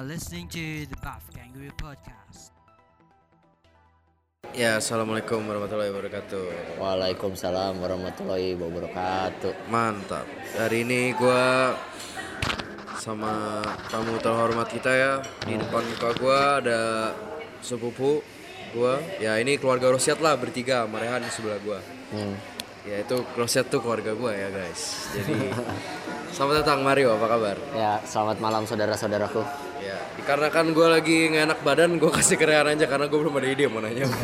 Are 0.00 0.08
listening 0.08 0.48
to 0.48 0.88
the 0.88 0.96
Buff 1.04 1.28
Kangaroo 1.28 1.68
Podcast. 1.76 2.56
Ya, 4.56 4.80
assalamualaikum 4.80 5.44
warahmatullahi 5.44 5.92
wabarakatuh. 5.92 6.80
Waalaikumsalam 6.80 7.76
warahmatullahi 7.76 8.56
wabarakatuh. 8.56 9.68
Mantap. 9.68 10.24
Hari 10.56 10.88
ini 10.88 11.12
gua 11.12 11.76
sama 12.96 13.60
tamu 13.92 14.16
terhormat 14.24 14.72
kita 14.72 14.88
ya. 14.88 15.12
Di 15.44 15.60
depan 15.60 15.84
muka 15.84 16.16
gua 16.16 16.64
ada 16.64 17.12
sepupu 17.60 18.24
gua. 18.72 18.96
Ya 19.20 19.36
ini 19.36 19.60
keluarga 19.60 19.92
Rosiat 19.92 20.16
lah 20.24 20.32
bertiga, 20.40 20.88
Marehan 20.88 21.20
di 21.20 21.28
sebelah 21.28 21.60
gua. 21.60 21.76
Hmm. 22.08 22.40
Ya 22.88 23.04
itu 23.04 23.20
Rosiat 23.36 23.68
tuh 23.68 23.84
keluarga 23.84 24.16
gua 24.16 24.32
ya 24.32 24.48
guys. 24.48 25.12
Jadi 25.12 25.52
selamat 26.32 26.64
datang 26.64 26.80
Mario, 26.80 27.20
apa 27.20 27.26
kabar? 27.36 27.56
Ya, 27.76 28.00
selamat 28.08 28.40
malam 28.40 28.64
saudara-saudaraku. 28.64 29.69
Ya, 29.80 29.96
dikarenakan 30.14 30.76
gue 30.76 30.86
lagi 30.86 31.16
nggak 31.32 31.44
enak 31.48 31.60
badan, 31.64 31.90
gue 31.96 32.10
kasih 32.12 32.36
kerean 32.36 32.68
aja 32.68 32.84
karena 32.84 33.08
gue 33.08 33.18
belum 33.18 33.34
ada 33.40 33.48
ide 33.48 33.64
mau 33.66 33.80
nanya. 33.80 34.04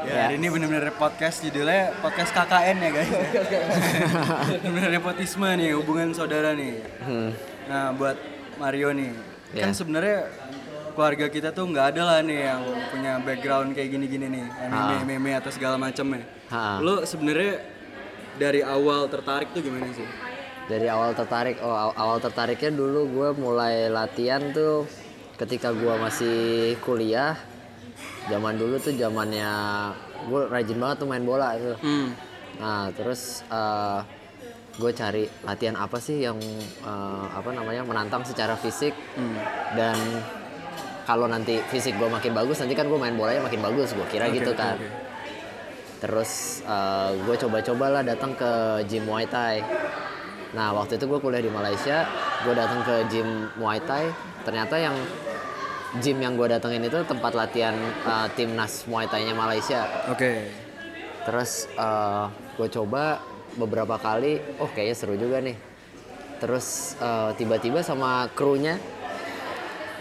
Ya, 0.00 0.26
hari 0.26 0.40
ini 0.42 0.48
benar-benar 0.50 0.90
podcast 0.96 1.44
judulnya 1.44 1.92
podcast 2.02 2.32
KKN 2.34 2.76
ya 2.82 2.90
guys. 2.90 3.10
benar-benar 4.64 4.90
nepotisme 4.90 5.46
nih, 5.54 5.76
hubungan 5.76 6.10
saudara 6.10 6.50
nih. 6.56 6.82
Hmm. 7.04 7.30
Nah, 7.68 7.94
buat 7.94 8.16
Mario 8.58 8.90
nih, 8.90 9.12
kan 9.54 9.70
Ya. 9.70 9.76
sebenarnya 9.76 10.26
keluarga 10.96 11.30
kita 11.30 11.48
tuh 11.54 11.68
nggak 11.70 11.94
ada 11.94 12.02
lah 12.02 12.18
nih 12.26 12.42
yang 12.42 12.62
punya 12.90 13.12
background 13.22 13.76
kayak 13.76 13.92
gini-gini 13.92 14.26
nih, 14.34 14.44
anime, 14.66 14.96
meme 15.14 15.30
atau 15.38 15.52
segala 15.52 15.78
macamnya. 15.78 16.26
Ha. 16.50 16.82
Lo 16.82 17.04
sebenarnya 17.06 17.60
dari 18.34 18.64
awal 18.66 19.06
tertarik 19.06 19.52
tuh 19.54 19.62
gimana 19.62 19.86
sih? 19.94 20.08
Dari 20.70 20.86
awal 20.86 21.18
tertarik, 21.18 21.58
oh 21.60 21.74
aw- 21.74 21.96
awal 21.98 22.22
tertariknya 22.22 22.70
dulu 22.70 23.10
gue 23.10 23.28
mulai 23.34 23.90
latihan 23.90 24.54
tuh 24.54 24.86
ketika 25.34 25.74
gue 25.74 25.94
masih 25.98 26.38
kuliah. 26.80 27.34
Zaman 28.30 28.54
dulu 28.54 28.78
tuh 28.78 28.94
zamannya 28.94 29.50
gue 30.30 30.42
rajin 30.46 30.78
banget 30.78 30.96
tuh 31.02 31.08
main 31.10 31.26
bola 31.26 31.58
tuh. 31.58 31.74
Hmm. 31.82 32.14
Nah 32.62 32.86
terus 32.94 33.42
gue 34.78 34.92
cari 34.94 35.26
latihan 35.42 35.74
apa 35.74 35.98
sih 35.98 36.22
yang 36.22 36.38
eh, 36.86 37.26
apa 37.34 37.50
namanya 37.50 37.82
menantang 37.82 38.22
secara 38.22 38.54
fisik 38.54 38.94
dan 39.74 39.98
kalau 41.02 41.26
nanti 41.26 41.58
fisik 41.66 41.98
gue 41.98 42.06
makin 42.06 42.30
bagus 42.30 42.62
nanti 42.62 42.78
kan 42.78 42.86
gue 42.86 42.94
main 42.94 43.18
bolanya 43.18 43.42
makin 43.42 43.58
bagus 43.58 43.90
gue 43.90 44.06
kira 44.06 44.30
gitu 44.30 44.54
kan. 44.54 44.78
Terus 45.98 46.62
gue 47.26 47.36
coba-cobalah 47.36 48.00
datang 48.00 48.32
ke 48.32 48.50
gym 48.86 49.04
Muay 49.04 49.26
Thai. 49.26 49.58
Nah 50.50 50.74
waktu 50.74 50.98
itu 50.98 51.06
gue 51.06 51.20
kuliah 51.22 51.42
di 51.42 51.52
Malaysia, 51.52 52.08
gue 52.42 52.54
datang 52.54 52.82
ke 52.82 53.06
gym 53.10 53.50
Muay 53.54 53.78
Thai. 53.86 54.10
Ternyata 54.42 54.74
yang 54.80 54.96
gym 56.02 56.18
yang 56.22 56.38
gue 56.38 56.46
datengin 56.50 56.86
itu 56.86 57.02
tempat 57.06 57.34
latihan 57.34 57.74
eh, 58.06 58.28
timnas 58.34 58.86
Muay 58.90 59.06
Thai-nya 59.06 59.34
Malaysia. 59.34 59.86
Oke. 60.10 60.50
Terus 61.20 61.68
gue 62.56 62.68
coba 62.72 63.20
beberapa 63.54 63.98
kali, 64.00 64.40
oh 64.62 64.70
kayaknya 64.72 64.96
seru 64.96 65.14
juga 65.14 65.38
nih. 65.44 65.54
Terus 66.40 66.96
eh, 66.98 67.30
tiba-tiba 67.36 67.84
sama 67.84 68.26
krunya 68.32 68.80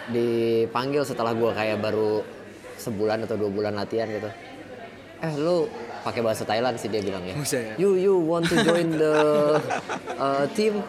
dipanggil 0.09 1.06
setelah 1.06 1.38
gue 1.38 1.52
kayak 1.53 1.78
baru 1.78 2.25
sebulan 2.79 3.28
atau 3.28 3.38
dua 3.38 3.52
bulan 3.52 3.78
latihan 3.78 4.09
gitu. 4.09 4.31
Eh 5.19 5.34
lu 5.35 5.68
pakai 6.01 6.21
bahasa 6.23 6.43
Thailand 6.47 6.75
sih 6.79 6.87
dia 6.87 7.03
bilangnya. 7.03 7.35
Buset 7.35 7.61
ya. 7.61 7.73
You 7.75 7.95
you 7.99 8.15
want 8.19 8.47
to 8.47 8.55
join 8.63 8.95
the 8.95 9.15
uh, 10.23 10.45
team? 10.55 10.81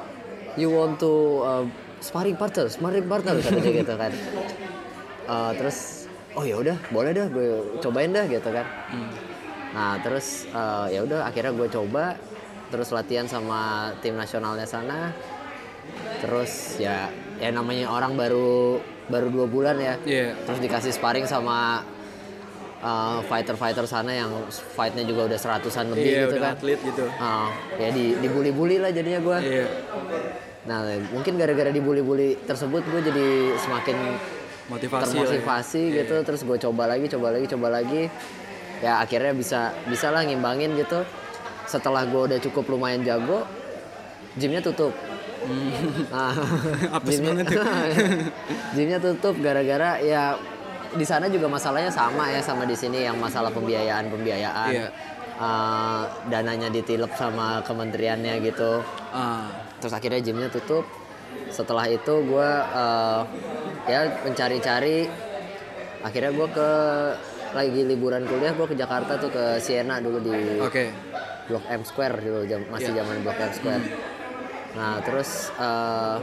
You 0.59 0.71
want 0.75 0.98
to 1.03 1.12
uh, 1.43 1.65
sparring 2.03 2.34
partner, 2.34 2.66
sparring 2.66 3.06
partner 3.06 3.38
katanya 3.38 3.71
gitu 3.84 3.94
kan. 3.94 4.12
Uh, 5.31 5.53
terus 5.54 6.10
oh 6.34 6.47
ya 6.47 6.59
udah 6.59 6.76
boleh 6.91 7.10
dah 7.15 7.26
gue 7.31 7.78
cobain 7.82 8.10
dah 8.10 8.26
gitu 8.26 8.50
kan. 8.50 8.66
Nah 9.71 9.98
terus 10.03 10.47
uh, 10.50 10.91
ya 10.91 11.06
udah 11.06 11.27
akhirnya 11.27 11.54
gue 11.54 11.69
coba 11.71 12.19
terus 12.71 12.91
latihan 12.94 13.27
sama 13.27 13.92
tim 14.03 14.15
nasionalnya 14.19 14.66
sana. 14.66 15.15
Terus 16.22 16.78
ya 16.78 17.10
ya 17.38 17.50
namanya 17.50 17.91
orang 17.91 18.15
baru 18.15 18.78
baru 19.10 19.27
dua 19.31 19.47
bulan 19.47 19.77
ya. 19.78 19.94
Iya. 20.06 20.38
Terus 20.47 20.59
dikasih 20.62 20.92
sparring 20.94 21.27
sama 21.27 21.82
uh, 22.81 23.21
fighter-fighter 23.23 23.85
sana 23.85 24.13
yang 24.15 24.31
fightnya 24.51 25.03
juga 25.03 25.27
udah 25.27 25.37
seratusan 25.37 25.91
lebih 25.91 26.05
Iya, 26.07 26.21
gitu 26.23 26.35
udah 26.35 26.43
kan. 26.43 26.55
atlet 26.55 26.81
gitu. 26.83 27.05
Ah, 27.15 27.49
ya 27.77 27.89
di 27.91 28.17
dibully-bully 28.17 28.77
lah 28.77 28.91
jadinya 28.91 29.21
gue. 29.21 29.39
Iya. 29.41 29.67
Nah 30.63 30.79
mungkin 31.11 31.35
gara-gara 31.35 31.69
dibully-bully 31.69 32.45
tersebut 32.45 32.83
gue 32.83 33.01
jadi 33.03 33.27
semakin 33.57 33.97
Motivasi 34.69 35.03
ya. 35.03 35.27
termotivasi 35.27 35.83
gitu. 35.95 36.15
Terus 36.21 36.41
gue 36.43 36.59
coba 36.61 36.87
lagi, 36.87 37.07
coba 37.07 37.29
lagi, 37.31 37.47
coba 37.47 37.69
lagi. 37.71 38.07
Ya 38.79 38.97
akhirnya 38.99 39.33
bisa 39.33 39.61
bisa 39.85 40.09
lah 40.09 40.23
ngimbangin 40.23 40.73
gitu. 40.75 41.03
Setelah 41.65 42.03
gue 42.03 42.23
udah 42.27 42.39
cukup 42.41 42.67
lumayan 42.69 43.03
jago, 43.03 43.45
gymnya 44.35 44.61
tutup. 44.61 44.95
Nah, 46.09 46.37
Apes 46.97 47.17
gymnya- 47.17 47.41
banget 47.41 47.47
gymnya 48.77 48.99
tutup 49.01 49.35
gara-gara 49.39 49.97
ya 49.99 50.37
di 50.93 51.03
sana 51.03 51.27
juga 51.27 51.47
masalahnya 51.47 51.89
sama 51.89 52.28
ya 52.28 52.41
sama 52.41 52.62
di 52.62 52.75
sini 52.75 53.03
yang 53.03 53.17
masalah 53.17 53.49
pembiayaan 53.49 54.06
pembiayaan. 54.06 54.71
Iya. 54.71 54.89
Eh, 55.33 56.03
dananya 56.28 56.69
ditilep 56.69 57.09
sama 57.15 57.62
kementeriannya 57.62 58.45
gitu 58.45 58.84
Ah. 59.09 59.49
terus 59.77 59.91
akhirnya 59.91 60.21
gymnya 60.21 60.49
tutup 60.49 60.84
setelah 61.49 61.89
itu 61.89 62.12
gue 62.21 62.51
ya 63.87 64.01
mencari-cari 64.21 65.09
akhirnya 66.01 66.31
gue 66.31 66.49
ke 66.51 66.71
lagi 67.51 67.81
liburan 67.83 68.22
kuliah 68.22 68.53
gue 68.53 68.67
ke 68.67 68.77
Jakarta 68.77 69.17
tuh 69.17 69.28
ke 69.28 69.57
Siena 69.59 69.97
dulu 69.99 70.21
di 70.21 70.61
Oke. 70.61 70.93
Blok 71.47 71.65
M 71.67 71.83
Square 71.83 72.21
dulu 72.21 72.45
jam- 72.45 72.69
masih 72.69 72.93
Iya. 72.93 73.01
zaman 73.01 73.17
Blok 73.21 73.39
M 73.41 73.53
Square 73.53 73.84
nah 74.71 75.01
terus 75.01 75.31
eh, 75.57 76.17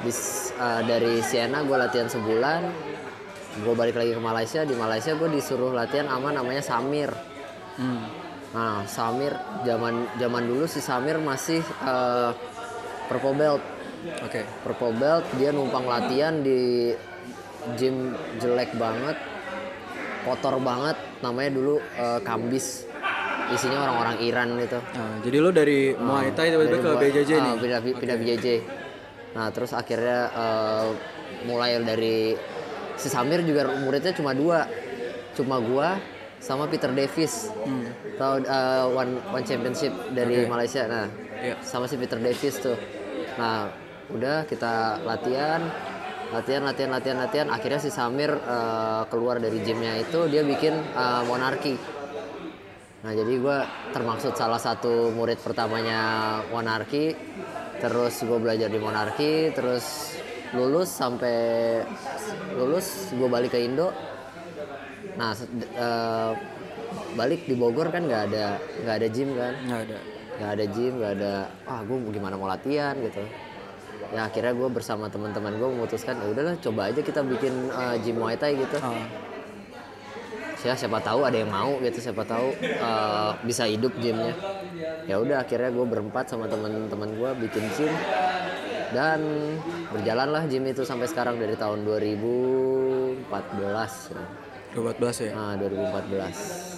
bis- 0.00 0.50
eh, 0.54 0.80
dari 0.82 1.20
Siena 1.20 1.60
gue 1.60 1.76
latihan 1.76 2.08
sebulan 2.08 2.62
gue 3.62 3.74
balik 3.76 3.94
lagi 3.94 4.12
ke 4.16 4.22
Malaysia 4.22 4.66
di 4.66 4.74
Malaysia 4.74 5.14
gue 5.14 5.30
disuruh 5.30 5.70
latihan 5.70 6.10
sama 6.10 6.34
namanya 6.34 6.62
Samir 6.64 7.12
Hmm. 7.74 8.06
Nah, 8.54 8.86
Samir 8.86 9.34
zaman 9.66 10.06
zaman 10.14 10.46
dulu 10.46 10.64
si 10.70 10.78
Samir 10.78 11.18
masih 11.18 11.62
eh, 11.62 12.30
purple 13.10 13.34
belt. 13.34 13.62
Oke. 14.22 14.46
Purple 14.62 14.94
belt 14.94 15.24
dia 15.34 15.50
numpang 15.50 15.86
latihan 15.90 16.38
di 16.38 16.94
gym 17.74 18.14
jelek 18.38 18.78
banget. 18.78 19.18
Kotor 20.24 20.62
banget 20.62 20.96
namanya 21.20 21.50
dulu 21.50 21.82
eh, 21.98 22.20
Kambis. 22.22 22.86
Isinya 23.50 23.90
orang-orang 23.90 24.16
Iran 24.24 24.48
gitu. 24.56 24.78
Nah, 24.80 25.20
jadi 25.20 25.36
lo 25.36 25.50
dari 25.52 25.92
Muay 25.92 26.32
Thai 26.32 26.48
tiba-tiba 26.48 26.80
ke 26.80 26.90
BJJ 26.96 27.30
ah, 27.34 27.38
nih. 27.42 27.54
Pindah, 27.60 27.80
pindah 27.82 28.16
BJJ. 28.16 28.46
Nah, 29.34 29.50
terus 29.50 29.74
akhirnya 29.74 30.30
eh, 30.30 30.86
mulai 31.50 31.76
dari 31.82 32.38
si 32.96 33.08
Samir 33.10 33.42
juga 33.42 33.68
muridnya 33.80 34.12
cuma 34.14 34.34
dua. 34.34 34.66
Cuma 35.34 35.58
gua 35.58 35.98
sama 36.38 36.68
Peter 36.70 36.92
Davis. 36.92 37.50
Hmm. 37.64 37.90
Tahu 38.16 38.34
eh, 38.46 38.84
one 38.92 39.12
one 39.32 39.44
championship 39.44 39.90
dari 40.14 40.46
Oke. 40.46 40.50
Malaysia. 40.50 40.84
Nah, 40.86 41.06
Iya. 41.34 41.60
sama 41.60 41.84
si 41.84 42.00
Peter 42.00 42.16
Davis 42.16 42.56
tuh. 42.56 42.78
Nah, 43.36 43.68
udah 44.08 44.48
kita 44.48 45.02
latihan, 45.04 45.60
latihan, 46.32 46.62
latihan, 46.64 46.90
latihan, 46.94 47.18
latihan. 47.20 47.48
Akhirnya 47.52 47.80
si 47.82 47.90
Samir 47.92 48.32
eh, 48.32 49.02
keluar 49.12 49.42
dari 49.42 49.60
gymnya 49.60 49.98
itu 50.00 50.24
dia 50.30 50.40
bikin 50.40 50.72
eh, 50.72 51.22
monarki. 51.28 51.76
Nah, 53.04 53.12
jadi 53.12 53.36
gue 53.36 53.58
termaksud 53.92 54.32
salah 54.32 54.56
satu 54.56 55.12
murid 55.12 55.36
pertamanya 55.44 56.40
monarki. 56.48 57.12
Terus 57.76 58.24
gue 58.24 58.38
belajar 58.40 58.72
di 58.72 58.80
monarki, 58.80 59.52
terus 59.52 60.16
lulus 60.54 60.88
sampai 60.88 61.36
lulus 62.52 62.86
gue 63.10 63.26
balik 63.26 63.50
ke 63.50 63.60
Indo. 63.60 63.90
Nah, 65.14 65.30
eh, 65.34 66.32
balik 67.14 67.44
di 67.44 67.54
Bogor 67.54 67.88
kan 67.88 68.02
nggak 68.02 68.22
ada 68.28 68.46
nggak 68.80 68.96
ada 68.96 69.08
gym 69.08 69.30
kan 69.32 69.54
Nggak 69.60 69.80
ada. 69.84 69.98
nggak 70.34 70.50
ada 70.50 70.64
gym 70.68 70.92
nggak 70.94 71.12
ada 71.14 71.32
ah 71.64 71.80
gue 71.80 71.96
gimana 72.08 72.34
mau 72.34 72.46
latihan 72.46 72.94
gitu 72.98 73.22
ya 74.10 74.26
akhirnya 74.26 74.50
gue 74.52 74.68
bersama 74.68 75.06
teman-teman 75.06 75.54
gue 75.54 75.68
memutuskan 75.70 76.14
ya 76.16 76.26
udahlah 76.28 76.54
coba 76.56 76.90
aja 76.90 77.00
kita 77.00 77.22
bikin 77.24 77.54
eh, 77.68 77.96
gym 78.00 78.18
muay 78.18 78.34
thai 78.34 78.54
gitu 78.56 78.78
Ah. 78.78 78.94
ya 80.60 80.72
siapa 80.72 80.96
tahu 80.98 81.22
ada 81.22 81.36
yang 81.36 81.50
mau 81.50 81.76
gitu 81.78 81.98
siapa 82.00 82.24
tahu 82.24 82.50
eh, 82.58 83.30
bisa 83.42 83.62
hidup 83.64 83.94
gymnya 83.96 84.34
ya 85.04 85.18
udah 85.18 85.38
akhirnya 85.40 85.70
gue 85.70 85.84
berempat 85.84 86.24
sama 86.26 86.46
teman-teman 86.46 87.10
gue 87.12 87.30
bikin 87.42 87.64
gym 87.70 87.92
dan 88.94 89.20
berjalanlah 89.90 90.46
gym 90.46 90.64
itu 90.64 90.82
sampai 90.82 91.04
sekarang 91.04 91.36
dari 91.36 91.52
tahun 91.54 91.82
2014 91.82 93.26
ya. 94.08 94.24
2014 94.72 95.20
ya. 95.20 95.32
nah 95.34 95.54
2014 95.56 96.72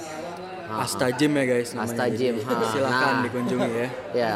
Ah, 0.67 0.83
Asta 0.83 1.07
Gym 1.13 1.31
ya 1.33 1.47
guys 1.47 1.71
namanya. 1.71 1.87
Asta 1.87 2.05
Gym, 2.11 2.35
Jadi, 2.37 2.51
ha. 2.59 2.67
Silakan 2.67 2.91
Nah. 2.91 3.23
dikunjungi 3.23 3.71
ya. 3.73 3.89
ya 4.21 4.33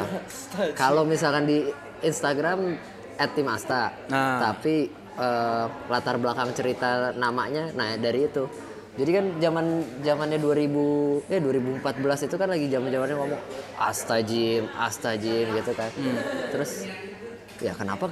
kalau 0.75 1.03
misalkan 1.03 1.43
di 1.43 1.67
Instagram 2.01 2.79
@timasta 3.35 3.91
Nah. 4.07 4.39
tapi 4.39 4.87
eh, 5.17 5.65
latar 5.89 6.17
belakang 6.17 6.55
cerita 6.55 7.11
namanya 7.13 7.75
nah 7.75 7.99
dari 7.99 8.25
itu 8.25 8.47
jadi 8.95 9.11
kan 9.13 9.27
zaman 9.39 9.67
zamannya 10.01 10.39
2000 10.39 11.27
eh 11.29 11.41
2014 11.41 11.83
itu 12.23 12.37
kan 12.37 12.47
lagi 12.47 12.67
zaman 12.69 12.91
zamannya 12.91 13.17
ngomong 13.17 13.41
Asta 13.77 14.21
Gym, 14.21 14.71
Asta 14.73 15.15
Gym 15.15 15.51
gitu 15.53 15.73
kan. 15.73 15.89
Terus 16.51 16.85
ya 17.61 17.73
kenapa 17.77 18.09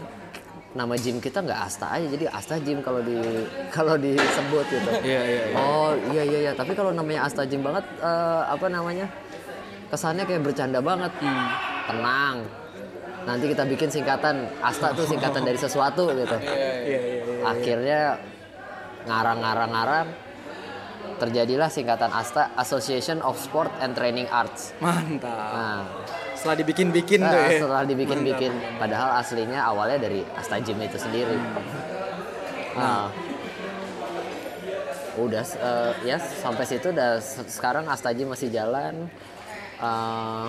nama 0.77 0.95
gym 1.00 1.19
kita 1.19 1.41
nggak 1.41 1.61
Asta 1.65 1.89
aja 1.91 2.06
jadi 2.06 2.29
Asta 2.29 2.61
Gym 2.61 2.85
kalau 2.85 3.00
di 3.00 3.17
kalau 3.77 3.97
disebut 3.97 4.67
gitu. 4.69 4.91
Iya, 5.00 5.23
iya, 5.25 5.43
iya. 5.50 5.56
Oh 5.56 5.97
iya 6.12 6.23
iya 6.23 6.39
iya 6.49 6.53
tapi 6.53 6.77
kalau 6.77 6.93
namanya 6.93 7.25
Asta 7.25 7.49
Gym 7.49 7.65
banget 7.65 7.85
eh, 7.99 8.43
apa 8.47 8.67
namanya 8.69 9.09
kesannya 9.89 10.29
kayak 10.29 10.45
bercanda 10.45 10.79
banget. 10.85 11.12
Tenang. 11.89 12.45
Nanti 13.25 13.45
kita 13.49 13.65
bikin 13.65 13.89
singkatan 13.89 14.45
Asta 14.61 14.93
tuh 14.93 15.09
singkatan 15.09 15.43
dari 15.45 15.56
sesuatu 15.56 16.12
gitu. 16.12 16.37
Iya, 16.37 16.73
iya, 16.85 17.00
iya. 17.00 17.43
Akhirnya 17.49 18.00
ngarang-ngarang-ngarang 19.09 20.09
terjadilah 21.19 21.69
singkatan 21.69 22.12
ASTA 22.15 22.55
Association 22.61 23.19
of 23.25 23.35
Sport 23.41 23.73
and 23.83 23.97
Training 23.97 24.31
Arts. 24.31 24.77
Mantap. 24.79 25.27
Nah, 25.27 25.83
Setelah 26.38 26.56
dibikin-bikin 26.56 27.19
tuh 27.20 27.35
nah, 27.35 27.50
ya. 27.50 27.58
setelah 27.58 27.82
dibikin-bikin, 27.82 28.52
padahal 28.79 29.19
aslinya 29.19 29.58
awalnya 29.61 29.99
dari 29.99 30.23
Asta 30.32 30.62
Gym 30.62 30.79
itu 30.79 30.94
sendiri. 30.94 31.35
Nah, 32.73 33.11
udah 35.19 35.43
eh, 35.43 35.93
ya 36.06 36.17
sampai 36.17 36.62
situ 36.62 36.94
udah 36.94 37.19
se- 37.19 37.43
sekarang 37.50 37.90
Asta 37.90 38.14
Gym 38.14 38.31
masih 38.31 38.55
jalan. 38.55 39.11
Eh, 39.79 40.46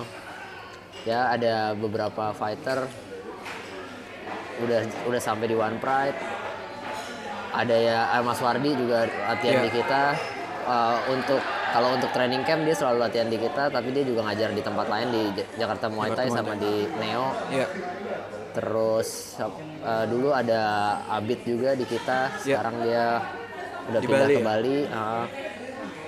ya 1.10 1.34
ada 1.34 1.74
beberapa 1.74 2.30
fighter 2.30 2.86
udah 4.60 4.80
udah 5.10 5.20
sampai 5.20 5.50
di 5.50 5.56
One 5.58 5.82
Pride. 5.82 6.18
Ada 7.50 7.76
ya 7.76 7.98
eh, 8.14 8.22
Mas 8.22 8.38
Wardi 8.38 8.70
juga 8.72 9.10
latihan 9.26 9.58
Iya. 9.58 9.64
di 9.66 9.70
kita. 9.74 10.02
Eh, 10.62 10.98
untuk 11.10 11.42
kalau 11.70 11.94
untuk 11.94 12.10
training 12.10 12.42
camp 12.42 12.62
dia 12.62 12.74
selalu 12.74 12.98
latihan 13.00 13.26
di 13.26 13.36
kita, 13.36 13.68
tapi 13.68 13.88
dia 13.90 14.02
juga 14.02 14.26
ngajar 14.26 14.50
di 14.50 14.60
tempat 14.60 14.86
lain 14.86 15.08
di 15.08 15.22
Ja- 15.34 15.66
Jakarta 15.66 15.86
Muay 15.86 16.10
Thai 16.10 16.28
sama 16.28 16.54
di 16.54 16.86
Neo. 16.96 17.30
Iya. 17.48 17.66
Terus 18.50 19.38
eh, 19.38 20.04
dulu 20.06 20.34
ada 20.34 20.60
Abid 21.08 21.40
juga 21.44 21.72
di 21.72 21.86
kita. 21.86 22.34
Iya. 22.42 22.58
Sekarang 22.58 22.76
dia 22.82 23.04
udah 23.86 24.00
Di 24.00 24.06
pindah 24.06 24.20
Bali 24.20 24.34
ke 24.34 24.40
ya? 24.40 24.46
Bali. 24.46 24.78
ah. 24.90 25.26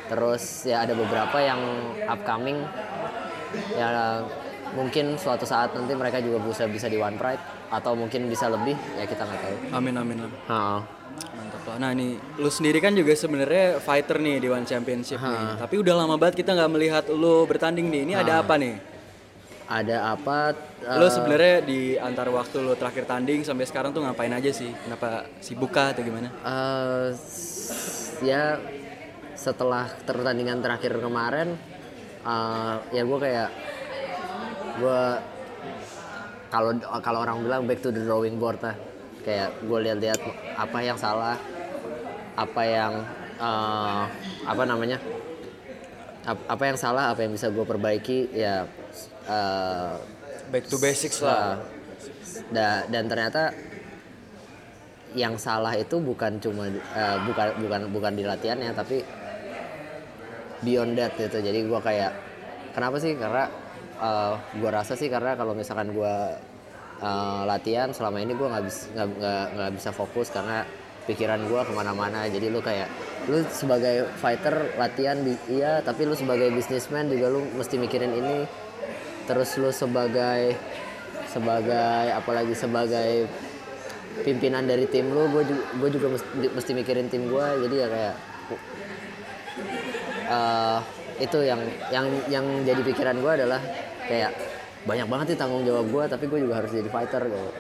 terus 0.03 0.69
ya 0.69 0.85
ada 0.85 0.93
beberapa 0.93 1.41
yang 1.41 1.57
upcoming. 2.05 2.61
Ya 3.73 4.21
mungkin 4.73 5.17
suatu 5.17 5.45
saat 5.45 5.73
nanti 5.73 5.97
mereka 5.97 6.21
juga 6.21 6.37
bisa 6.43 6.69
bisa 6.69 6.85
di 6.85 7.01
One 7.01 7.17
Pride 7.17 7.41
atau 7.69 7.97
mungkin 7.97 8.29
bisa 8.29 8.53
lebih 8.53 8.77
ya 8.93 9.09
kita 9.09 9.25
nggak 9.25 9.41
tahu. 9.41 9.57
Amin 9.73 9.97
amin. 9.97 10.17
amin. 10.21 10.33
Ah. 10.53 10.85
Lah. 11.63 11.77
Nah 11.79 11.91
ini 11.93 12.15
lu 12.37 12.49
sendiri 12.49 12.79
kan 12.79 12.93
juga 12.93 13.15
sebenarnya 13.15 13.79
fighter 13.79 14.19
nih 14.19 14.37
di 14.39 14.49
One 14.49 14.65
Championship 14.65 15.19
nih. 15.19 15.59
Tapi 15.59 15.75
udah 15.79 15.95
lama 15.95 16.15
banget 16.17 16.43
kita 16.43 16.53
nggak 16.53 16.71
melihat 16.71 17.05
lu 17.09 17.47
bertanding 17.47 17.87
nih. 17.87 18.03
Ini 18.05 18.15
ada 18.19 18.43
apa 18.43 18.55
nih? 18.57 18.75
Ada 19.63 19.97
apa? 20.13 20.39
eh, 20.83 20.99
Lu 20.99 21.07
sebenarnya 21.09 21.57
di 21.63 21.81
antar 21.97 22.29
waktu 22.29 22.61
lu 22.61 22.75
terakhir 22.75 23.07
tanding 23.07 23.41
sampai 23.41 23.65
sekarang 23.65 23.91
tuh 23.91 24.03
ngapain 24.03 24.29
aja 24.29 24.51
sih? 24.51 24.69
Kenapa 24.69 25.25
sibuk 25.39 25.71
kah 25.71 25.95
atau 25.95 26.03
gimana? 26.03 26.29
S- 27.15 28.19
ya 28.21 28.59
setelah 29.33 29.89
pertandingan 30.03 30.61
terakhir 30.61 30.99
kemarin 30.99 31.57
eh, 32.23 32.75
ya 32.91 33.03
gue 33.03 33.19
kayak 33.19 33.49
gue 34.77 35.01
kalau 36.49 36.71
kalau 37.01 37.19
orang 37.23 37.41
bilang 37.41 37.63
back 37.65 37.81
to 37.81 37.89
the 37.89 38.03
drawing 38.03 38.37
board 38.37 38.61
lah 38.61 38.77
kayak 39.23 39.63
gue 39.63 39.79
lihat-lihat 39.81 40.21
apa 40.55 40.79
yang 40.83 40.99
salah 40.99 41.39
apa 42.35 42.63
yang 42.65 42.93
eh, 43.39 44.03
apa 44.47 44.63
namanya 44.65 44.99
ap- 46.25 46.47
apa 46.49 46.63
yang 46.65 46.79
salah 46.79 47.11
apa 47.13 47.27
yang 47.27 47.33
bisa 47.35 47.51
gue 47.51 47.65
perbaiki 47.65 48.31
ya 48.33 48.65
eh, 49.29 49.93
Back 50.53 50.69
to 50.69 50.77
basics 50.77 51.25
lah. 51.25 51.57
Da- 52.53 52.85
dan 52.93 53.09
ternyata 53.09 53.57
yang 55.13 55.37
salah 55.37 55.77
itu 55.77 56.01
bukan 56.01 56.41
cuma 56.41 56.69
eh, 56.73 57.17
bukan 57.25 57.47
bukan 57.61 57.81
bukan 57.93 58.13
di 58.17 58.25
latihannya 58.25 58.73
tapi 58.73 59.05
beyond 60.63 60.95
that 60.97 61.13
gitu 61.19 61.43
jadi 61.43 61.59
gua 61.67 61.83
kayak 61.83 62.13
kenapa 62.73 62.97
sih 62.97 63.13
karena 63.19 63.45
eh, 64.01 64.33
gua 64.57 64.71
rasa 64.73 64.95
sih 64.97 65.09
karena 65.09 65.37
kalau 65.37 65.53
misalkan 65.53 65.93
gua 65.93 66.33
eh, 67.01 67.43
latihan 67.45 67.93
selama 67.93 68.23
ini 68.23 68.33
gua 68.33 68.57
nggak 68.57 68.65
bisa 68.65 68.83
nggak 69.53 69.71
bisa 69.77 69.91
fokus 69.93 70.33
karena 70.33 70.65
pikiran 71.07 71.45
gua 71.51 71.67
ke 71.67 71.73
mana-mana. 71.75 72.27
Jadi 72.31 72.47
lu 72.49 72.63
kayak 72.63 72.89
lu 73.31 73.43
sebagai 73.51 74.11
fighter 74.19 74.75
latihan 74.79 75.19
iya 75.47 75.79
tapi 75.83 76.07
lu 76.07 76.15
sebagai 76.15 76.51
businessman 76.51 77.11
juga 77.11 77.31
lu 77.31 77.47
mesti 77.59 77.79
mikirin 77.79 78.13
ini. 78.15 78.39
Terus 79.27 79.55
lu 79.59 79.71
sebagai 79.71 80.59
sebagai 81.31 82.13
apalagi 82.13 82.53
sebagai 82.53 83.31
pimpinan 84.21 84.69
dari 84.69 84.85
tim 84.85 85.09
lu 85.09 85.25
gue 85.33 85.49
juga, 85.49 85.65
gue 85.81 85.89
juga 85.97 86.07
mesti, 86.13 86.29
mesti 86.53 86.73
mikirin 86.77 87.09
tim 87.09 87.33
gue 87.33 87.47
jadi 87.65 87.75
ya 87.81 87.89
kayak 87.89 88.15
eh, 90.29 90.79
itu 91.25 91.39
yang 91.41 91.61
yang 91.89 92.07
yang 92.29 92.45
jadi 92.69 92.83
pikiran 92.85 93.17
gue 93.25 93.33
adalah 93.33 93.61
kayak 94.05 94.37
banyak 94.85 95.07
banget 95.09 95.27
sih 95.33 95.39
tanggung 95.39 95.65
jawab 95.65 95.89
gue 95.89 96.05
tapi 96.11 96.25
gue 96.29 96.45
juga 96.45 96.61
harus 96.61 96.71
jadi 96.75 96.89
fighter 96.93 97.23
gitu. 97.31 97.51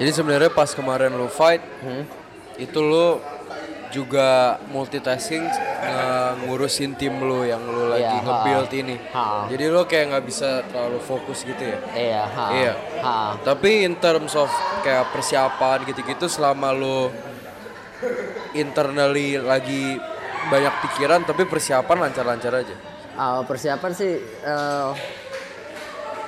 Jadi 0.00 0.10
sebenarnya 0.16 0.50
pas 0.50 0.70
kemarin 0.72 1.12
lu 1.12 1.28
fight 1.28 1.60
Hmm? 1.84 2.04
Itu 2.60 2.78
lu 2.78 3.18
juga 3.90 4.54
multitasking 4.70 5.50
ngurusin 6.46 6.94
tim 6.94 7.18
lu 7.18 7.42
yang 7.42 7.58
lu 7.58 7.90
lagi 7.90 8.06
ha. 8.06 8.22
nge-build 8.22 8.70
ini. 8.76 8.96
Ha. 9.10 9.50
Jadi 9.50 9.64
lu 9.66 9.82
kayak 9.82 10.14
nggak 10.14 10.24
bisa 10.24 10.62
terlalu 10.62 11.02
fokus 11.02 11.42
gitu 11.42 11.58
ya. 11.58 11.78
iya 11.92 12.22
ha, 12.22 12.44
Iya. 12.54 12.72
ha. 13.02 13.16
Tapi 13.42 13.82
in 13.82 13.98
terms 13.98 14.38
of 14.38 14.46
kayak 14.80 15.10
persiapan 15.10 15.82
gitu-gitu 15.84 16.30
selama 16.30 16.70
lu 16.70 17.10
internally 18.54 19.36
lagi 19.36 19.98
banyak 20.46 20.74
pikiran 20.86 21.20
tapi 21.22 21.44
persiapan 21.44 22.08
lancar-lancar 22.08 22.52
aja. 22.56 22.76
Uh, 23.12 23.42
persiapan 23.44 23.90
sih 23.92 24.16
uh, 24.46 24.94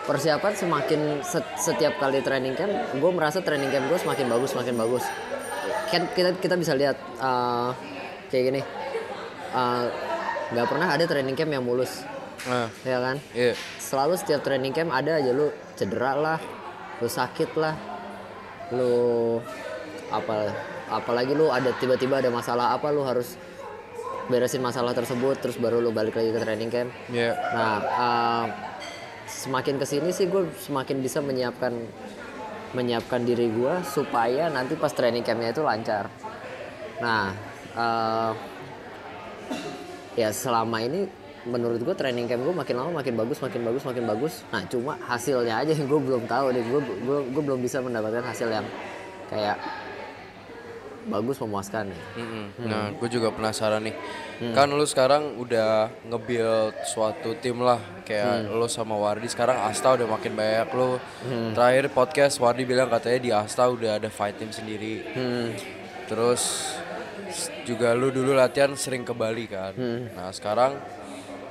persiapan 0.02 0.52
semakin 0.52 1.00
set- 1.22 1.56
setiap 1.56 1.96
kali 1.96 2.20
training 2.20 2.52
camp 2.52 2.74
gue 2.92 3.10
merasa 3.14 3.38
training 3.38 3.70
camp 3.70 3.86
gue 3.86 3.96
semakin 3.96 4.26
bagus 4.28 4.50
semakin 4.50 4.74
bagus 4.76 5.04
kan 5.92 6.08
kita 6.16 6.32
kita 6.40 6.56
bisa 6.56 6.72
lihat 6.72 6.96
uh, 7.20 7.76
kayak 8.32 8.44
gini. 8.48 8.62
Uh, 9.52 9.92
nggak 10.56 10.66
pernah 10.68 10.88
ada 10.88 11.04
training 11.04 11.36
camp 11.36 11.52
yang 11.52 11.64
mulus. 11.64 12.00
Nah, 12.42 12.66
ya 12.82 12.98
kan? 12.98 13.16
Iya. 13.38 13.54
selalu 13.78 14.18
setiap 14.18 14.42
training 14.42 14.74
camp 14.74 14.90
ada 14.90 15.22
aja 15.22 15.30
lu 15.30 15.54
cedera 15.78 16.18
lah 16.18 16.38
lu 16.98 17.06
sakit 17.06 17.54
lah 17.54 17.74
lu 18.74 19.38
apa 20.10 20.50
apalagi 20.90 21.38
lu 21.38 21.54
ada 21.54 21.70
tiba-tiba 21.78 22.18
ada 22.18 22.34
masalah 22.34 22.74
apa 22.74 22.90
lu 22.90 23.06
harus 23.06 23.38
beresin 24.26 24.58
masalah 24.58 24.90
tersebut 24.90 25.38
terus 25.38 25.54
baru 25.54 25.78
lu 25.78 25.94
balik 25.94 26.18
lagi 26.18 26.34
ke 26.34 26.40
training 26.42 26.70
camp. 26.70 26.90
Iya. 27.10 27.32
Nah, 27.34 27.76
uh, 27.82 28.46
semakin 29.26 29.78
ke 29.78 29.86
sini 29.86 30.10
sih 30.10 30.26
gue 30.26 30.46
semakin 30.62 30.98
bisa 30.98 31.18
menyiapkan 31.22 31.74
menyiapkan 32.72 33.24
diri 33.24 33.52
gue 33.52 33.74
supaya 33.84 34.48
nanti 34.48 34.76
pas 34.76 34.92
training 34.92 35.24
campnya 35.24 35.52
itu 35.52 35.60
lancar. 35.60 36.08
Nah, 37.00 37.32
uh, 37.76 38.32
ya 40.16 40.28
selama 40.32 40.80
ini 40.84 41.08
menurut 41.42 41.82
gue 41.82 41.94
training 41.98 42.30
camp 42.30 42.46
gue 42.46 42.54
makin 42.54 42.74
lama 42.78 42.90
makin 43.02 43.14
bagus, 43.18 43.42
makin 43.42 43.60
bagus, 43.66 43.82
makin 43.82 44.04
bagus. 44.06 44.34
Nah, 44.54 44.62
cuma 44.70 44.94
hasilnya 45.04 45.60
aja 45.60 45.74
gue 45.74 46.00
belum 46.00 46.24
tahu 46.30 46.54
deh. 46.54 46.64
Gue 47.04 47.42
belum 47.42 47.60
bisa 47.60 47.82
mendapatkan 47.82 48.24
hasil 48.24 48.48
yang 48.48 48.66
kayak 49.28 49.56
bagus 51.08 51.38
memuaskan. 51.42 51.90
Mm-mm. 52.18 52.46
Nah, 52.66 52.94
gue 52.94 53.08
juga 53.10 53.34
penasaran 53.34 53.82
nih. 53.82 53.96
Kan 54.54 54.74
lu 54.74 54.82
sekarang 54.82 55.38
udah 55.38 55.90
nge-build 56.06 56.74
suatu 56.86 57.38
tim 57.38 57.62
lah. 57.62 57.78
Kayak 58.02 58.50
lu 58.50 58.66
sama 58.66 58.98
Wardi 58.98 59.30
sekarang 59.30 59.54
Asta 59.66 59.94
udah 59.94 60.06
makin 60.06 60.34
banyak 60.34 60.68
lu. 60.74 60.98
Terakhir 61.54 61.90
podcast 61.94 62.42
Wardi 62.42 62.66
bilang 62.66 62.90
katanya 62.90 63.18
di 63.22 63.30
Asta 63.30 63.66
udah 63.70 64.02
ada 64.02 64.10
fight 64.10 64.38
team 64.38 64.50
sendiri. 64.50 65.06
Hmm. 65.14 65.54
Terus 66.10 66.74
juga 67.62 67.94
lu 67.94 68.10
dulu 68.10 68.34
latihan 68.34 68.74
sering 68.74 69.06
ke 69.06 69.14
Bali 69.14 69.46
kan. 69.46 69.72
Nah, 70.12 70.34
sekarang 70.34 70.74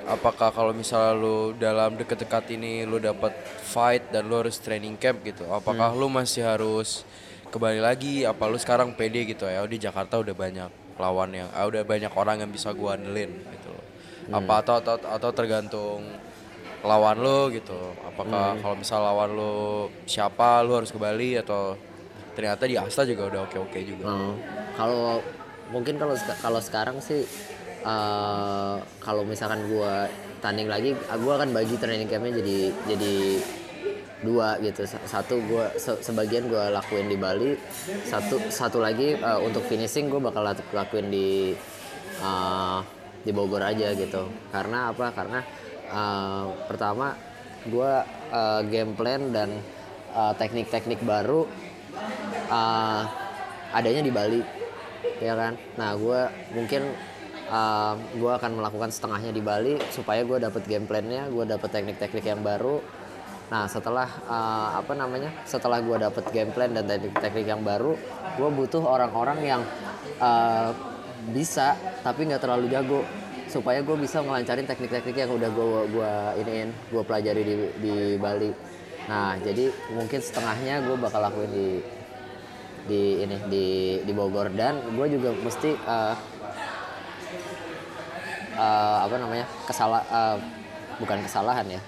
apakah 0.05 0.51
kalau 0.51 0.73
misalnya 0.75 1.13
lu 1.15 1.53
dalam 1.55 1.95
deket-dekat 1.95 2.57
ini 2.57 2.83
lu 2.83 2.99
dapat 2.99 3.31
fight 3.63 4.11
dan 4.11 4.27
lu 4.27 4.35
harus 4.41 4.59
training 4.59 4.99
camp 4.99 5.23
gitu. 5.23 5.47
Apakah 5.47 5.95
lu 5.95 6.11
masih 6.11 6.43
harus 6.43 7.07
ke 7.51 7.57
Bali 7.59 7.83
lagi 7.83 8.23
apa 8.23 8.47
lu 8.47 8.55
sekarang 8.55 8.95
pede 8.95 9.27
gitu 9.27 9.43
ya? 9.45 9.61
Di 9.67 9.75
Jakarta 9.75 10.23
udah 10.23 10.31
banyak 10.31 10.69
lawan 10.95 11.35
yang 11.35 11.49
ah, 11.51 11.67
udah 11.67 11.83
banyak 11.83 12.11
orang 12.15 12.39
yang 12.39 12.51
bisa 12.51 12.71
gua 12.71 12.95
andelin 12.95 13.29
gitu 13.29 13.69
loh. 13.69 13.85
Apa 14.31 14.63
atau 14.63 14.79
atau 14.79 14.95
atau 14.95 15.29
tergantung 15.35 15.99
lawan 16.81 17.19
lu 17.19 17.51
gitu. 17.51 17.93
Apakah 18.07 18.55
kalau 18.63 18.75
misal 18.79 19.03
lawan 19.03 19.29
lu 19.35 19.55
siapa 20.07 20.63
lu 20.63 20.79
harus 20.79 20.89
ke 20.89 20.97
Bali 20.97 21.35
atau 21.35 21.75
ternyata 22.31 22.63
di 22.63 22.79
Asta 22.79 23.03
juga 23.03 23.27
udah 23.27 23.41
oke 23.43 23.57
oke 23.59 23.79
juga 23.83 24.07
Oh, 24.07 24.33
kalau 24.79 25.19
mungkin 25.67 25.99
kalau 25.99 26.15
kalau 26.39 26.63
sekarang 26.63 27.03
sih 27.03 27.27
eh, 27.83 28.75
kalau 29.03 29.27
misalkan 29.27 29.67
gua 29.67 30.07
tanding 30.39 30.71
lagi 30.71 30.95
gua 31.19 31.35
akan 31.43 31.51
bagi 31.51 31.75
training 31.75 32.07
campnya 32.07 32.39
jadi 32.39 32.57
jadi 32.87 33.13
dua 34.21 34.57
gitu. 34.61 34.85
Sa- 34.85 35.03
satu 35.05 35.41
gua 35.45 35.69
se- 35.75 36.01
sebagian 36.01 36.47
gua 36.47 36.69
lakuin 36.69 37.09
di 37.09 37.17
Bali 37.17 37.57
satu 38.05 38.37
satu 38.49 38.77
lagi 38.79 39.17
eh, 39.17 39.39
untuk 39.41 39.65
finishing 39.65 40.07
gua 40.09 40.31
bakal 40.31 40.45
lakuin 40.73 41.09
di 41.09 41.53
eh, 42.21 42.79
di 43.21 43.31
Bogor 43.33 43.61
aja 43.61 43.93
gitu. 43.93 44.29
Karena 44.53 44.93
apa? 44.93 45.13
Karena 45.13 45.39
eh, 45.89 46.45
pertama 46.65 47.13
gua 47.69 48.05
eh, 48.31 48.61
game 48.69 48.93
plan 48.93 49.33
dan 49.33 49.49
eh, 50.13 50.33
teknik-teknik 50.37 51.01
baru 51.01 51.45
uh, 52.51 53.03
adanya 53.71 54.01
di 54.03 54.11
Bali 54.11 54.41
ya 55.21 55.33
kan? 55.37 55.53
Nah 55.77 55.95
gue 55.95 56.21
mungkin 56.55 56.81
uh, 57.49 57.93
gue 58.15 58.31
akan 58.31 58.51
melakukan 58.59 58.89
setengahnya 58.91 59.31
di 59.31 59.41
Bali 59.43 59.75
supaya 59.93 60.25
gue 60.25 60.37
dapet 60.41 60.63
game 60.67 60.85
plannya 60.85 61.29
gue 61.29 61.45
dapet 61.47 61.69
teknik-teknik 61.71 62.25
yang 62.25 62.41
baru 62.41 62.81
nah 63.51 63.67
setelah 63.67 64.07
uh, 64.31 64.79
apa 64.79 64.95
namanya 64.95 65.27
setelah 65.43 65.83
gue 65.83 65.97
dapet 65.99 66.23
game 66.31 66.55
plan 66.55 66.71
dan 66.71 66.87
teknik-teknik 66.87 67.45
yang 67.51 67.61
baru 67.67 67.99
gue 68.39 68.49
butuh 68.49 68.79
orang-orang 68.79 69.43
yang 69.43 69.61
uh, 70.23 70.71
bisa 71.35 71.75
tapi 71.99 72.31
nggak 72.31 72.41
terlalu 72.41 72.71
jago 72.71 73.03
supaya 73.51 73.83
gue 73.83 73.97
bisa 73.99 74.23
melancarin 74.23 74.63
teknik-teknik 74.63 75.27
yang 75.27 75.31
udah 75.35 75.49
gue 75.51 75.67
gua 75.91 76.11
iniin 76.39 76.71
gue 76.71 77.03
pelajari 77.03 77.41
di, 77.43 77.55
di 77.83 77.93
Bali. 78.15 78.47
Nah 79.11 79.35
jadi 79.43 79.67
mungkin 79.91 80.23
setengahnya 80.23 80.87
gue 80.87 80.95
bakal 80.95 81.19
lakuin 81.19 81.51
di 81.51 81.67
di 82.87 83.01
ini 83.19 83.35
di 83.51 83.65
di 84.07 84.11
Bogor. 84.15 84.47
Dan 84.55 84.79
gue 84.95 85.07
juga 85.11 85.35
mesti 85.35 85.75
uh, 85.83 86.15
uh, 88.55 88.97
apa 89.03 89.15
namanya 89.19 89.45
kesalah 89.67 90.01
uh, 90.07 90.37
bukan 91.03 91.19
kesalahan 91.27 91.67
ya 91.67 91.81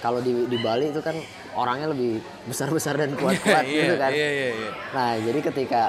kalau 0.00 0.20
di 0.20 0.48
di 0.48 0.58
Bali 0.60 0.92
itu 0.92 1.00
kan 1.00 1.16
orangnya 1.56 1.92
lebih 1.92 2.20
besar 2.48 2.68
besar 2.68 2.98
dan 2.98 3.14
kuat 3.16 3.40
kuat 3.40 3.64
Iya, 3.70 3.82
gitu 3.84 3.94
kan 3.96 4.10
iya, 4.12 4.28
iya, 4.28 4.48
iya. 4.52 4.70
nah 4.92 5.10
jadi 5.16 5.40
ketika 5.40 5.82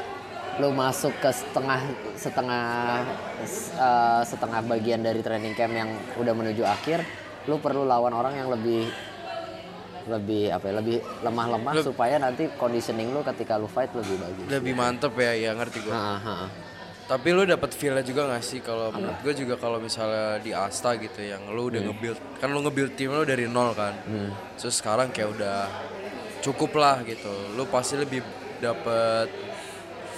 lo 0.56 0.72
masuk 0.72 1.12
ke 1.20 1.30
setengah 1.36 1.80
setengah 2.16 2.64
uh, 3.76 4.24
setengah 4.24 4.64
bagian 4.64 5.04
dari 5.04 5.20
training 5.20 5.52
camp 5.52 5.76
yang 5.76 5.92
udah 6.16 6.32
menuju 6.32 6.64
akhir 6.64 7.04
lo 7.52 7.60
perlu 7.60 7.84
lawan 7.84 8.16
orang 8.16 8.40
yang 8.40 8.48
lebih 8.48 8.88
lebih 10.06 10.54
apa 10.54 10.70
ya 10.70 10.74
lebih 10.80 10.98
lemah-lemah 11.26 11.74
supaya 11.82 12.22
nanti 12.22 12.46
conditioning 12.56 13.10
lo 13.10 13.26
ketika 13.26 13.58
lo 13.58 13.66
fight 13.66 13.90
lebih 13.98 14.16
bagus. 14.22 14.46
lebih 14.48 14.74
mantep 14.78 15.14
ya 15.18 15.34
ya 15.34 15.52
ngerti 15.58 15.82
gue 15.82 15.92
ah. 15.92 16.48
Tapi 17.06 17.28
lu 17.30 17.46
dapat 17.46 17.70
feel 17.78 17.98
juga 18.02 18.26
gak 18.34 18.44
sih? 18.44 18.60
Kalau 18.66 18.90
menurut 18.90 19.18
gue 19.22 19.34
juga 19.46 19.56
kalau 19.62 19.78
misalnya 19.78 20.42
di 20.42 20.52
Asta 20.58 20.98
gitu 20.98 21.22
yang 21.22 21.46
lu 21.54 21.70
udah 21.70 21.82
nge-build 21.86 22.20
kan 22.42 22.50
lu 22.50 22.60
nge-build 22.66 22.98
tim 22.98 23.14
lu 23.14 23.22
dari 23.22 23.46
nol 23.46 23.78
kan. 23.78 23.94
Terus 24.58 24.82
sekarang 24.82 25.14
kayak 25.14 25.30
udah 25.38 25.58
cukup 26.42 26.74
lah 26.78 27.06
gitu. 27.06 27.54
Lu 27.54 27.70
pasti 27.70 27.98
lebih 28.02 28.26
dapet 28.58 29.30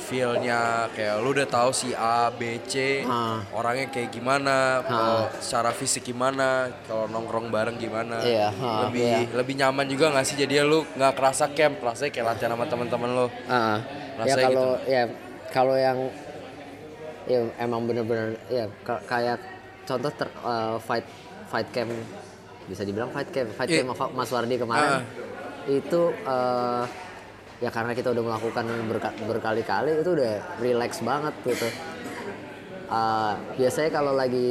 feelnya 0.08 0.88
kayak 0.96 1.20
lu 1.20 1.36
udah 1.36 1.44
tahu 1.52 1.76
si 1.76 1.92
A 1.92 2.32
B 2.32 2.64
C 2.64 3.04
Ah. 3.04 3.44
orangnya 3.52 3.92
kayak 3.92 4.16
gimana 4.16 4.80
kalau 4.88 5.28
secara 5.44 5.76
fisik 5.76 6.08
gimana 6.08 6.72
kalau 6.88 7.12
nongkrong 7.12 7.52
bareng 7.52 7.76
gimana. 7.76 8.24
Iya, 8.24 8.48
ah, 8.56 8.88
lebih 8.88 9.04
iya. 9.04 9.28
lebih 9.36 9.54
nyaman 9.60 9.84
juga 9.92 10.16
gak 10.16 10.24
sih? 10.24 10.40
Jadi 10.40 10.64
lu 10.64 10.88
nggak 10.96 11.12
kerasa 11.12 11.52
camp 11.52 11.84
rasanya 11.84 12.12
kayak 12.16 12.28
latihan 12.32 12.56
sama 12.56 12.66
teman-teman 12.72 13.10
lu. 13.12 13.28
Ah, 13.52 13.84
ya 14.24 14.36
kalau 14.40 14.80
ya 14.88 15.04
kalau 15.52 15.76
yang 15.76 16.08
ya 17.28 17.40
emang 17.58 17.84
bener-bener 17.84 18.40
ya 18.48 18.66
ka- 18.82 19.04
kayak 19.04 19.38
contoh 19.84 20.10
ter, 20.10 20.28
uh, 20.42 20.80
fight 20.80 21.04
fight 21.46 21.68
camp 21.70 21.92
bisa 22.66 22.82
dibilang 22.82 23.08
fight 23.10 23.30
camp 23.30 23.52
fight 23.52 23.68
Iya. 23.70 23.84
camp 23.84 23.96
Mas 24.12 24.28
Wardi 24.28 24.56
kemarin 24.56 25.00
Ah. 25.00 25.04
itu 25.66 26.02
uh, 26.24 26.84
ya 27.58 27.68
karena 27.68 27.92
kita 27.92 28.10
udah 28.10 28.24
melakukan 28.26 28.64
berka- 28.88 29.18
berkali-kali 29.22 30.00
itu 30.00 30.10
udah 30.14 30.32
relax 30.58 31.00
banget 31.02 31.36
gitu 31.46 31.68
Uh, 32.88 33.36
biasanya 33.60 33.92
kalau 33.92 34.16
lagi 34.16 34.48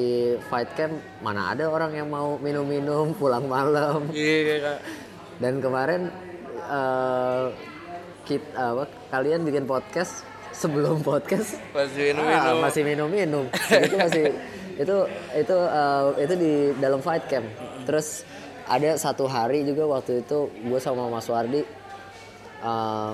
fight 0.52 0.68
camp 0.76 0.92
mana 1.24 1.56
ada 1.56 1.72
orang 1.72 1.96
yang 1.96 2.04
mau 2.06 2.36
minum-minum 2.36 3.16
pulang 3.16 3.48
malam 3.48 4.12
iya 4.12 4.60
kak 4.60 4.78
dan 5.40 5.56
kemarin 5.56 6.12
eh 6.62 7.44
kita 8.28 8.44
apa 8.76 8.84
kalian 9.08 9.40
bikin 9.40 9.64
podcast 9.64 10.20
sebelum 10.56 11.04
podcast 11.04 11.60
Masih 11.76 12.16
ah, 12.16 12.16
minum-minum. 12.16 12.56
masih 12.64 12.82
minum-minum. 12.82 13.44
itu 13.86 13.96
masih 14.00 14.24
itu 14.76 14.96
itu 15.36 15.56
eh, 15.56 16.04
itu 16.24 16.34
di 16.36 16.52
dalam 16.80 17.00
fight 17.04 17.24
camp. 17.28 17.46
Terus 17.84 18.24
ada 18.66 18.96
satu 18.98 19.28
hari 19.28 19.62
juga 19.62 19.86
waktu 19.86 20.24
itu 20.24 20.48
gue 20.50 20.80
sama 20.80 21.12
Mas 21.12 21.28
Wardi 21.28 21.62
eh, 22.64 23.12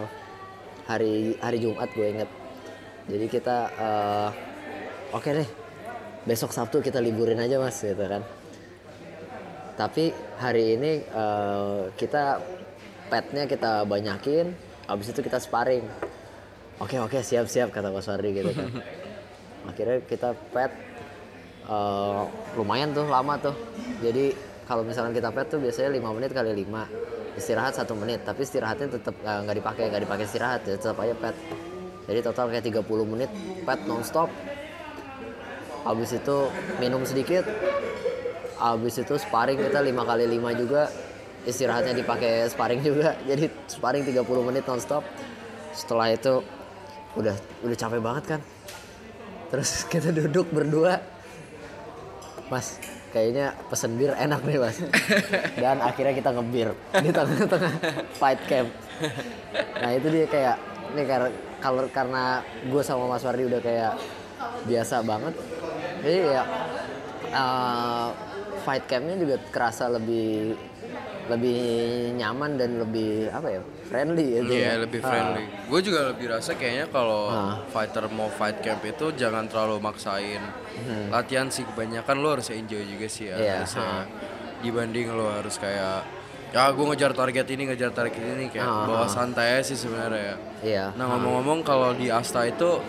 hari 0.86 1.34
hari 1.42 1.58
Jumat 1.58 1.90
gue 1.92 2.06
inget. 2.06 2.30
Jadi 3.10 3.26
kita 3.26 3.56
eh, 3.74 4.28
oke 5.12 5.28
deh 5.28 5.48
besok 6.22 6.54
Sabtu 6.54 6.78
kita 6.78 7.02
liburin 7.02 7.38
aja 7.42 7.58
mas 7.58 7.82
gitu 7.82 7.98
kan 8.06 8.22
tapi 9.74 10.12
hari 10.38 10.78
ini 10.78 10.92
eh, 11.02 11.80
kita 11.98 12.38
petnya 13.10 13.44
kita 13.50 13.84
banyakin 13.84 14.54
habis 14.86 15.10
itu 15.10 15.20
kita 15.20 15.42
sparring 15.42 15.84
oke 16.82 16.96
oke 16.98 17.18
siap 17.22 17.46
siap 17.46 17.70
kata 17.70 17.94
Mas 17.94 18.10
Wardi 18.10 18.30
gitu 18.34 18.50
kan. 18.50 18.68
Akhirnya 19.70 20.02
kita 20.02 20.34
pet 20.50 20.72
eh, 21.70 22.22
lumayan 22.58 22.90
tuh 22.90 23.06
lama 23.06 23.38
tuh. 23.38 23.54
Jadi 24.02 24.34
kalau 24.66 24.82
misalkan 24.82 25.14
kita 25.14 25.30
pet 25.30 25.46
tuh 25.46 25.62
biasanya 25.62 25.94
5 25.94 26.16
menit 26.18 26.30
kali 26.34 26.50
5 26.66 27.38
istirahat 27.38 27.72
satu 27.72 27.96
menit 27.96 28.20
tapi 28.28 28.44
istirahatnya 28.44 28.98
tetap 28.98 29.14
eh, 29.22 29.38
nggak 29.46 29.56
dipakai 29.62 29.84
nggak 29.88 30.02
dipakai 30.04 30.24
istirahat 30.26 30.60
ya 30.66 30.74
tetap 30.74 30.98
aja 30.98 31.14
pet. 31.14 31.36
Jadi 32.02 32.18
total 32.18 32.50
kayak 32.50 32.64
30 32.66 32.82
menit 33.06 33.30
pet 33.62 33.80
nonstop. 33.86 34.28
Habis 35.86 36.14
itu 36.18 36.36
minum 36.78 37.02
sedikit 37.06 37.46
habis 38.62 38.94
itu 38.94 39.18
sparring 39.18 39.58
kita 39.58 39.82
5 39.82 40.10
kali 40.10 40.24
5 40.26 40.60
juga. 40.62 40.90
Istirahatnya 41.42 41.94
dipakai 41.94 42.46
sparring 42.50 42.82
juga. 42.82 43.14
Jadi 43.30 43.46
sparring 43.70 44.02
30 44.06 44.22
menit 44.46 44.66
nonstop. 44.66 45.06
Setelah 45.74 46.14
itu 46.14 46.42
udah 47.16 47.36
udah 47.64 47.76
capek 47.76 48.00
banget 48.00 48.24
kan? 48.36 48.40
Terus 49.52 49.70
kita 49.92 50.10
duduk 50.12 50.48
berdua. 50.52 51.00
Mas 52.48 52.76
kayaknya 53.12 53.56
pesen 53.68 53.96
bir 53.96 54.12
enak 54.16 54.40
nih 54.44 54.60
mas. 54.60 54.76
Dan 55.62 55.80
akhirnya 55.80 56.12
kita 56.16 56.30
ngebir 56.32 56.72
di 57.00 57.10
tengah-tengah 57.12 57.74
fight 58.16 58.40
camp. 58.48 58.68
Nah 59.80 59.90
itu 59.92 60.06
dia 60.08 60.26
kayak 60.28 60.56
ini 60.92 61.02
karena 61.08 61.28
kalau 61.60 61.88
karena 61.88 62.44
gue 62.68 62.82
sama 62.84 63.08
Mas 63.08 63.24
Wardi 63.24 63.48
udah 63.48 63.60
kayak 63.64 63.92
biasa 64.68 65.00
banget. 65.04 65.34
Jadi 66.04 66.18
ya 66.28 66.42
eh, 67.32 68.08
fight 68.64 68.84
campnya 68.84 69.16
juga 69.16 69.36
kerasa 69.48 69.88
lebih 69.88 70.56
lebih 71.24 71.58
nyaman 72.14 72.56
dan 72.56 72.78
lebih 72.78 73.28
apa 73.28 73.48
ya 73.48 73.62
friendly 73.84 74.40
gitu 74.40 74.52
Iya 74.52 74.66
ya. 74.68 74.74
lebih 74.80 75.00
Ah. 75.00 75.06
friendly. 75.06 75.44
Gue 75.64 75.80
juga 75.80 76.00
lebih 76.08 76.26
rasa 76.28 76.50
kayaknya 76.52 76.86
kalau 76.88 77.28
Ah. 77.28 77.62
fighter 77.68 78.06
mau 78.08 78.26
fight 78.28 78.58
camp 78.58 78.82
itu 78.82 79.12
jangan 79.12 79.46
terlalu 79.46 79.78
maksain 79.78 80.42
latihan 81.08 81.46
sih 81.46 81.62
kebanyakan 81.64 82.16
lo 82.16 82.28
harus 82.32 82.50
enjoy 82.50 82.82
juga 82.82 83.06
sih 83.06 83.28
ya. 83.28 83.34
Hmm. 83.34 83.44
Iya, 83.44 83.54
harusnya. 83.60 83.84
ah. 83.84 84.04
Dibanding 84.58 85.06
lo 85.10 85.26
harus 85.28 85.56
kayak 85.56 86.02
ya 86.50 86.68
gue 86.68 86.84
ngejar 86.84 87.12
target 87.12 87.46
ini 87.48 87.62
ngejar 87.64 87.90
target 87.90 88.20
ini 88.20 88.46
kayak 88.46 88.66
Ah, 88.66 88.84
bawa 88.84 89.06
santai 89.06 89.62
sih 89.62 89.72
sebenarnya 89.74 90.20
ya. 90.20 90.36
Iya. 90.60 90.84
Nah 90.94 91.06
ngomong-ngomong 91.08 91.62
kalau 91.62 91.92
di 91.92 92.08
Asta 92.08 92.44
itu 92.44 92.82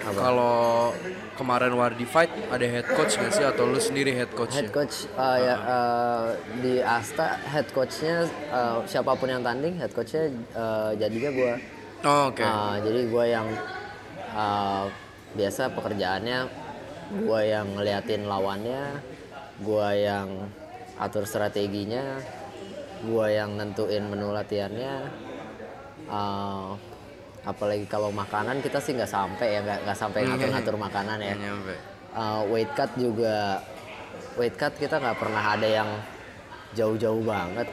kalau 0.00 0.92
kemarin 1.36 1.72
Wardi 1.76 2.06
fight 2.08 2.32
ada 2.48 2.64
head 2.64 2.86
coach 2.88 3.20
nggak 3.20 3.32
sih 3.32 3.44
atau 3.44 3.68
lu 3.68 3.78
sendiri 3.80 4.16
head 4.16 4.32
coach? 4.32 4.56
Head 4.56 4.72
coach 4.72 5.06
uh, 5.14 5.38
ya 5.38 5.56
uh, 5.60 6.24
di 6.60 6.80
Asta 6.80 7.36
head 7.48 7.68
coachnya 7.70 8.24
uh, 8.50 8.80
siapa 8.88 9.12
pun 9.16 9.28
yang 9.28 9.44
tanding 9.44 9.76
head 9.76 9.92
coachnya 9.92 10.32
uh, 10.56 10.92
jadinya 10.96 11.30
gue 11.32 11.52
Oh, 12.00 12.32
Oke. 12.32 12.40
Uh, 12.40 12.80
jadi 12.80 13.12
gue 13.12 13.24
yang 13.28 13.44
uh, 14.32 14.88
biasa 15.36 15.68
pekerjaannya 15.76 16.48
gue 17.12 17.40
yang 17.44 17.76
ngeliatin 17.76 18.24
lawannya 18.24 19.04
gue 19.60 19.88
yang 20.00 20.48
atur 20.96 21.28
strateginya 21.28 22.16
gue 23.04 23.26
yang 23.28 23.52
nentuin 23.52 24.08
menu 24.08 24.32
latihannya 24.32 25.12
uh, 26.08 26.72
apalagi 27.40 27.88
kalau 27.88 28.12
makanan 28.12 28.60
kita 28.60 28.78
sih 28.78 28.92
nggak 28.92 29.08
sampai 29.08 29.46
ya 29.56 29.60
nggak 29.64 29.78
nggak 29.88 29.98
sampai 29.98 30.20
ngatur-ngatur 30.28 30.76
makanan 30.88 31.18
ya. 31.20 31.34
Uh, 32.10 32.42
weight 32.50 32.70
cut 32.76 32.90
juga 32.98 33.62
weight 34.36 34.56
cut 34.58 34.74
kita 34.76 34.98
nggak 35.00 35.18
pernah 35.18 35.44
ada 35.56 35.68
yang 35.68 35.88
jauh-jauh 36.76 37.22
banget 37.24 37.68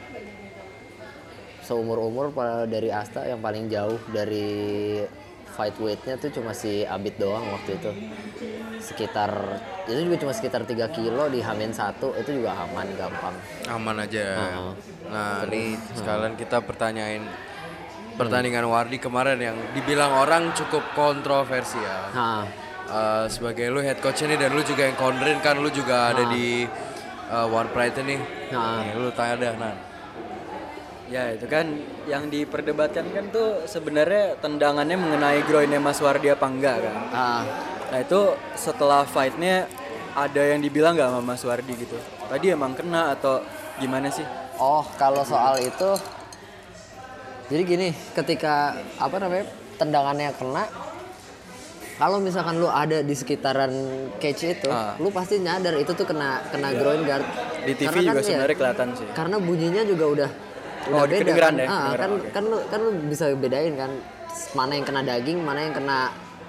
seumur 1.62 2.00
umur 2.00 2.32
dari 2.64 2.88
Asta 2.88 3.28
yang 3.28 3.44
paling 3.44 3.68
jauh 3.68 4.00
dari 4.08 5.04
fight 5.52 5.76
weightnya 5.82 6.14
tuh 6.16 6.30
cuma 6.32 6.54
si 6.54 6.86
Abid 6.86 7.18
doang 7.20 7.44
waktu 7.50 7.76
itu 7.76 7.90
sekitar 8.78 9.30
itu 9.90 10.00
juga 10.06 10.16
cuma 10.22 10.32
sekitar 10.32 10.62
3 10.64 10.96
kilo 10.96 11.26
di 11.28 11.42
Hamin 11.42 11.74
satu 11.74 12.14
itu 12.14 12.40
juga 12.40 12.54
aman 12.62 12.86
gampang 12.94 13.34
Aman 13.66 13.96
aja. 14.00 14.38
Heeh. 14.38 14.70
Nah, 15.10 15.44
ini 15.50 15.76
sekalian 15.92 16.38
kita 16.38 16.62
pertanyain 16.62 17.26
pertandingan 18.18 18.66
Wardi 18.66 18.98
kemarin 18.98 19.38
yang 19.38 19.56
dibilang 19.72 20.10
orang 20.12 20.50
cukup 20.52 20.82
kontroversial. 20.98 22.10
nah 22.12 22.42
Eh, 22.88 23.24
sebagai 23.28 23.68
lu 23.68 23.84
head 23.84 24.00
coach 24.00 24.24
nih 24.24 24.40
dan 24.40 24.48
lu 24.56 24.64
juga 24.64 24.88
yang 24.88 24.96
kondrin 24.96 25.36
kan 25.44 25.60
lu 25.60 25.68
juga 25.68 26.08
ada 26.08 26.24
di 26.32 26.64
eh, 27.28 27.46
One 27.52 27.68
Pride 27.68 28.00
nih. 28.00 28.20
Nah. 28.48 28.80
Nih, 28.80 28.96
lu 28.96 29.12
tanya 29.12 29.36
dah 29.36 29.52
Nan. 29.60 29.76
Ya 31.12 31.32
itu 31.36 31.44
kan 31.48 31.68
yang 32.08 32.32
diperdebatkan 32.32 33.12
kan 33.12 33.28
tuh 33.28 33.64
sebenarnya 33.68 34.40
tendangannya 34.40 34.96
mengenai 34.96 35.40
groinnya 35.44 35.80
Mas 35.80 36.00
Wardi 36.00 36.32
apa 36.32 36.48
enggak 36.48 36.84
kan? 36.84 36.96
ah 37.12 37.42
Nah 37.88 37.98
itu 38.04 38.36
setelah 38.52 39.08
fightnya 39.08 39.68
ada 40.12 40.42
yang 40.44 40.60
dibilang 40.60 40.96
nggak 40.96 41.08
sama 41.12 41.20
Mas 41.24 41.44
Wardi 41.44 41.72
gitu? 41.76 41.96
Tadi 42.28 42.52
emang 42.52 42.72
kena 42.72 43.16
atau 43.16 43.40
gimana 43.80 44.08
sih? 44.12 44.24
Oh, 44.60 44.84
kalau 44.96 45.24
soal 45.24 45.60
itu 45.60 45.96
jadi 47.48 47.62
gini, 47.64 47.88
ketika 48.14 48.76
apa 48.96 49.16
namanya? 49.18 49.46
tendangannya 49.78 50.34
kena 50.34 50.66
kalau 51.98 52.18
misalkan 52.18 52.58
lu 52.58 52.66
ada 52.66 53.02
di 53.02 53.10
sekitaran 53.10 53.70
cage 54.18 54.54
itu, 54.54 54.70
Ah. 54.70 54.94
lu 54.98 55.10
pasti 55.10 55.38
nyadar 55.38 55.74
itu 55.78 55.90
tuh 55.94 56.06
kena 56.06 56.42
kena 56.50 56.70
groin 56.74 57.02
guard. 57.02 57.26
Di 57.66 57.74
TV 57.74 57.90
Karena 57.90 58.02
juga 58.02 58.10
kan 58.10 58.18
ya, 58.18 58.26
sebenarnya 58.26 58.56
kelihatan 58.58 58.88
sih. 58.94 59.06
Karena 59.14 59.36
bunyinya 59.42 59.82
juga 59.82 60.04
udah 60.06 60.30
Oh, 60.88 61.02
udah 61.02 61.10
beda 61.10 61.18
kedengeran 61.26 61.54
kan. 61.54 61.62
ya? 61.62 61.66
Ah, 61.66 61.90
kan 61.98 62.10
oke. 62.14 62.28
kan 62.30 62.42
lu 62.46 62.58
kan 62.70 62.78
lu 62.86 62.90
bisa 63.10 63.24
bedain 63.34 63.74
kan 63.74 63.90
mana 64.54 64.72
yang 64.78 64.86
kena 64.86 65.02
daging, 65.02 65.38
mana 65.42 65.60
yang 65.66 65.74
kena 65.74 65.98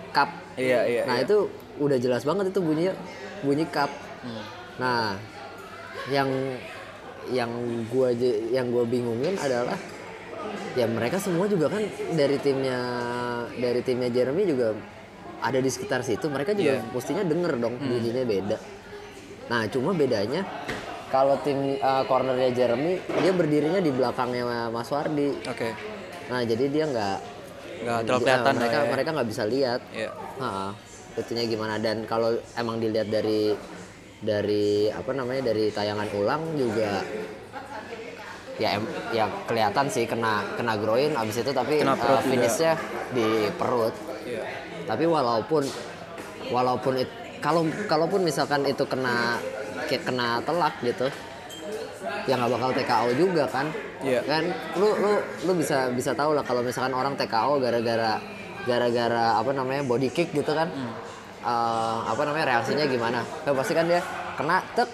cup. 0.09 0.29
Iya 0.53 0.79
iya. 0.85 1.01
Nah 1.09 1.17
iya. 1.17 1.25
itu 1.25 1.37
udah 1.81 1.97
jelas 1.97 2.21
banget 2.25 2.53
itu 2.53 2.59
bunyinya 2.61 2.93
bunyi 3.41 3.65
cup. 3.73 3.89
Hmm. 4.21 4.43
Nah 4.77 5.17
yang 6.13 6.29
yang 7.29 7.49
gua 7.89 8.13
yang 8.49 8.69
gua 8.69 8.85
bingungin 8.85 9.33
adalah 9.37 9.77
ya 10.71 10.85
mereka 10.85 11.17
semua 11.17 11.45
juga 11.45 11.67
kan 11.67 11.83
dari 12.11 12.37
timnya 12.37 12.79
dari 13.53 13.81
timnya 13.81 14.07
Jeremy 14.07 14.43
juga 14.43 14.73
ada 15.39 15.57
di 15.57 15.67
sekitar 15.67 16.01
situ 16.01 16.27
mereka 16.27 16.51
juga 16.51 16.77
Iya. 16.77 16.89
mestinya 16.89 17.23
denger 17.23 17.53
dong 17.57 17.75
Hmm. 17.75 17.89
bunyinya 17.89 18.23
beda. 18.23 18.57
Nah 19.47 19.61
cuma 19.67 19.91
bedanya 19.91 20.43
kalau 21.07 21.39
tim 21.39 21.75
uh, 21.75 22.03
cornernya 22.03 22.51
Jeremy 22.51 22.93
dia 23.01 23.31
berdirinya 23.31 23.79
di 23.79 23.89
belakangnya 23.89 24.69
Mas 24.69 24.87
Wardi. 24.87 25.33
Oke. 25.43 25.73
Nah 26.27 26.43
jadi 26.43 26.65
dia 26.67 26.85
nggak 26.85 27.17
Nggak 27.79 27.99
terlalu 28.03 28.19
dia- 28.19 28.27
kelihatan 28.27 28.53
mereka 28.53 28.75
lah 28.75 28.83
ya. 28.83 28.91
mereka 28.91 29.09
nggak 29.11 29.29
bisa 29.29 29.43
lihat 29.45 29.81
Iya. 29.89 30.11
Ha, 30.37 30.49
itunya 31.15 31.43
gimana 31.45 31.75
dan 31.77 32.03
kalau 32.03 32.29
emang 32.53 32.77
dilihat 32.77 33.07
dari 33.07 33.55
dari 34.19 34.67
apa 34.85 35.11
namanya 35.11 35.47
dari 35.47 35.67
tayangan 35.69 36.11
ulang 36.13 36.43
juga 36.53 36.99
ya 38.59 38.75
ya 39.09 39.25
kelihatan 39.47 39.87
sih 39.87 40.03
kena 40.03 40.43
kena 40.53 40.75
groin 40.75 41.15
abis 41.15 41.39
itu 41.39 41.51
tapi 41.51 41.79
Kena 41.79 41.95
uh, 41.95 41.97
juga. 41.97 42.19
finishnya 42.21 42.73
di 43.09 43.25
perut 43.55 43.95
Iya. 44.21 44.43
tapi 44.83 45.07
walaupun 45.07 45.63
walaupun 46.47 46.93
it- 46.99 47.17
kalau 47.39 47.63
kalaupun 47.87 48.21
misalkan 48.21 48.61
itu 48.63 48.83
kena 48.83 49.39
kena 49.87 50.43
telak 50.43 50.75
gitu 50.83 51.07
ya 52.27 52.35
nggak 52.35 52.51
bakal 52.51 52.69
TKO 52.71 53.09
juga 53.15 53.47
kan 53.47 53.65
Iya. 53.99 54.21
kan 54.21 54.43
lu 54.75 54.91
lu 54.93 55.11
lu 55.43 55.51
bisa 55.55 55.87
bisa 55.89 56.11
tahu 56.11 56.35
lah 56.35 56.43
kalau 56.43 56.59
misalkan 56.59 56.91
orang 56.91 57.15
TKO 57.15 57.57
gara-gara 57.57 58.19
gara-gara 58.63 59.39
apa 59.39 59.51
namanya 59.51 59.81
body 59.83 60.09
kick 60.09 60.29
gitu 60.31 60.51
kan 60.51 60.67
Eh, 61.39 61.99
apa 62.03 62.19
namanya 62.27 62.51
reaksinya 62.51 62.83
gimana 62.83 63.23
kan 63.23 63.55
pasti 63.55 63.71
kan 63.71 63.87
dia 63.87 64.03
kena 64.35 64.59
tek 64.75 64.91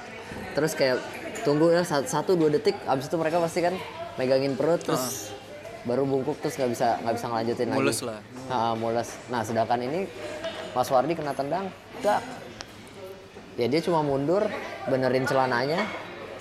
terus 0.54 0.78
kayak 0.78 1.02
tunggu 1.46 1.70
ya 1.72 1.86
satu, 1.86 2.10
satu 2.10 2.32
dua 2.34 2.50
detik 2.50 2.74
abis 2.90 3.06
itu 3.06 3.16
mereka 3.16 3.38
pasti 3.38 3.62
kan 3.62 3.78
megangin 4.18 4.58
perut 4.58 4.82
terus 4.82 5.30
baru 5.86 6.02
bungkuk 6.04 6.42
terus 6.42 6.58
nggak 6.58 6.72
bisa 6.74 6.98
nggak 7.06 7.16
bisa 7.16 7.26
ngelanjutin 7.30 7.68
lagi 7.70 7.80
Mulus 7.80 8.00
lah. 8.02 8.20
Ah, 8.50 8.74
mules. 8.74 9.10
Nah, 9.30 9.46
sedangkan 9.46 9.78
ini 9.86 10.10
Mas 10.74 10.90
Wardi 10.90 11.14
kena 11.14 11.32
tendang, 11.38 11.70
dak. 12.02 12.26
Ya 13.56 13.70
dia 13.70 13.80
cuma 13.86 14.02
mundur, 14.04 14.44
benerin 14.90 15.24
celananya, 15.24 15.86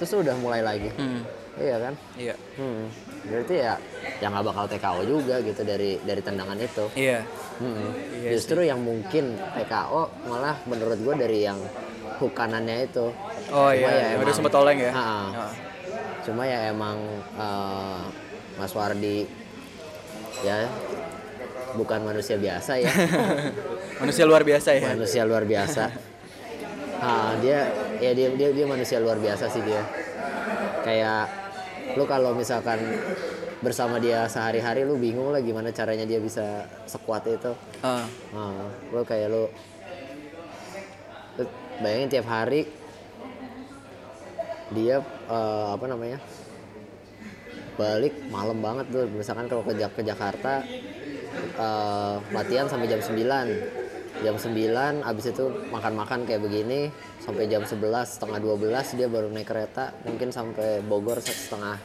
terus 0.00 0.16
udah 0.16 0.34
mulai 0.40 0.64
lagi. 0.64 0.90
Hmm. 0.96 1.22
Iya 1.54 1.76
kan? 1.78 1.94
Iya. 2.18 2.34
Hmm. 2.58 2.90
Berarti 3.24 3.54
ya 3.56 3.74
ya 4.20 4.26
nggak 4.30 4.44
bakal 4.46 4.64
TKO 4.68 5.00
juga 5.08 5.34
gitu 5.40 5.62
dari 5.64 5.98
dari 6.04 6.20
tendangan 6.20 6.58
itu. 6.60 6.84
Iya. 6.96 7.20
Hmm. 7.58 7.92
Iya 8.20 8.30
Justru 8.36 8.60
yang 8.64 8.80
mungkin 8.82 9.36
TKO 9.36 10.28
malah 10.28 10.56
menurut 10.68 10.98
gue 11.00 11.14
dari 11.16 11.38
yang 11.46 11.58
hook 12.20 12.32
kanannya 12.36 12.86
itu. 12.86 13.10
Oh 13.50 13.70
Cuma 13.72 13.90
iya. 13.90 14.14
ya 14.14 14.20
Udah 14.20 14.34
sempet 14.34 14.52
oleng 14.54 14.78
ya. 14.78 14.92
Ha-ha. 14.92 15.18
Ah. 15.32 15.50
Cuma 16.24 16.42
ya 16.48 16.72
emang 16.72 16.98
eh, 17.36 18.02
Mas 18.56 18.72
Wardi 18.72 19.26
ya 20.44 20.68
bukan 21.74 22.00
manusia 22.06 22.38
biasa 22.38 22.78
ya. 22.78 22.92
Manusia 24.02 24.26
luar 24.26 24.42
biasa 24.42 24.74
ya. 24.74 24.94
manusia 24.94 25.22
luar 25.26 25.44
biasa. 25.44 25.84
Ah, 27.04 27.36
dia 27.36 27.68
ya 28.00 28.16
dia 28.16 28.32
dia 28.32 28.48
dia 28.48 28.64
manusia 28.64 28.96
luar 28.96 29.20
biasa 29.20 29.44
sih 29.52 29.60
dia. 29.60 29.84
Kayak 30.80 31.43
lu 31.92 32.04
kalau 32.08 32.32
misalkan 32.32 32.80
bersama 33.60 33.96
dia 33.96 34.28
sehari-hari 34.28 34.84
lu 34.84 34.96
bingung 35.00 35.32
lah 35.32 35.40
gimana 35.40 35.72
caranya 35.72 36.04
dia 36.04 36.20
bisa 36.20 36.68
sekuat 36.84 37.24
itu. 37.28 37.52
Ah. 37.80 38.04
Ah, 38.32 38.68
lu 38.92 39.04
kayak 39.04 39.28
lu, 39.32 39.48
lu 41.40 41.44
bayangin 41.80 42.08
tiap 42.08 42.26
hari 42.28 42.68
dia 44.72 45.00
eh, 45.28 45.66
apa 45.70 45.84
namanya 45.86 46.18
balik 47.74 48.14
malam 48.30 48.58
banget 48.62 48.86
tuh 48.90 49.06
misalkan 49.10 49.50
kalau 49.50 49.62
ke, 49.66 49.74
ke 49.74 50.02
Jakarta 50.02 50.62
eh, 51.58 52.16
latihan 52.32 52.66
sampai 52.66 52.90
jam 52.90 53.02
9 53.02 54.22
jam 54.22 54.36
9 54.38 55.04
abis 55.04 55.24
itu 55.34 55.44
makan-makan 55.74 56.22
kayak 56.24 56.42
begini 56.42 56.88
sampai 57.24 57.48
jam 57.48 57.64
11 57.64 57.80
setengah 58.04 58.38
12 58.38 58.68
dia 58.94 59.08
baru 59.08 59.28
naik 59.28 59.48
kereta 59.48 59.96
mungkin 60.04 60.28
sampai 60.28 60.84
Bogor 60.84 61.18
setengah 61.18 61.80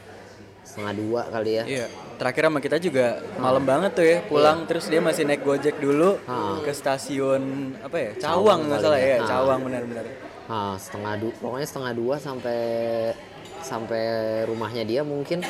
setengah 0.59 0.93
dua 0.93 1.21
kali 1.25 1.51
ya 1.55 1.63
Iya. 1.65 1.85
Terakhir 2.19 2.43
sama 2.45 2.59
kita 2.59 2.77
juga 2.77 3.07
malam 3.39 3.63
banget 3.63 3.91
tuh 3.95 4.05
ya 4.05 4.19
pulang 4.21 4.67
terus 4.67 4.85
dia 4.85 4.99
masih 4.99 5.23
naik 5.25 5.41
gojek 5.41 5.79
dulu 5.79 6.19
Ah. 6.27 6.59
ke 6.61 6.69
stasiun 6.69 7.73
apa 7.79 7.97
ya 7.97 8.11
Cawang 8.19 8.69
nggak 8.69 8.79
salah 8.79 8.99
ya. 8.99 9.07
ya 9.07 9.17
Ah. 9.17 9.27
Cawang 9.27 9.59
benar-benar. 9.65 10.05
Nah, 10.49 10.73
setengah 10.75 11.13
dua, 11.15 11.33
pokoknya 11.39 11.67
setengah 11.69 11.93
dua 11.93 12.15
sampai 12.17 12.59
sampai 13.61 14.03
rumahnya 14.45 14.81
dia 14.81 15.01
mungkin. 15.01 15.45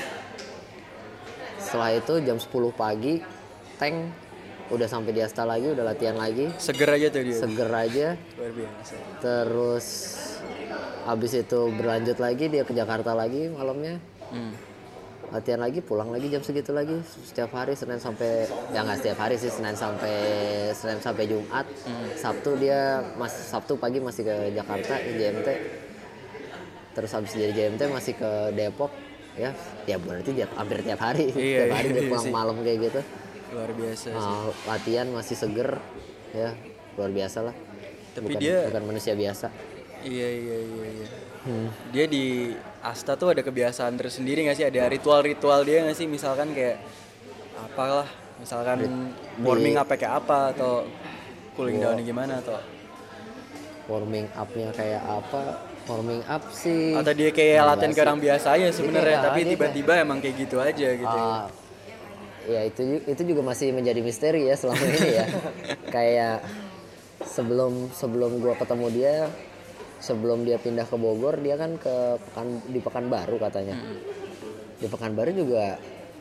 Setelah 1.58 1.96
itu 1.96 2.20
jam 2.20 2.36
10 2.36 2.48
pagi, 2.72 3.24
tank 3.76 3.96
udah 4.70 4.88
sampai 4.88 5.12
di 5.12 5.22
Asta 5.22 5.44
lagi, 5.44 5.74
udah 5.74 5.82
latihan 5.82 6.14
lagi, 6.14 6.50
Seger 6.62 6.90
aja 6.94 7.08
tuh 7.10 7.22
dia. 7.26 7.38
seger 7.38 7.70
aja. 7.70 8.08
Luar 8.38 8.52
biasa. 8.54 8.94
Terus 9.18 9.86
habis 11.06 11.32
itu 11.34 11.60
berlanjut 11.74 12.18
lagi 12.22 12.46
dia 12.48 12.62
ke 12.62 12.74
Jakarta 12.74 13.18
lagi 13.18 13.50
malamnya. 13.50 13.98
Hmm. 14.30 14.54
Latihan 15.30 15.62
lagi, 15.62 15.78
pulang 15.82 16.10
lagi 16.10 16.26
jam 16.26 16.42
segitu 16.42 16.74
lagi 16.74 17.06
setiap 17.06 17.54
hari 17.54 17.78
Senin 17.78 18.02
sampai 18.02 18.50
ya 18.74 18.82
nggak 18.82 18.98
setiap 18.98 19.18
hari 19.22 19.38
sih 19.38 19.54
Senin 19.54 19.78
sampai 19.78 20.16
Senin 20.74 20.98
sampai 20.98 21.24
Jumat. 21.30 21.66
Sabtu 22.18 22.58
dia 22.58 23.02
mas 23.14 23.30
Sabtu 23.34 23.78
pagi 23.78 24.02
masih 24.02 24.26
ke 24.26 24.36
Jakarta 24.58 24.98
ke 24.98 25.12
JMT. 25.14 25.48
Terus 26.98 27.12
habis 27.14 27.34
dari 27.38 27.54
JMT 27.54 27.82
masih 27.94 28.14
ke 28.18 28.30
Depok 28.58 28.90
ya. 29.38 29.54
Ya 29.86 30.02
berarti 30.02 30.34
dia 30.34 30.50
hampir 30.58 30.82
tiap 30.82 30.98
hari. 30.98 31.30
Iya, 31.30 31.70
tiap 31.70 31.74
hari 31.78 31.88
dia 31.94 32.02
iya 32.02 32.10
pulang 32.10 32.26
sih. 32.26 32.34
malam 32.34 32.56
kayak 32.66 32.80
gitu. 32.90 33.02
Luar 33.50 33.72
biasa. 33.72 34.08
sih. 34.10 34.36
Uh, 34.36 34.52
latihan 34.66 35.08
masih 35.10 35.36
seger 35.36 35.70
ya 36.32 36.54
luar 36.94 37.10
biasa 37.10 37.40
lah. 37.42 37.56
Tapi 38.12 38.26
bukan, 38.28 38.40
dia- 38.40 38.66
bukan 38.68 38.84
manusia 38.86 39.14
biasa. 39.14 39.48
Iya 40.00 40.30
iya 40.30 40.58
iya 40.62 40.86
iya. 40.96 41.08
Hmm. 41.40 41.68
Dia 41.90 42.06
di 42.06 42.54
Asta 42.80 43.16
tuh 43.16 43.32
ada 43.32 43.42
kebiasaan 43.42 43.96
tersendiri 43.96 44.44
nggak 44.44 44.56
sih? 44.56 44.66
Ada 44.66 44.88
ritual-ritual 44.88 45.64
dia 45.64 45.84
nggak 45.84 45.96
sih? 45.96 46.06
Misalkan 46.06 46.52
kayak 46.52 46.80
apalah, 47.58 48.08
misalkan 48.38 48.86
warming 49.40 49.76
up 49.76 49.90
kayak 49.90 50.20
apa 50.20 50.54
atau 50.54 50.88
cooling 51.56 51.78
down 51.78 52.00
gimana 52.00 52.40
atau 52.40 52.56
warming 53.86 54.30
upnya 54.32 54.70
kayak 54.72 55.02
apa 55.02 55.42
warming 55.84 56.22
up 56.24 56.46
sih 56.54 56.94
atau 56.94 57.12
dia 57.12 57.34
kayak 57.34 57.66
latihan 57.66 57.92
ke 57.92 58.00
orang 58.00 58.22
biasa 58.22 58.48
aja 58.54 58.68
sebenarnya, 58.70 59.18
kayak- 59.18 59.26
tapi 59.26 59.40
tiba-tiba 59.50 59.94
emang 59.98 60.18
kayak 60.20 60.36
gitu 60.38 60.62
aja 60.62 60.88
gitu. 60.94 61.10
Ah, 61.10 61.50
ya 61.50 61.69
itu 62.66 62.82
ju- 62.82 63.04
itu 63.06 63.22
juga 63.22 63.42
masih 63.46 63.70
menjadi 63.70 64.02
misteri 64.02 64.50
ya 64.50 64.56
selama 64.58 64.82
ini 64.82 65.10
ya. 65.14 65.26
Kayak 65.96 66.42
sebelum 67.22 67.94
sebelum 67.94 68.40
gua 68.40 68.56
ketemu 68.58 68.88
dia 68.90 69.16
sebelum 70.00 70.48
dia 70.48 70.56
pindah 70.56 70.88
ke 70.88 70.96
Bogor 70.96 71.38
dia 71.44 71.60
kan 71.60 71.76
ke 71.76 71.96
pekan 72.30 72.48
di 72.72 72.80
Pekanbaru 72.80 73.36
katanya. 73.38 73.76
Hmm. 73.76 74.00
di 74.80 74.88
Pekanbaru 74.88 75.32
juga 75.36 75.76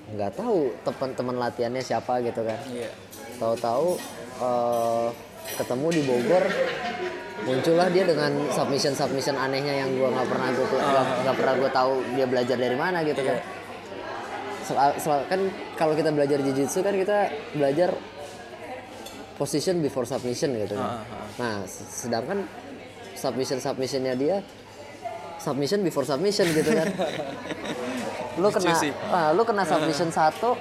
nggak 0.09 0.33
tahu 0.35 0.75
teman-teman 0.83 1.37
latihannya 1.39 1.79
siapa 1.79 2.19
gitu 2.27 2.43
kan. 2.43 2.59
Iya. 2.69 2.91
tahu-tahu 3.39 3.95
eh, 4.43 5.09
ketemu 5.55 5.87
di 5.95 6.03
Bogor 6.03 6.45
muncullah 7.47 7.89
dia 7.89 8.03
dengan 8.03 8.35
submission 8.51 8.99
submission 8.99 9.39
anehnya 9.39 9.87
yang 9.87 9.95
gua 9.95 10.11
nggak 10.11 10.27
pernah 10.27 10.49
gue 10.51 10.67
nggak 11.23 11.37
pernah 11.39 11.55
gue 11.55 11.71
tahu 11.71 11.93
dia 12.19 12.27
belajar 12.27 12.57
dari 12.59 12.75
mana 12.77 12.99
gitu 13.07 13.23
kan 13.23 13.39
Sel- 14.69 14.97
sel- 14.99 15.27
kan 15.27 15.41
kalau 15.75 15.93
kita 15.93 16.13
belajar 16.13 16.39
jiu-jitsu 16.39 16.81
kan 16.81 16.93
kita 16.93 17.19
belajar 17.53 17.97
position 19.35 19.81
before 19.81 20.05
submission 20.05 20.53
gitu 20.53 20.75
kan. 20.75 21.01
Nah, 21.39 21.65
s- 21.65 22.05
sedangkan 22.05 22.45
submission 23.15 23.59
submissionnya 23.59 24.13
dia 24.13 24.37
submission 25.39 25.81
before 25.81 26.05
submission 26.05 26.47
gitu 26.51 26.69
kan. 26.69 26.87
lu 28.39 28.49
kena 28.51 28.75
sih. 28.77 28.93
ah, 29.09 29.31
lu 29.33 29.43
kena 29.43 29.65
submission 29.65 30.11
satu 30.11 30.55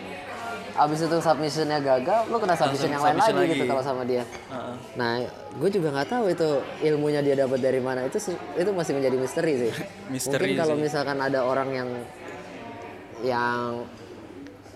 abis 0.73 0.99
itu 1.03 1.17
submissionnya 1.17 1.77
gagal 1.79 2.25
lu 2.25 2.37
kena 2.37 2.53
submission 2.53 2.89
yang 2.89 3.01
lain 3.01 3.17
lagi, 3.17 3.29
submission 3.29 3.49
gitu 3.51 3.63
lagi. 3.65 3.69
kalau 3.69 3.83
sama 3.83 4.01
dia 4.01 4.23
Heeh. 4.25 4.73
nah 4.93 5.13
gue 5.57 5.69
juga 5.69 5.89
nggak 5.89 6.05
tahu 6.07 6.25
itu 6.29 6.49
ilmunya 6.85 7.21
dia 7.21 7.33
dapat 7.35 7.57
dari 7.57 7.81
mana 7.81 8.05
itu 8.05 8.17
itu 8.53 8.69
masih 8.69 8.93
menjadi 8.93 9.17
misteri 9.17 9.53
sih 9.57 9.71
Misteri 10.13 10.53
mungkin 10.53 10.57
kalau 10.57 10.75
misalkan 10.77 11.17
ada 11.17 11.41
orang 11.41 11.69
yang 11.73 11.89
yang 13.19 13.85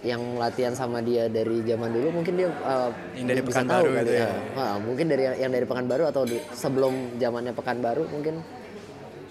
yang 0.01 0.17
latihan 0.36 0.73
sama 0.73 0.97
dia 0.97 1.30
dari 1.30 1.62
zaman 1.62 1.93
dulu 1.93 2.10
mungkin 2.12 2.34
dia 2.34 2.49
uh, 2.60 2.89
Yang 3.13 3.25
dari 3.27 3.41
bisa 3.43 3.62
Pekanbaru 3.62 3.89
gitu 3.95 4.13
ya. 4.15 4.30
Ah, 4.56 4.75
mungkin 4.77 5.06
dari 5.06 5.23
yang 5.38 5.51
dari 5.51 5.62
Pekanbaru 5.63 6.04
atau 6.06 6.25
di- 6.25 6.41
sebelum 6.51 6.93
zamannya 7.15 7.54
Pekanbaru 7.54 8.10
mungkin 8.10 8.41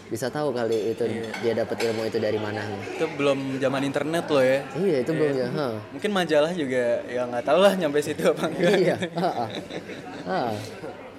bisa 0.06 0.26
tahu 0.26 0.50
kali 0.50 0.90
itu 0.90 1.06
Iya. 1.06 1.30
dia 1.38 1.52
dapat 1.56 1.74
ilmu 1.80 2.02
itu 2.04 2.18
dari 2.18 2.34
mana 2.34 2.66
Itu 2.88 3.06
belum 3.10 3.58
zaman 3.58 3.82
internet 3.84 4.26
loh 4.26 4.42
ya. 4.42 4.58
iya 4.74 4.96
itu 5.00 5.10
belum 5.10 5.32
ya 5.32 5.48
ha. 5.48 5.66
Mungkin 5.90 6.10
majalah 6.10 6.50
juga 6.52 7.02
ya 7.04 7.22
nggak 7.26 7.44
tahu 7.44 7.58
lah 7.58 7.72
nyampe 7.74 7.98
situ 7.98 8.22
apa 8.24 8.44
enggak. 8.46 8.74
iya 8.76 8.96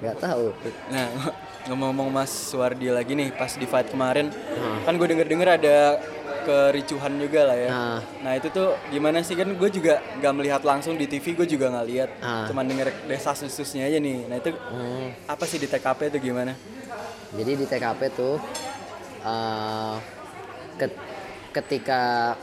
nggak 0.02 0.18
tahu 0.18 0.46
Nah, 0.88 1.08
ngomong-ngomong 1.68 2.10
Mas 2.10 2.32
Suwardi 2.32 2.90
lagi 2.90 3.14
nih 3.14 3.32
pas 3.32 3.54
di 3.54 3.64
fight 3.64 3.88
kemarin, 3.88 4.34
kan 4.82 4.94
gue 4.94 5.08
denger-denger 5.08 5.50
ada 5.54 5.78
kericuhan 6.52 7.16
juga 7.16 7.48
lah 7.48 7.58
ya. 7.58 7.70
Nah. 7.72 8.00
Nah 8.22 8.34
itu 8.36 8.48
tuh 8.52 8.76
gimana 8.92 9.24
sih 9.24 9.40
kan 9.40 9.48
gue 9.48 9.70
juga 9.72 10.04
nggak 10.20 10.34
melihat 10.36 10.62
langsung 10.68 11.00
di 11.00 11.08
TV, 11.08 11.32
gue 11.34 11.48
juga 11.48 11.72
nggak 11.72 11.88
lihat, 11.88 12.10
Ah. 12.20 12.44
cuman 12.46 12.68
denger 12.68 12.92
desas-desusnya 13.08 13.88
aja 13.88 13.98
nih. 13.98 14.28
Nah 14.28 14.36
itu 14.36 14.52
Hmm. 14.52 15.16
apa 15.26 15.44
sih 15.48 15.58
di 15.58 15.68
TKP 15.68 16.12
itu 16.12 16.20
gimana? 16.22 16.54
Jadi 17.32 17.52
di 17.56 17.66
TKP 17.66 18.02
tuh 18.12 18.36
ket- 20.76 21.02
ketika 21.54 22.36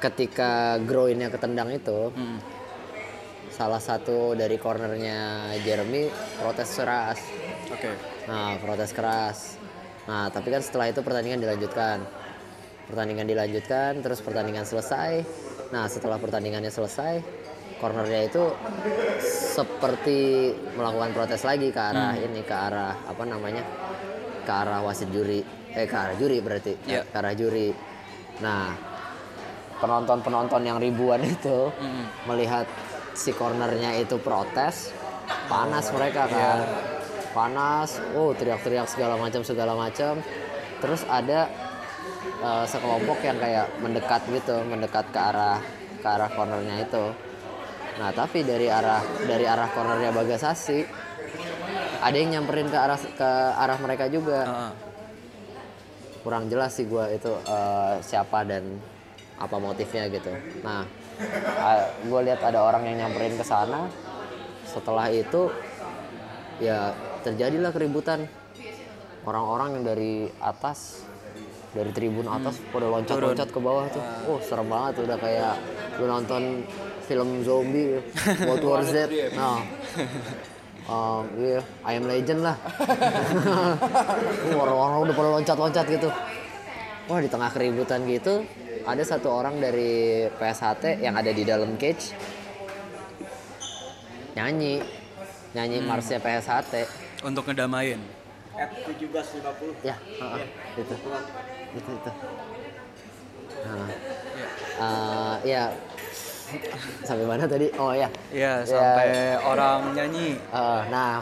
ketika 0.00 0.76
groinnya 0.84 1.32
ketendang 1.32 1.72
itu 1.72 2.12
Hmm. 2.12 2.36
salah 3.48 3.80
satu 3.80 4.36
dari 4.36 4.60
cornernya 4.60 5.48
Jeremy 5.64 6.10
protes 6.36 6.76
keras. 6.76 7.20
Oke. 7.72 7.88
Nah, 8.28 8.60
protes 8.60 8.92
keras. 8.92 9.38
Nah, 10.04 10.28
tapi 10.28 10.52
kan 10.52 10.60
setelah 10.60 10.92
itu 10.92 11.00
pertandingan 11.00 11.40
dilanjutkan. 11.40 12.04
Pertandingan 12.84 13.26
dilanjutkan, 13.26 14.04
terus 14.04 14.20
pertandingan 14.20 14.68
selesai. 14.68 15.24
Nah, 15.72 15.88
setelah 15.88 16.20
pertandingannya 16.20 16.68
selesai, 16.68 17.22
cornernya 17.80 18.28
itu 18.28 18.52
seperti 19.24 20.52
melakukan 20.76 21.10
protes 21.16 21.42
lagi 21.42 21.72
ke 21.72 21.80
arah 21.80 22.14
ini, 22.16 22.44
ke 22.44 22.54
arah 22.54 23.08
apa 23.08 23.24
namanya? 23.24 23.64
ke 24.44 24.52
arah 24.52 24.84
wasit 24.84 25.08
juri. 25.08 25.40
Eh, 25.72 25.88
ke 25.88 25.96
arah 25.96 26.14
juri 26.20 26.38
berarti. 26.44 26.76
Iya. 26.84 27.08
Ke 27.08 27.16
arah 27.16 27.32
juri. 27.32 27.72
Nah, 28.44 28.76
penonton-penonton 29.80 30.62
yang 30.64 30.78
ribuan 30.78 31.20
itu 31.24 31.72
Mm-mm. 31.72 32.28
melihat 32.28 32.68
si 33.14 33.30
cornernya 33.36 33.94
itu 34.00 34.18
protes 34.18 34.90
panas 35.46 35.88
mereka 35.94 36.26
kan 36.26 36.66
panas 37.30 38.00
oh 38.16 38.34
teriak-teriak 38.34 38.88
segala 38.90 39.14
macam 39.20 39.42
segala 39.46 39.72
macam 39.76 40.18
terus 40.82 41.06
ada 41.06 41.46
eh, 42.24 42.64
sekelompok 42.68 43.18
yang 43.24 43.38
kayak 43.38 43.66
mendekat 43.80 44.22
gitu 44.28 44.56
mendekat 44.66 45.06
ke 45.12 45.20
arah 45.20 45.60
ke 46.00 46.08
arah 46.08 46.30
cornernya 46.32 46.76
itu 46.84 47.04
nah 47.94 48.10
tapi 48.10 48.42
dari 48.42 48.66
arah 48.66 49.00
dari 49.22 49.46
arah 49.46 49.70
cornernya 49.70 50.10
Bagasasi 50.10 50.82
ada 52.02 52.16
yang 52.16 52.40
nyamperin 52.40 52.68
ke 52.68 52.78
arah 52.78 52.98
ke 52.98 53.30
arah 53.54 53.78
mereka 53.78 54.10
juga 54.10 54.40
Heeh. 54.44 54.72
kurang 56.26 56.50
jelas 56.50 56.74
sih 56.74 56.88
gue 56.88 57.04
itu 57.14 57.32
eh, 57.46 57.94
siapa 58.02 58.42
dan 58.42 58.80
apa 59.38 59.56
motifnya 59.58 60.06
gitu. 60.10 60.32
Nah, 60.62 60.86
gue 62.02 62.20
lihat 62.26 62.40
ada 62.42 62.62
orang 62.62 62.86
yang 62.86 63.06
nyamperin 63.06 63.34
ke 63.34 63.44
sana. 63.46 63.90
Setelah 64.66 65.10
itu, 65.10 65.50
ya 66.62 66.94
terjadilah 67.26 67.74
keributan. 67.74 68.26
Orang-orang 69.24 69.80
yang 69.80 69.84
dari 69.88 70.28
atas, 70.38 71.03
dari 71.74 71.90
tribun 71.90 72.26
atas, 72.30 72.62
pada 72.70 72.86
loncat-loncat 72.86 73.48
ke 73.50 73.58
bawah 73.58 73.84
tuh. 73.90 74.02
Oh, 74.30 74.38
serem 74.38 74.70
banget 74.70 75.04
udah 75.04 75.18
kayak 75.18 75.54
lu 75.98 76.06
nonton 76.06 76.62
film 77.04 77.42
zombie, 77.42 77.98
World 78.46 78.64
War 78.64 78.82
Z. 78.86 79.10
Nah, 79.34 79.58
Um, 80.84 81.24
iya, 81.40 81.64
I 81.80 81.96
am 81.96 82.04
legend 82.04 82.44
lah. 82.44 82.60
Uh, 84.44 84.60
Orang-orang 84.60 85.08
udah 85.08 85.14
pada 85.16 85.30
loncat-loncat 85.40 85.86
gitu. 85.88 86.08
Wah 87.08 87.20
di 87.24 87.28
tengah 87.28 87.48
keributan 87.52 88.04
gitu, 88.04 88.44
ada 88.84 89.00
satu 89.00 89.32
orang 89.32 89.60
dari 89.60 90.24
PSHT 90.28 91.00
yang 91.00 91.16
ada 91.16 91.32
di 91.32 91.44
dalam 91.44 91.76
cage 91.80 92.12
nyanyi, 94.36 94.80
nyanyi 95.56 95.78
marsnya 95.84 96.20
PSHT. 96.20 96.84
Untuk 97.24 97.48
ngedamain. 97.48 98.00
Ya, 99.80 99.96
heeh, 99.96 100.44
itu, 100.78 100.94
itu 101.74 101.90
itu. 101.90 102.10
Nah, 103.64 103.88
eh, 104.76 105.34
ya 105.46 105.62
sampai 107.02 107.24
mana 107.24 107.44
tadi? 107.44 107.66
Oh 107.74 107.90
ya, 107.90 108.08
Ya. 108.30 108.62
sampai 108.62 109.34
orang 109.36 109.90
nyanyi. 109.92 110.38
Eh, 110.38 110.80
nah, 110.88 111.18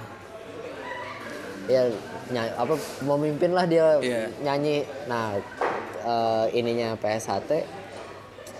ya 1.66 1.82
ny- 2.28 2.54
apa 2.54 2.74
memimpin 3.00 3.52
lah 3.52 3.64
dia 3.64 3.96
Iya. 3.98 4.28
nyanyi. 4.42 4.82
Nah, 5.06 5.38
eh, 6.02 6.46
ininya 6.52 6.98
PSHT 6.98 7.64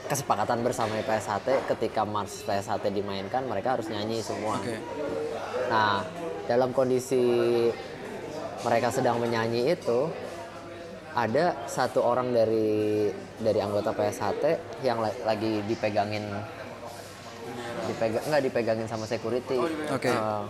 kesepakatan 0.02 0.60
bersama 0.60 0.96
PSHT 1.00 1.48
ketika 1.68 2.04
Mars 2.04 2.42
PSHT 2.42 2.88
dimainkan 2.88 3.42
mereka 3.44 3.76
harus 3.76 3.88
nyanyi 3.88 4.20
semua. 4.20 4.56
Oke. 4.56 4.76
Nah, 5.68 6.04
dalam 6.44 6.70
kondisi 6.70 7.24
mereka 8.62 8.92
sedang 8.92 9.18
menyanyi 9.18 9.72
itu 9.72 10.06
ada 11.12 11.68
satu 11.68 12.00
orang 12.00 12.32
dari 12.32 13.08
dari 13.36 13.60
anggota 13.60 13.92
PSHT 13.92 14.44
yang 14.80 14.98
la- 14.98 15.20
lagi 15.24 15.60
dipegangin 15.64 16.24
dipegang 17.82 18.22
nggak 18.30 18.42
dipegangin 18.46 18.86
sama 18.86 19.04
security. 19.04 19.58
Oke. 19.90 20.08
Eh, 20.08 20.44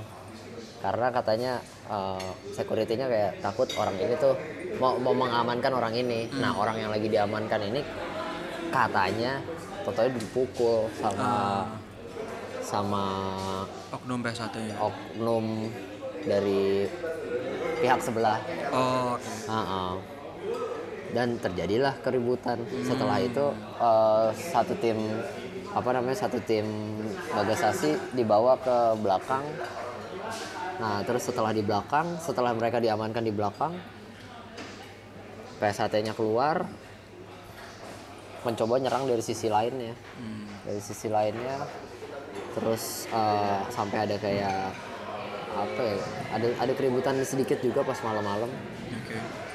karena 0.83 1.07
katanya 1.11 1.53
eh, 1.88 2.29
security-nya 2.53 3.07
kayak 3.09 3.33
takut 3.40 3.68
orang 3.75 3.96
ini 3.96 4.14
tuh 4.16 4.35
mau 4.79 4.94
mau 4.98 5.14
mengamankan 5.14 5.72
orang 5.72 5.94
ini. 5.94 6.29
Nah, 6.38 6.55
orang 6.55 6.79
yang 6.79 6.90
lagi 6.90 7.09
diamankan 7.09 7.61
ini 7.64 7.81
katanya 8.70 9.40
totalnya 9.83 10.16
dipukul 10.16 10.87
sama 10.94 11.66
sama 12.62 13.05
Oknum 13.92 14.25
PSAT 14.25 14.55
ya. 14.57 14.77
oknum 14.81 15.68
dari 16.25 16.87
pihak 17.83 17.98
sebelah. 17.98 18.38
Oh, 18.70 19.18
oke. 19.18 19.27
Ah, 19.51 19.59
ah. 19.59 19.92
Dan 21.12 21.37
terjadilah 21.37 22.01
keributan. 22.01 22.64
Setelah 22.85 23.20
itu 23.20 23.53
eh, 23.79 24.29
satu 24.33 24.72
tim 24.81 24.96
apa 25.72 25.88
namanya 25.96 26.29
satu 26.29 26.37
tim 26.44 26.68
Bagasasi 27.33 28.12
dibawa 28.12 28.61
ke 28.61 28.77
belakang. 29.01 29.44
Nah 30.81 31.01
terus 31.05 31.29
setelah 31.29 31.53
di 31.53 31.64
belakang, 31.64 32.20
setelah 32.20 32.53
mereka 32.53 32.81
diamankan 32.81 33.25
di 33.25 33.33
belakang, 33.33 33.72
PSHT-nya 35.61 36.12
keluar, 36.12 36.68
mencoba 38.42 38.75
nyerang 38.83 39.09
dari 39.09 39.22
sisi 39.25 39.48
lainnya. 39.48 39.96
Dari 40.66 40.81
sisi 40.83 41.09
lainnya, 41.09 41.64
terus 42.57 43.07
eh, 43.09 43.61
sampai 43.72 43.98
ada 44.09 44.16
kayak 44.20 44.72
apa 45.53 45.81
ya? 45.81 45.96
Ada 46.37 46.46
ada 46.68 46.72
keributan 46.72 47.16
sedikit 47.25 47.61
juga 47.61 47.85
pas 47.85 47.96
malam-malam. 48.05 48.48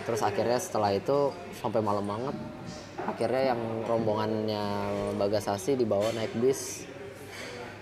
Terus 0.07 0.23
akhirnya 0.23 0.55
setelah 0.55 0.95
itu 0.95 1.35
sampai 1.53 1.83
malam 1.83 2.07
banget, 2.07 2.31
akhirnya 3.03 3.51
yang 3.51 3.59
rombongannya 3.83 4.63
Bagasasi 5.19 5.75
dibawa 5.75 6.15
naik 6.15 6.31
bis 6.39 6.87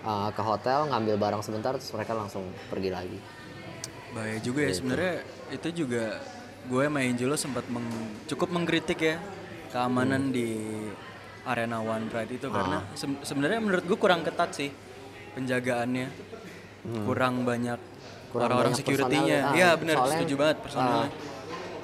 uh, 0.02 0.34
ke 0.34 0.42
hotel 0.42 0.90
ngambil 0.90 1.22
barang 1.22 1.42
sebentar 1.46 1.78
terus 1.78 1.94
mereka 1.94 2.18
langsung 2.18 2.42
pergi 2.66 2.90
lagi. 2.90 3.20
Bahaya 4.10 4.42
juga 4.42 4.66
ya 4.66 4.74
sebenarnya 4.74 5.16
itu 5.54 5.86
juga 5.86 6.18
gue 6.66 6.86
main 6.90 7.14
Julo 7.14 7.38
sempat 7.38 7.70
meng- 7.70 8.26
cukup 8.26 8.50
mengkritik 8.50 8.98
ya 8.98 9.22
keamanan 9.70 10.34
di 10.34 10.58
arena 11.46 11.78
One 11.78 12.10
Pride 12.10 12.32
itu. 12.34 12.48
Karena 12.50 12.82
se- 12.98 13.22
sebenarnya 13.22 13.62
menurut 13.62 13.86
gue 13.86 13.98
kurang 14.02 14.26
ketat 14.26 14.50
sih 14.50 14.74
penjagaannya. 15.38 16.10
Kurang 17.06 17.46
banyak 17.46 17.78
orang-orang 18.34 18.74
security-nya. 18.74 19.54
iya 19.54 19.74
Ah, 19.74 19.76
benar 19.78 19.96
soalnya, 19.96 20.18
setuju 20.22 20.34
banget 20.38 20.58
personalnya 20.60 21.10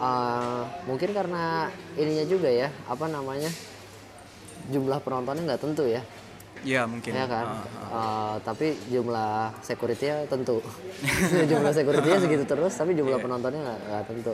Uh, 0.01 0.65
mungkin 0.89 1.13
karena 1.13 1.69
ininya 1.93 2.25
juga 2.25 2.49
ya 2.49 2.73
apa 2.89 3.05
namanya 3.05 3.53
jumlah 4.73 4.97
penontonnya 5.05 5.45
nggak 5.53 5.61
tentu 5.61 5.85
ya. 5.85 6.01
Iya 6.65 6.89
mungkin. 6.89 7.13
Ya 7.13 7.25
kan? 7.29 7.45
Ah, 7.45 7.69
Uh, 7.91 8.35
tapi 8.41 8.73
jumlah 8.87 9.51
security-nya 9.59 10.23
tentu. 10.31 10.63
Jumlah 11.51 11.75
security-nya 11.75 12.23
segitu 12.23 12.47
terus 12.47 12.71
tapi 12.71 12.95
jumlah 12.95 13.19
penontonnya 13.19 13.61
nggak 13.61 13.79
nggak 13.83 14.03
tentu. 14.07 14.33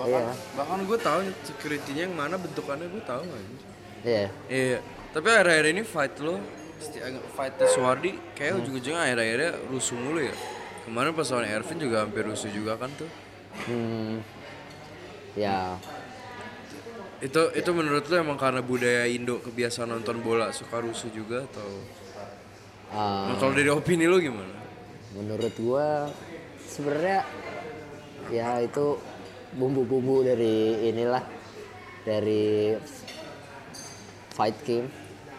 Bahkan 0.00 0.22
iya. 0.26 0.34
bahkan 0.58 0.78
gue 0.82 0.98
tahu 0.98 1.18
security-nya 1.46 2.10
yang 2.10 2.16
mana 2.16 2.34
bentukannya 2.34 2.90
gue 2.90 3.02
tahu 3.06 3.22
aja 3.22 3.52
iya. 4.02 4.28
Iya. 4.50 4.78
Tapi 5.14 5.26
akhir-akhir 5.30 5.66
ini 5.70 5.82
fight 5.86 6.14
lo 6.18 6.42
fight 7.38 7.54
Suwardi 7.70 8.18
kayak 8.34 8.64
ujung-ujungnya 8.64 9.12
akhir-akhirnya 9.12 9.50
rusuh 9.70 9.96
mulu 10.00 10.20
ya. 10.24 10.34
Kemarin 10.84 11.12
pas 11.16 11.28
lawan 11.30 11.46
Ervin 11.48 11.78
juga 11.80 11.96
hampir 12.04 12.26
rusuh 12.26 12.50
juga 12.50 12.76
kan 12.76 12.90
tuh. 12.98 13.08
Hmm, 13.70 14.18
ya. 15.38 15.78
Itu 17.22 17.50
itu 17.56 17.70
menurut 17.72 18.04
lo 18.10 18.16
emang 18.20 18.36
karena 18.36 18.60
budaya 18.60 19.08
Indo 19.08 19.40
kebiasaan 19.40 19.90
nonton 19.90 20.20
bola 20.20 20.50
suka 20.50 20.82
rusuh 20.82 21.10
juga 21.14 21.46
atau? 21.46 21.68
Uh, 22.94 23.32
Nah, 23.32 23.36
kalau 23.40 23.52
dari 23.56 23.70
opini 23.72 24.06
lo 24.06 24.22
gimana? 24.22 24.54
Menurut 25.16 25.54
gua 25.58 26.06
sebenarnya 26.62 27.26
ya 28.30 28.62
itu 28.62 28.98
bumbu-bumbu 29.54 30.26
dari 30.26 30.90
inilah 30.90 31.24
dari 32.06 32.74
fight 34.34 34.58
game. 34.66 34.88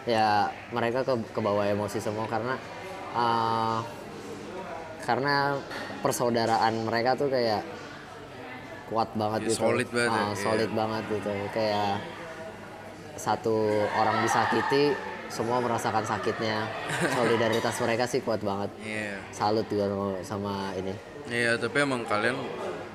Ya 0.06 0.50
mereka 0.70 1.02
ke 1.02 1.14
ke 1.34 1.40
bawah 1.42 1.66
emosi 1.66 1.98
semua 1.98 2.30
karena 2.30 2.54
uh, 3.14 3.80
karena 5.06 5.58
persaudaraan 6.02 6.82
mereka 6.82 7.14
tuh 7.14 7.30
kayak 7.30 7.62
kuat 8.86 9.08
banget 9.12 9.40
Ya, 9.40 9.46
gitu 9.48 9.58
solid 9.60 9.88
banget 9.88 10.08
ya, 10.08 10.16
Ah, 10.16 10.28
iya. 10.28 10.38
solid 10.38 10.70
banget 10.72 11.04
gitu 11.10 11.30
kayak 11.50 11.94
satu 13.16 13.56
orang 13.92 14.16
disakiti 14.20 14.92
semua 15.26 15.58
merasakan 15.58 16.04
sakitnya 16.04 16.70
solidaritas 17.16 17.74
mereka 17.76 18.04
sih 18.04 18.20
kuat 18.20 18.38
banget 18.40 18.70
iya 18.78 19.18
salut 19.30 19.66
juga 19.66 19.88
sama, 19.88 20.06
sama 20.22 20.54
ini 20.74 20.94
Iya, 21.26 21.58
tapi 21.58 21.82
emang 21.82 22.06
kalian 22.06 22.38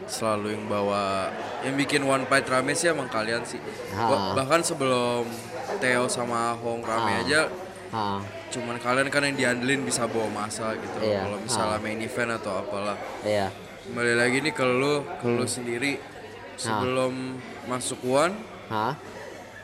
selalu 0.08 0.56
yang 0.56 0.63
bawa 0.65 1.27
yang 1.62 1.75
bikin 1.75 1.99
one 2.01 2.23
fight 2.23 2.47
rame 2.47 2.71
sih 2.71 2.88
emang 2.88 3.12
kalian 3.12 3.43
sih. 3.43 3.60
Ha. 3.91 4.08
Ba- 4.08 4.39
bahkan 4.39 4.63
sebelum 4.63 5.27
Theo 5.84 6.08
sama 6.08 6.56
Hong 6.56 6.80
rame 6.80 7.12
Ha. 7.12 7.21
aja, 7.21 7.41
ah 7.91 8.23
cuman 8.47 8.80
kalian 8.80 9.08
kan 9.08 9.19
yang 9.21 9.36
diandelin 9.36 9.84
bisa 9.84 10.08
bawa 10.08 10.32
masa 10.32 10.71
gitu. 10.73 10.95
Iya. 11.01 11.27
Kalau 11.27 11.38
misalnya 11.39 11.77
main 11.77 11.99
event 11.99 12.32
atau 12.34 12.56
apalah. 12.58 12.95
iya 13.21 13.51
Kembali 13.82 14.13
lagi 14.13 14.38
nih 14.39 14.54
ke 14.54 14.62
lu, 14.62 15.02
ke 15.17 15.26
lu 15.26 15.41
Hmm. 15.41 15.50
sendiri 15.50 15.98
sebelum 16.56 17.41
masuk 17.65 17.98
one 18.04 18.38
Hah? 18.70 18.94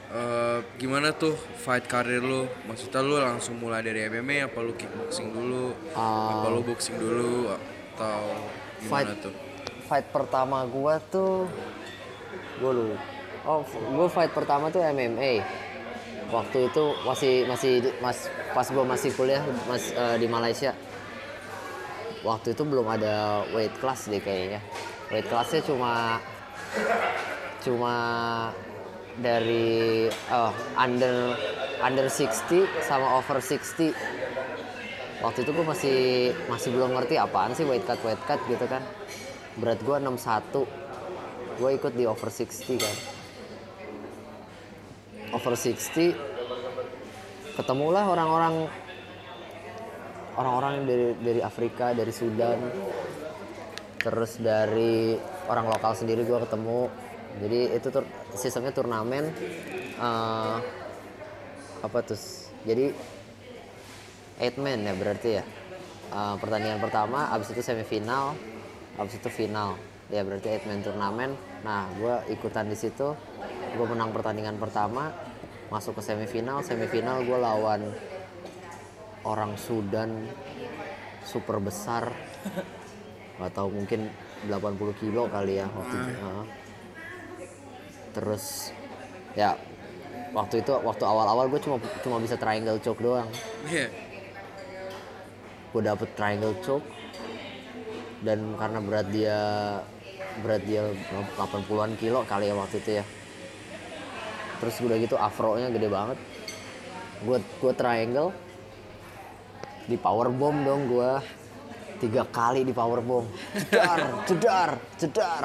eh, 0.10 0.60
gimana 0.76 1.14
tuh 1.14 1.32
fight 1.56 1.86
karir 1.86 2.20
lu? 2.20 2.50
Maksudnya 2.66 3.00
lu 3.00 3.16
langsung 3.16 3.56
mulai 3.56 3.80
dari 3.80 4.02
MMA 4.04 4.48
apa 4.48 4.60
lu 4.60 4.74
kickboxing 4.74 5.30
dulu? 5.30 5.76
Ah. 5.94 6.42
apa 6.42 6.48
lu 6.50 6.62
boxing 6.62 6.98
dulu 6.98 7.54
atau 7.94 8.20
gimana 8.80 8.90
Fight. 8.90 9.22
tuh? 9.22 9.34
fight 9.86 10.08
pertama 10.12 10.68
gua 10.68 11.00
tuh 11.08 11.48
gua 12.58 12.72
lu 12.72 12.88
oh 13.44 13.64
gua 13.94 14.08
fight 14.08 14.30
pertama 14.30 14.68
tuh 14.68 14.84
MMA 14.84 15.40
waktu 16.28 16.68
itu 16.68 16.84
masih 17.02 17.48
masih 17.48 17.72
mas 17.98 18.28
pas 18.52 18.68
gua 18.68 18.84
masih 18.84 19.14
kuliah 19.14 19.40
mas 19.64 19.88
eh, 19.90 20.18
di 20.18 20.28
Malaysia 20.28 20.76
waktu 22.28 22.52
itu 22.52 22.68
belum 22.68 22.84
ada 22.84 23.48
weight 23.56 23.72
class 23.80 24.12
deh 24.12 24.20
kayaknya 24.20 24.60
weight 25.08 25.32
classnya 25.32 25.64
cuma 25.64 26.20
cuma 27.64 27.96
dari 29.18 30.06
oh, 30.30 30.54
under 30.76 31.34
under 31.82 32.06
60 32.12 32.68
sama 32.84 33.18
over 33.18 33.40
60 33.40 33.96
waktu 35.18 35.40
itu 35.42 35.50
gue 35.50 35.66
masih 35.66 36.00
masih 36.46 36.70
belum 36.74 36.94
ngerti 36.94 37.18
apaan 37.18 37.58
sih 37.58 37.66
weight 37.66 37.86
cut 37.90 37.98
weight 38.06 38.22
cut 38.30 38.38
gitu 38.46 38.66
kan. 38.70 38.86
Berat 39.58 39.82
gue 39.82 39.98
61 39.98 40.70
gue 41.58 41.70
ikut 41.74 41.94
di 41.98 42.06
over 42.06 42.30
60 42.30 42.78
kan. 42.78 42.96
Over 45.34 45.54
60 45.58 46.14
ketemulah 47.58 48.06
orang-orang 48.06 48.70
orang-orang 50.38 50.86
dari 50.86 51.08
dari 51.18 51.42
Afrika 51.42 51.92
dari 51.92 52.14
Sudan 52.14 52.58
terus 53.98 54.38
dari 54.40 55.18
orang 55.50 55.68
lokal 55.68 55.98
sendiri 55.98 56.24
gue 56.24 56.40
ketemu. 56.48 56.88
Jadi 57.38 57.60
itu 57.78 57.88
tur 57.94 58.06
sistemnya 58.34 58.74
turnamen 58.74 59.30
eh, 59.98 60.58
apa 61.78 61.98
tuh 62.02 62.18
jadi 62.66 62.90
eight 64.42 64.58
man 64.62 64.86
ya 64.86 64.94
berarti 64.94 65.30
ya. 65.42 65.44
Eh, 66.08 66.36
pertandingan 66.40 66.80
pertama 66.80 67.34
abis 67.34 67.52
itu 67.52 67.62
semifinal 67.66 68.38
abis 69.02 69.18
itu 69.20 69.30
final. 69.34 69.76
Ya 70.08 70.24
berarti 70.24 70.48
eight 70.54 70.66
man 70.70 70.86
turnamen. 70.86 71.36
Nah 71.66 71.90
gue 71.98 72.32
ikutan 72.32 72.70
di 72.70 72.78
situ 72.78 73.18
gue 73.76 73.86
menang 73.86 74.10
pertandingan 74.16 74.58
pertama 74.58 75.12
masuk 75.68 76.00
ke 76.00 76.02
semifinal 76.02 76.64
semifinal 76.64 77.22
gue 77.28 77.38
lawan 77.38 77.92
orang 79.28 79.60
Sudan 79.60 80.24
super 81.28 81.60
besar. 81.60 82.08
Nggak 83.38 83.52
tahu 83.52 83.70
mungkin 83.76 84.08
80 84.48 85.02
kilo 85.04 85.28
kali 85.28 85.60
ya 85.60 85.68
waktu 85.68 85.96
itu. 86.00 86.14
Heeh. 86.16 86.46
terus 88.18 88.74
ya 89.38 89.54
waktu 90.34 90.66
itu 90.66 90.74
waktu 90.74 91.06
awal-awal 91.06 91.46
gue 91.54 91.62
cuma 91.62 91.78
cuma 92.02 92.18
bisa 92.18 92.34
triangle 92.34 92.82
choke 92.82 93.04
doang. 93.04 93.30
Iya. 93.70 93.94
gue 95.76 95.82
dapet 95.84 96.10
triangle 96.18 96.58
choke. 96.66 96.88
Dan 98.26 98.58
karena 98.58 98.82
berat 98.82 99.08
dia 99.14 99.38
berat 100.42 100.66
dia 100.66 100.90
80-an 101.38 101.94
kilo 102.02 102.26
kali 102.26 102.50
ya 102.50 102.56
waktu 102.58 102.82
itu 102.82 102.92
ya. 102.98 103.06
Terus 104.58 104.76
udah 104.82 104.98
gitu 104.98 105.14
afro-nya 105.14 105.70
gede 105.70 105.86
banget. 105.86 106.18
Gue 107.22 107.38
gue 107.62 107.74
triangle 107.78 108.34
di 109.88 109.96
power 109.96 110.28
bomb 110.30 110.62
dong 110.62 110.82
gue 110.86 111.12
tiga 111.98 112.28
kali 112.28 112.62
di 112.62 112.72
power 112.72 113.00
bomb. 113.00 113.26
Jedar 113.56 114.00
jedar 114.28 114.70
jedar 114.96 115.44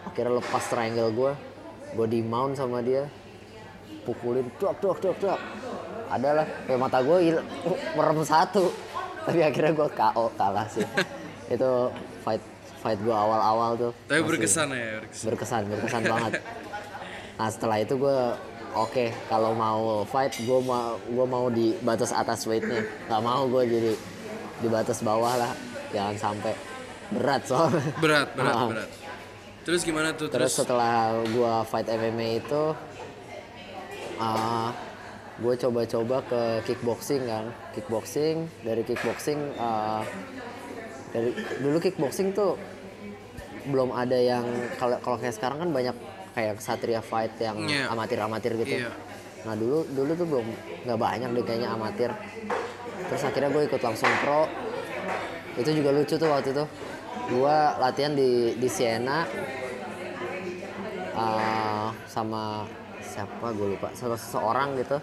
akhirnya 0.00 0.38
lepas 0.38 0.64
triangle 0.68 1.10
gue 1.10 1.32
gue 1.96 2.06
di 2.06 2.20
mount 2.20 2.54
sama 2.54 2.78
dia. 2.80 3.08
Pukulin 4.00 4.48
dok 4.56 4.78
dok 4.78 4.96
dok 5.00 5.16
dok. 5.18 5.40
Adalah 6.08 6.44
kayak 6.64 6.78
mata 6.78 6.98
gue 7.00 7.18
il- 7.24 7.46
merem 7.94 8.20
satu. 8.22 8.70
Tapi 9.20 9.40
akhirnya 9.40 9.72
gue 9.72 9.88
KO 9.90 10.24
kalah 10.34 10.66
sih. 10.68 10.84
Itu 11.54 11.90
fight 12.22 12.40
fight 12.80 12.96
gue 12.98 13.12
awal-awal 13.12 13.76
tuh. 13.76 13.92
Tapi 14.06 14.20
berkesan 14.24 14.72
ya, 14.72 15.00
berkesan. 15.00 15.24
berkesan 15.28 15.62
berkesan 15.68 16.02
banget. 16.04 16.32
Nah 17.40 17.48
setelah 17.48 17.80
itu 17.80 17.96
gue 17.96 18.18
oke 18.74 19.06
kalau 19.28 19.52
mau 19.54 20.06
fight 20.06 20.34
gue 20.40 20.60
mau 20.62 20.96
gue 20.98 21.26
mau 21.26 21.46
di 21.50 21.74
batas 21.82 22.14
atas 22.14 22.46
weightnya 22.46 22.86
nggak 23.10 23.22
mau 23.22 23.46
gue 23.50 23.62
jadi 23.66 23.92
di 24.60 24.68
batas 24.68 25.00
bawah 25.00 25.34
lah 25.36 25.52
jangan 25.90 26.16
sampai 26.16 26.54
berat 27.10 27.42
soalnya 27.48 27.82
Berat, 27.98 28.28
berat, 28.38 28.54
Ah. 28.54 28.68
berat. 28.70 28.90
Terus 29.60 29.84
gimana 29.84 30.16
tuh? 30.16 30.32
Terus 30.32 30.50
Terus, 30.50 30.64
setelah 30.64 31.20
gua 31.36 31.60
fight 31.68 31.84
MMA 31.84 32.40
itu 32.40 32.62
gue 35.40 35.54
coba-coba 35.56 36.16
ke 36.28 36.42
kickboxing 36.68 37.24
kan 37.24 37.48
kickboxing 37.72 38.44
dari 38.60 38.84
kickboxing 38.84 39.40
uh, 39.56 40.04
dari 41.16 41.32
dulu 41.64 41.80
kickboxing 41.80 42.36
tuh 42.36 42.60
belum 43.64 43.88
ada 43.96 44.20
yang 44.20 44.44
kalau 44.76 45.00
kalau 45.00 45.16
kayak 45.16 45.32
sekarang 45.32 45.64
kan 45.64 45.70
banyak 45.72 45.96
kayak 46.40 46.56
Satria 46.64 47.04
fight 47.04 47.36
yang 47.36 47.60
Iya. 47.60 47.92
amatir-amatir 47.92 48.56
gitu. 48.56 48.80
Iya. 48.80 48.92
nah 49.40 49.56
dulu 49.56 49.88
dulu 49.88 50.12
tuh 50.12 50.26
belum 50.28 50.46
nggak 50.84 50.98
banyak 51.00 51.28
deh 51.32 51.44
kayaknya 51.48 51.68
amatir. 51.72 52.12
Terus 53.08 53.22
akhirnya 53.24 53.48
gue 53.48 53.62
ikut 53.72 53.80
langsung 53.80 54.12
pro. 54.20 54.44
Itu 55.56 55.72
juga 55.72 55.96
lucu 55.96 56.20
tuh 56.20 56.28
waktu 56.28 56.52
itu. 56.52 56.64
Gue 57.32 57.56
latihan 57.80 58.12
di 58.12 58.52
di 58.60 58.68
Siena. 58.68 59.24
Uh, 61.16 61.88
sama 62.04 62.68
siapa 63.00 63.52
gue 63.56 63.76
lupa. 63.76 63.88
Sama 63.96 64.16
seseorang 64.20 64.76
gitu. 64.76 65.00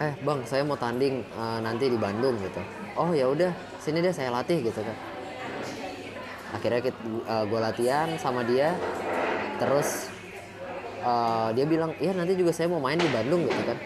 Eh 0.00 0.12
bang 0.24 0.40
saya 0.48 0.64
mau 0.64 0.80
tanding 0.80 1.20
uh, 1.36 1.60
nanti 1.60 1.92
di 1.92 2.00
Bandung 2.00 2.40
gitu. 2.40 2.60
Oh 2.96 3.12
ya 3.12 3.28
udah 3.28 3.52
sini 3.84 4.00
deh 4.00 4.16
saya 4.16 4.32
latih 4.32 4.64
gitu 4.64 4.80
kan. 4.80 4.96
Akhirnya 6.52 6.80
kita, 6.84 7.00
gue 7.48 7.60
latihan 7.60 8.08
sama 8.16 8.44
dia 8.44 8.72
terus 9.62 10.10
eh, 11.06 11.48
dia 11.54 11.66
bilang 11.70 11.94
iya 12.02 12.10
nanti 12.10 12.34
juga 12.34 12.50
saya 12.50 12.66
mau 12.66 12.82
main 12.82 12.98
di 12.98 13.06
Bandung 13.06 13.46
gitu 13.46 13.62
kan. 13.62 13.78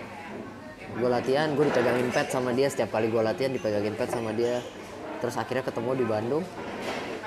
Gue 0.96 1.12
latihan 1.12 1.52
gue 1.52 1.68
dipegangin 1.68 2.08
pet 2.08 2.32
sama 2.32 2.56
dia 2.56 2.72
setiap 2.72 2.96
kali 2.96 3.12
gue 3.12 3.20
latihan 3.20 3.52
dipegangin 3.52 3.92
pet 3.92 4.08
sama 4.08 4.32
dia. 4.32 4.64
Terus 5.20 5.36
akhirnya 5.36 5.68
ketemu 5.68 6.00
di 6.00 6.04
Bandung. 6.08 6.44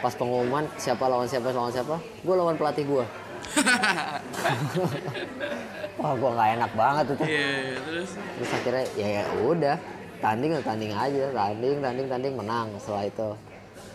Pas 0.01 0.17
pengumuman 0.17 0.65
siapa 0.81 1.05
lawan 1.05 1.29
siapa 1.29 1.53
lawan 1.53 1.69
siapa? 1.69 2.01
Gue 2.25 2.33
lawan 2.33 2.57
pelatih 2.57 2.89
gue 2.89 3.05
wah 5.99 6.13
gue 6.13 6.29
nggak 6.29 6.49
enak 6.59 6.71
banget 6.77 7.05
itu 7.11 7.23
Iya, 7.25 7.49
iya, 7.49 7.79
terus? 7.81 8.09
Terus 8.15 8.51
akhirnya 8.53 8.85
ya, 8.95 9.07
ya 9.07 9.23
udah 9.41 9.75
tanding 10.19 10.51
ya 10.53 10.61
tanding 10.61 10.93
aja 10.93 11.31
tanding 11.31 11.81
tanding 11.81 12.07
tanding 12.07 12.33
menang 12.37 12.67
setelah 12.79 13.03
itu. 13.07 13.29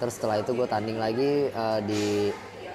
Terus 0.01 0.15
setelah 0.19 0.37
itu 0.43 0.51
gue 0.53 0.67
tanding 0.67 0.99
lagi 0.99 1.33
eh, 1.53 1.81
di 1.87 2.33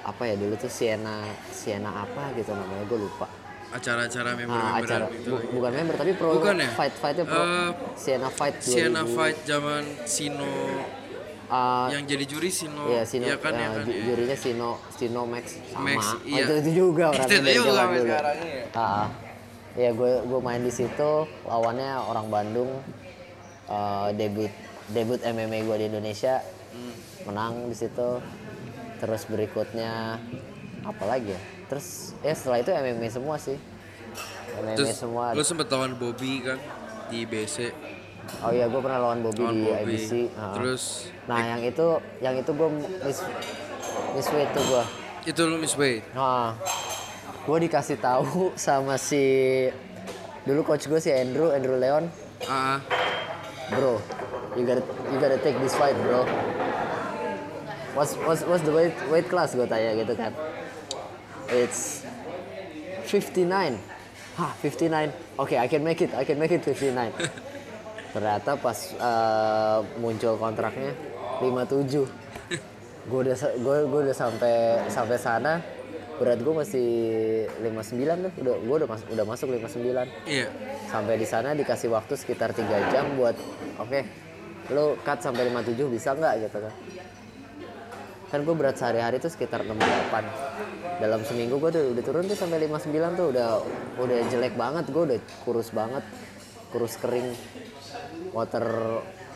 apa 0.10 0.24
ya 0.24 0.36
dulu 0.36 0.54
tuh 0.56 0.67
Siena 0.67 1.22
Siena 1.50 1.91
apa 2.00 2.34
gitu 2.34 2.52
namanya 2.52 2.84
gue 2.84 3.00
lupa 3.00 3.28
acara-acara 3.69 4.30
nah, 4.30 4.36
member-memberan 4.36 4.82
acara 4.82 5.06
gitu. 5.13 5.30
bu- 5.30 5.48
bukan 5.54 5.72
member 5.72 5.95
tapi 5.95 6.12
pro 6.13 6.30
Bukan 6.34 6.56
ya? 6.58 6.69
fight 6.72 6.93
fightnya 6.95 7.24
pro 7.24 7.38
Eh, 7.39 7.69
Siena 7.95 8.30
fight 8.30 8.56
2000. 8.58 8.65
Siena 8.67 9.02
Fight 9.06 9.38
zaman 9.43 9.84
Sino 10.04 10.54
Eh, 11.50 11.88
yang 11.91 12.06
jadi 12.06 12.26
juri 12.26 12.45
Sino. 12.48 12.86
Iya, 12.88 13.02
Sino, 13.04 13.26
Iya 13.26 13.38
kan, 13.38 13.50
eh, 13.52 13.58
ya 13.58 13.69
kan. 13.72 13.82
ju- 13.84 13.89
iya. 13.91 14.04
jurinya 14.06 14.38
Sino, 14.38 14.69
Sino 14.91 15.22
Max 15.24 15.45
sama. 15.65 15.82
Max, 15.84 16.02
Oh, 16.08 16.17
iya. 16.24 16.45
itu, 16.45 16.54
itu 16.56 16.72
juga 16.80 17.06
orangnya 17.12 17.26
Itu 17.26 17.50
juga 17.56 17.65
zaman 17.67 17.74
sampai 17.80 17.98
dulu. 17.98 18.06
sekarang 18.06 18.38
ya. 18.39 18.63
Ah, 18.76 19.08
Iya, 19.72 19.89
gue 19.91 20.12
gue 20.24 20.39
main 20.39 20.62
di 20.62 20.69
situ 20.72 21.12
lawannya 21.43 21.89
orang 22.04 22.26
Bandung 22.28 22.69
eh, 23.67 24.08
debut 24.13 24.50
debut 24.88 25.19
MMA 25.24 25.60
gue 25.63 25.76
di 25.76 25.86
Indonesia 25.88 26.41
Hmm. 26.69 26.93
menang 27.26 27.54
di 27.65 27.76
situ. 27.76 28.10
Terus 28.99 29.23
berikutnya 29.25 30.19
apa 30.81 31.03
lagi 31.05 31.31
ya? 31.31 31.41
Terus 31.67 32.12
ya 32.19 32.33
setelah 32.33 32.59
itu 32.59 32.69
MMA 32.69 33.07
semua 33.09 33.35
sih. 33.35 33.55
MMA 34.55 34.75
Terus 34.75 34.95
semua. 34.97 35.31
lu 35.31 35.41
sempet 35.41 35.67
lawan 35.67 35.95
Bobby 35.95 36.41
kan 36.41 36.59
di 37.07 37.23
BC. 37.23 37.71
Oh 38.41 38.53
iya, 38.53 38.69
gue 38.69 38.77
pernah 38.77 39.01
lawan 39.01 39.25
Bobby 39.25 39.41
Lawan 39.41 39.55
di 39.55 39.63
Bobby. 39.65 39.95
IBC. 39.95 40.12
ah. 40.35 40.53
Terus 40.53 41.09
Nah, 41.25 41.39
yang 41.47 41.62
itu 41.63 41.88
yang 42.19 42.35
itu 42.35 42.51
gue 42.51 42.69
miss 43.01 43.19
miss 44.13 44.27
weight 44.29 44.51
tuh 44.51 44.63
gue. 44.63 44.83
itu 45.25 45.41
lu 45.43 45.57
miss 45.57 45.73
weight. 45.73 46.01
Nah, 46.12 46.53
gue 47.41 47.57
dikasih 47.59 47.97
tahu 47.97 48.51
sama 48.59 48.97
si 48.97 49.21
dulu 50.43 50.62
coach 50.63 50.85
gue 50.85 50.97
si 50.97 51.09
Andrew 51.09 51.49
Andrew 51.49 51.75
Leon, 51.75 52.09
Ah, 52.45 52.79
bro, 53.69 53.99
you 54.55 54.63
gotta 54.63 54.81
you 55.07 55.17
gotta 55.17 55.38
take 55.38 55.57
this 55.59 55.73
fight, 55.73 55.93
bro. 55.99 56.23
What's 57.97 58.13
what's 58.21 58.41
what's 58.45 58.63
the 58.63 58.73
weight 58.73 58.93
weight 59.10 59.28
class 59.28 59.58
gue 59.58 59.65
tanya 59.65 59.97
gitu 59.97 60.13
kan. 60.13 60.32
It's 61.49 62.06
59. 63.10 63.49
Hah, 64.38 64.54
59. 64.62 65.10
Oke, 65.41 65.58
I 65.58 65.65
can 65.65 65.82
make 65.82 65.99
it. 66.06 66.13
I 66.13 66.21
can 66.21 66.38
make 66.38 66.54
it 66.54 66.62
59. 66.62 66.93
Ternyata 68.13 68.58
pas 68.62 68.78
eh, 68.93 69.80
muncul 69.97 70.38
kontraknya 70.38 70.93
57. 71.41 72.06
Gue 73.10 73.19
udah 73.25 73.36
gue 73.58 73.78
gue 73.89 73.99
udah 74.06 74.15
sampai 74.15 74.86
sampai 74.93 75.17
sana 75.17 75.58
berat 76.21 76.43
gue 76.43 76.54
masih 76.54 76.88
59 77.63 78.30
tuh. 78.30 78.32
Udah 78.45 78.56
gue 78.62 78.75
udah 78.86 78.89
mas, 78.91 79.02
udah 79.10 79.25
masuk 79.25 79.47
59 79.49 80.30
iya. 80.30 80.45
sampai 80.93 81.17
di 81.17 81.25
sana 81.25 81.58
dikasih 81.58 81.89
waktu 81.89 82.13
sekitar 82.13 82.54
tiga 82.54 82.78
jam 82.93 83.17
buat 83.17 83.34
oke 83.82 84.30
lo 84.69 84.93
cut 85.02 85.17
sampai 85.17 85.49
57 85.49 85.89
bisa 85.89 86.13
nggak 86.13 86.34
gitu 86.45 86.58
kan 86.62 86.73
kan 88.29 88.39
gue 88.39 88.53
berat 88.53 88.77
sehari-hari 88.77 89.17
tuh 89.17 89.27
sekitar 89.27 89.65
68 89.65 89.73
dalam 90.99 91.21
seminggu 91.23 91.57
gue 91.57 91.71
tuh 91.71 91.83
udah 91.91 92.03
turun 92.03 92.25
tuh 92.25 92.37
sampai 92.37 92.61
59 92.61 92.93
tuh. 93.17 93.27
Udah 93.31 93.49
udah 93.97 94.17
jelek 94.29 94.53
banget 94.53 94.85
gue 94.87 95.03
udah 95.03 95.17
kurus 95.43 95.69
banget. 95.71 96.05
Kurus 96.69 96.93
kering. 96.95 97.33
Water 98.29 98.65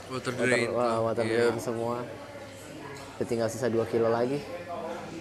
Water 0.06 0.30
water, 0.30 0.32
drain. 0.38 0.70
wah, 0.70 1.02
water 1.02 1.26
Iya. 1.26 1.50
drain 1.50 1.58
semua. 1.58 2.06
Udah 3.18 3.26
tinggal 3.26 3.50
sisa 3.50 3.66
2 3.66 3.82
kilo 3.88 4.08
lagi. 4.08 4.38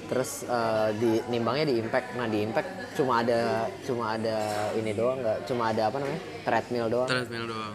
Terus 0.04 0.44
eh, 0.44 0.88
di 0.94 1.10
nimbangnya 1.26 1.64
di 1.64 1.80
impact. 1.80 2.12
Nah 2.12 2.28
di 2.28 2.44
impact 2.44 2.68
cuma 2.92 3.24
ada 3.24 3.40
cuma 3.80 4.12
ada 4.12 4.36
ini 4.76 4.92
doang 4.92 5.16
nggak 5.16 5.48
cuma 5.48 5.72
ada 5.72 5.88
apa 5.88 5.96
namanya? 5.96 6.20
Treadmill 6.44 6.86
doang. 6.88 7.08
Treadmill 7.08 7.46
doang. 7.48 7.74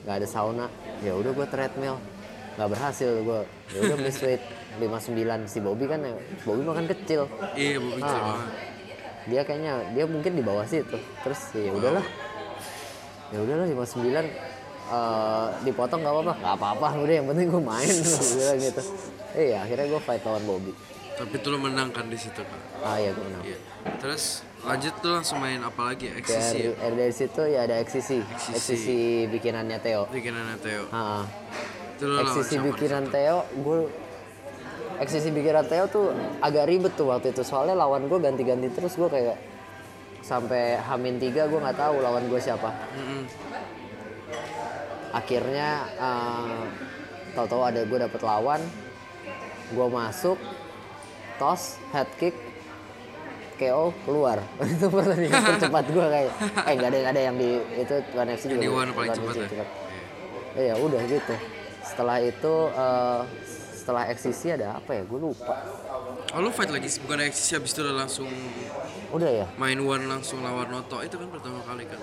nggak 0.00 0.16
ada 0.16 0.26
sauna. 0.26 0.66
Ya 1.00 1.12
udah 1.14 1.30
gue 1.30 1.46
treadmill. 1.46 1.96
Nggak 2.58 2.68
berhasil 2.68 3.10
gue 3.20 3.40
ya 3.70 3.78
udah 3.84 3.98
miss 4.00 4.18
weight 4.18 4.42
59 4.78 5.50
si 5.50 5.58
Bobby 5.58 5.84
kan 5.90 5.98
ya 6.00 6.14
Bobby 6.46 6.62
makan 6.62 6.86
kecil. 6.86 7.26
Iya, 7.56 7.82
Bobby 7.82 8.00
kecil 8.04 8.22
Ah. 8.22 8.44
dia 9.28 9.42
kayaknya 9.44 9.72
dia 9.92 10.04
mungkin 10.06 10.32
di 10.32 10.42
bawah 10.42 10.64
situ. 10.64 10.96
Terus 11.26 11.40
ya 11.52 11.70
udahlah. 11.74 12.04
Ya 13.30 13.38
udahlah 13.42 13.66
59 13.66 14.26
eh, 14.90 15.46
dipotong 15.62 16.00
nggak 16.02 16.14
apa-apa. 16.14 16.32
Nggak 16.38 16.54
apa-apa 16.56 16.86
udah 16.98 17.14
yang 17.14 17.26
penting 17.28 17.46
gue 17.50 17.62
main. 17.62 17.94
Bilang 18.38 18.58
gitu. 18.58 18.82
Iya 19.34 19.56
akhirnya 19.62 19.86
gue 19.86 20.00
fight 20.02 20.22
lawan 20.22 20.44
Bobby. 20.46 20.72
Tapi 21.20 21.34
tuh 21.44 21.52
lu 21.52 21.58
menang 21.60 21.92
kan 21.92 22.08
di 22.08 22.16
situ 22.16 22.40
kan. 22.40 22.60
ah 22.80 22.96
iya 22.96 23.12
gue 23.12 23.20
menang. 23.20 23.42
Iya. 23.44 23.58
Terus 24.00 24.40
lanjut 24.60 24.94
tuh 25.00 25.12
langsung 25.20 25.38
main 25.40 25.60
apa 25.60 25.92
lagi? 25.92 26.08
XCC 26.08 26.32
dari, 26.32 26.60
ya? 26.64 26.88
dari, 26.96 27.12
situ 27.12 27.42
ya 27.44 27.60
ada 27.68 27.76
XCC 27.80 28.10
XCC 28.56 28.86
bikinannya 29.28 29.78
Theo. 29.84 30.08
Bikinannya 30.08 30.56
Theo. 30.64 30.84
Ah, 30.90 31.28
XCC 32.00 32.56
siapa? 32.56 32.64
bikinan 32.72 33.04
Theo 33.12 33.44
gue 33.52 33.78
XCC 35.00 35.32
bikinan 35.32 35.64
Theo 35.64 35.88
tuh 35.88 36.12
agak 36.44 36.68
ribet 36.68 36.92
tuh 36.92 37.08
waktu 37.08 37.32
itu. 37.32 37.40
Soalnya 37.40 37.72
lawan 37.72 38.04
gue 38.04 38.20
ganti-ganti 38.20 38.68
terus 38.68 38.92
gue 39.00 39.08
kayak 39.08 39.36
sampai 40.20 40.76
Hamin 40.76 41.16
3 41.16 41.48
gue 41.48 41.58
nggak 41.60 41.78
tahu 41.80 42.04
lawan 42.04 42.28
gue 42.28 42.36
siapa. 42.36 42.68
Akhirnya 45.16 45.88
eh, 45.96 46.60
tahu-tahu 47.32 47.62
ada 47.64 47.80
gue 47.88 47.98
dapet 47.98 48.20
lawan 48.20 48.60
gue 49.72 49.86
masuk 49.88 50.36
toss 51.40 51.80
head 51.96 52.10
kick 52.20 52.36
KO 53.56 53.96
keluar. 54.04 54.36
Itu 54.76 54.92
pertandingan 54.92 55.40
tercepat 55.56 55.84
gue 55.88 56.06
kayak 56.12 56.32
eh 56.68 56.74
nggak 56.76 56.90
ada 56.92 56.98
ada 57.08 57.20
yang 57.24 57.36
di 57.40 57.56
itu 57.80 57.94
One 58.12 58.30
FC 58.36 58.44
juga 58.52 58.60
Di 58.60 58.68
One 58.68 58.90
paling 58.92 59.16
cepat 59.16 59.34
ya? 59.48 59.64
Eh, 60.60 60.64
ya 60.68 60.74
udah 60.76 61.00
gitu. 61.08 61.34
Setelah 61.80 62.20
itu 62.20 62.54
eh, 62.76 63.20
setelah 63.90 64.06
XCC 64.06 64.54
ada 64.54 64.78
apa 64.78 64.90
ya? 64.94 65.02
Gue 65.02 65.18
lupa. 65.18 65.50
Oh 66.30 66.38
lu 66.38 66.54
fight 66.54 66.70
lagi 66.70 66.86
bukan 67.02 67.26
XCC 67.26 67.58
habis 67.58 67.74
itu 67.74 67.82
udah 67.82 67.96
langsung 67.98 68.30
udah 69.10 69.26
ya? 69.26 69.46
main 69.58 69.74
one 69.76 70.06
langsung 70.06 70.46
lawan 70.46 70.70
Noto. 70.70 71.02
Itu 71.02 71.18
kan 71.18 71.26
pertama 71.26 71.58
kali 71.66 71.90
kan? 71.90 71.98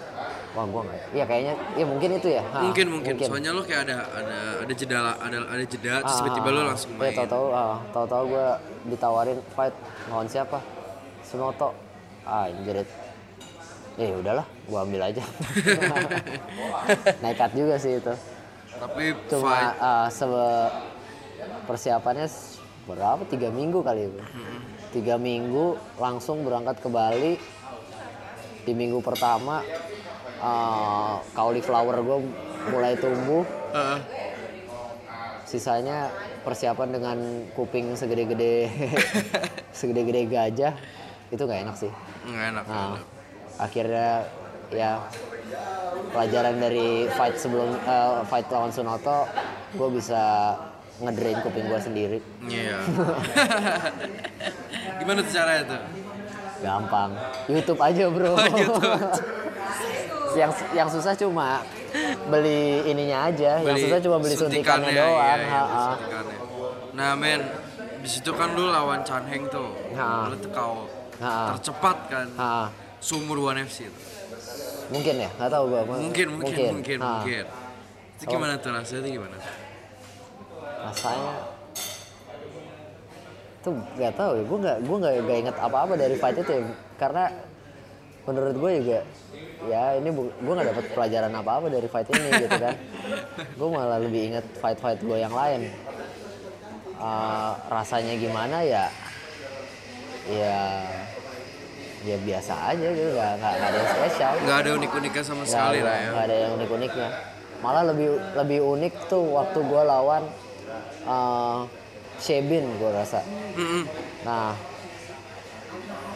Wah 0.51 0.67
gue 0.67 0.81
nggak 0.83 0.99
ya 1.15 1.23
kayaknya 1.23 1.53
ya 1.79 1.85
mungkin 1.87 2.09
itu 2.11 2.27
ya. 2.27 2.43
Ha, 2.43 2.59
mungkin, 2.59 2.85
mungkin. 2.91 3.15
soalnya 3.23 3.55
lu 3.55 3.63
kayak 3.63 3.87
ada 3.87 4.03
ada 4.11 4.37
ada 4.67 4.73
jeda 4.75 4.97
lah- 4.99 5.19
ada 5.23 5.37
ada 5.47 5.63
jeda 5.63 6.03
terus 6.03 6.11
Ah, 6.11 6.19
tiba-tiba 6.19 6.49
lu 6.51 6.61
langsung 6.67 6.91
ya 6.91 6.99
main. 6.99 7.15
tahu-tahu 7.15 7.45
ah, 7.55 7.75
tahu-tahu 7.95 8.23
gue 8.27 8.47
ditawarin 8.91 9.39
fight 9.55 9.75
lawan 10.11 10.27
siapa? 10.27 10.59
Sunoto 11.23 11.71
ah 12.27 12.51
jerit 12.67 12.89
ya 13.95 14.11
udahlah 14.11 14.43
gue 14.43 14.75
ambil 14.77 15.01
aja. 15.07 15.23
Nekat 17.23 17.55
juga 17.55 17.79
sih 17.79 17.95
itu. 17.95 18.11
Tapi 18.75 19.15
cuma 19.25 19.47
fight 19.47 19.71
ah, 19.79 20.07
sebe- 20.11 20.96
persiapannya 21.67 22.31
berapa? 22.87 23.27
Tiga 23.27 23.51
minggu 23.51 23.83
kali 23.83 24.07
itu 24.07 24.21
tiga 24.91 25.19
minggu 25.19 25.75
langsung 25.99 26.41
berangkat 26.47 26.79
ke 26.79 26.89
Bali. 26.89 27.33
Di 28.65 28.75
minggu 28.75 28.99
pertama 28.99 29.63
ah, 30.43 31.23
cauliflower 31.31 32.03
gue 32.03 32.17
mulai 32.71 32.93
tumbuh. 32.99 33.45
Sisanya 35.47 36.11
persiapan 36.43 36.89
dengan 36.91 37.17
kuping 37.55 37.95
segede-gede 37.95 38.67
segede-gede 39.79 40.27
gajah 40.27 40.73
itu 41.31 41.39
nggak 41.39 41.61
enak 41.63 41.75
sih. 41.79 41.91
Nggak 42.27 42.45
enak 42.51 42.65
nah, 42.67 42.75
enak. 42.75 43.03
akhirnya 43.55 44.09
ya 44.67 44.99
pelajaran 46.11 46.59
dari 46.59 47.07
fight 47.15 47.39
sebelum 47.39 47.79
eh, 47.79 48.19
fight 48.27 48.47
lawan 48.51 48.75
Sunoto 48.75 49.23
gue 49.71 49.89
bisa 49.95 50.55
ngedrain 50.99 51.37
kuping 51.41 51.65
gue 51.65 51.79
sendiri 51.79 52.17
Iya. 52.43 52.77
Gimana 54.99 55.19
tuh 55.21 55.31
caranya 55.31 55.63
tuh? 55.67 55.81
gampang 56.57 57.13
YouTube 57.45 57.77
aja 57.77 58.09
bro 58.09 58.33
Oh, 58.33 58.47
YouTube. 58.49 58.81
yang 60.41 60.49
yang 60.73 60.89
susah 60.89 61.13
cuma 61.13 61.61
beli 62.27 62.81
ininya 62.83 63.29
aja 63.29 63.61
yang 63.61 63.77
susah 63.77 63.97
cuma 63.97 64.17
beli 64.17 64.33
suntikannya, 64.33 64.89
iya, 64.89 65.01
doang 65.03 65.39
iya, 65.39 65.61
suntikannya. 65.69 66.37
Nah 66.93 67.13
men, 67.13 67.41
di 68.01 68.09
situ 68.09 68.33
kan 68.33 68.53
lu 68.53 68.69
lawan 68.69 69.01
Chan 69.01 69.25
Heng 69.25 69.45
tuh. 69.47 69.69
Ha. 69.93 70.29
Lu 70.29 70.37
tuh 70.37 70.49
kau 70.49 70.89
Ha. 71.17 71.53
tercepat 71.53 71.97
kan. 72.09 72.27
Ha. 72.35 72.69
Sumur 72.97 73.37
One 73.39 73.61
FC 73.61 73.85
itu. 73.85 74.01
mungkin 74.87 75.19
ya 75.19 75.29
nggak 75.35 75.51
tahu 75.51 75.63
gue 75.67 75.81
Mungkin, 75.83 76.27
mungkin, 76.37 76.55
mungkin, 76.73 76.97
Ha. 76.97 77.09
mungkin. 77.21 77.45
Itu 78.17 78.23
gimana 78.25 78.53
tuh 78.57 78.73
rasanya 78.73 79.01
tuh 79.03 79.11
gimana? 79.13 79.37
Rasanya 80.87 81.33
tuh 83.59 83.73
nggak 83.97 84.13
tahu 84.15 84.31
ya. 84.33 84.43
Gue 84.43 84.57
nggak 84.59 84.77
gue 84.81 84.97
nggak 84.97 85.13
nggak 85.21 85.37
inget 85.43 85.57
apa 85.57 85.77
apa 85.83 85.93
dari 85.95 86.15
fight 86.15 86.37
itu 86.37 86.51
ya. 86.51 86.61
Karena 86.95 87.23
menurut 88.23 88.55
gue 88.55 88.71
juga 88.81 88.99
ya 89.67 89.95
ini 89.95 90.09
gue 90.13 90.53
nggak 90.53 90.69
dapet 90.71 90.85
pelajaran 90.91 91.33
apa 91.33 91.51
apa 91.53 91.67
dari 91.67 91.87
fight 91.87 92.07
ini 92.09 92.29
gitu 92.39 92.55
kan. 92.55 92.75
Gue 93.53 93.67
malah 93.67 93.99
lebih 93.99 94.21
inget 94.31 94.45
fight 94.57 94.79
fight 94.79 94.99
gue 94.99 95.17
yang 95.17 95.33
lain. 95.33 95.67
Eh, 96.97 97.51
rasanya 97.69 98.17
gimana 98.17 98.63
ya 98.63 98.89
ya 100.27 100.57
ya 102.03 102.17
biasa 102.17 102.53
aja 102.71 102.87
gitu. 102.87 103.11
Nggak 103.11 103.31
nggak 103.37 103.53
nggak 103.53 103.69
ada 103.69 103.77
yang 103.77 103.91
spesial. 103.91 104.31
Nggak 104.41 104.57
ada 104.57 104.69
unik-uniknya 104.75 105.23
sama 105.23 105.43
Nggak 105.43 105.51
sekali 105.51 105.77
ada- 105.77 105.85
lah 105.85 105.95
ya. 105.97 106.09
nggak 106.09 106.25
ada 106.25 106.35
yang 106.35 106.51
unik-uniknya. 106.55 107.09
Malah 107.57 107.83
lebih 107.89 108.09
lebih 108.37 108.59
unik 108.61 108.93
tuh 109.09 109.23
waktu 109.33 109.59
gue 109.59 109.81
lawan 109.83 110.23
uh, 111.07 111.63
Shebin 112.17 112.67
gue 112.77 112.89
rasa. 112.91 113.21
Mm-mm. 113.55 113.83
nah 114.21 114.51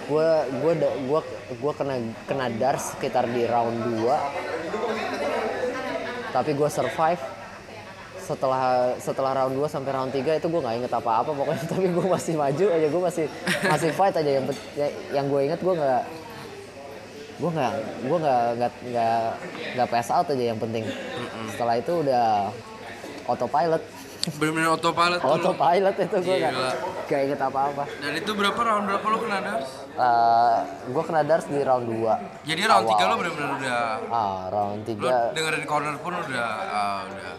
gue 0.02 0.30
gue 0.52 0.74
gue 0.82 1.22
gue 1.56 1.74
kena 1.74 1.96
kena 2.26 2.52
dars 2.52 2.92
sekitar 2.92 3.24
di 3.26 3.46
round 3.46 3.80
2 4.02 4.12
tapi 6.32 6.52
gue 6.52 6.70
survive. 6.70 7.20
Setelah 8.22 8.96
setelah 8.98 9.32
round 9.36 9.52
2 9.54 9.68
sampai 9.68 9.92
round 9.92 10.12
3 10.12 10.40
itu 10.40 10.48
gue 10.48 10.62
nggak 10.62 10.78
inget 10.80 10.94
apa-apa 10.94 11.36
pokoknya. 11.36 11.64
Tapi 11.72 11.92
gue 11.92 12.06
masih 12.08 12.40
maju 12.40 12.66
aja 12.72 12.88
gue 12.88 13.02
masih 13.04 13.26
masih 13.62 13.90
fight 13.92 14.16
aja. 14.16 14.32
Yang 14.40 14.46
ya- 14.74 14.96
yang 15.12 15.28
gue 15.28 15.42
inget 15.44 15.60
gue 15.60 15.74
nggak 15.76 16.04
gue 17.42 17.50
nggak 17.52 17.74
gue 18.06 18.18
nggak 18.22 18.42
nggak 18.56 18.72
nggak 18.88 19.24
nggak 19.76 19.88
pass 19.92 20.08
out 20.08 20.32
aja 20.32 20.44
yang 20.56 20.60
penting. 20.62 20.88
Setelah 21.52 21.76
itu 21.76 21.94
udah 22.00 22.56
autopilot 23.28 23.84
bener-bener 24.38 24.70
autopilot 24.70 25.20
tuh. 25.20 25.28
Lo. 25.28 25.34
autopilot 25.34 25.96
itu 25.98 26.18
gue 26.22 26.38
Gila. 26.38 26.72
nggak 27.10 27.22
inget 27.26 27.42
apa-apa. 27.42 27.84
Dan 28.00 28.14
itu 28.22 28.32
berapa 28.38 28.60
round 28.62 28.86
berapa 28.86 29.06
lo 29.10 29.18
kena 29.18 29.40
dars? 29.42 29.70
Gue 30.94 31.04
kena 31.04 31.22
dars 31.26 31.46
di 31.50 31.60
round 31.62 31.86
2 31.90 32.46
jadi 32.46 32.62
round 32.70 32.86
Awal. 32.86 33.02
3 33.02 33.10
lo 33.10 33.16
bener-bener 33.18 33.50
udah 33.62 33.82
ah 34.14 34.42
round 34.54 34.86
lo 34.86 35.10
3 35.10 35.36
dengerin 35.36 35.66
corner 35.66 35.96
pun 36.00 36.14
udah 36.14 36.50
ah, 36.70 37.00
udah 37.10 37.34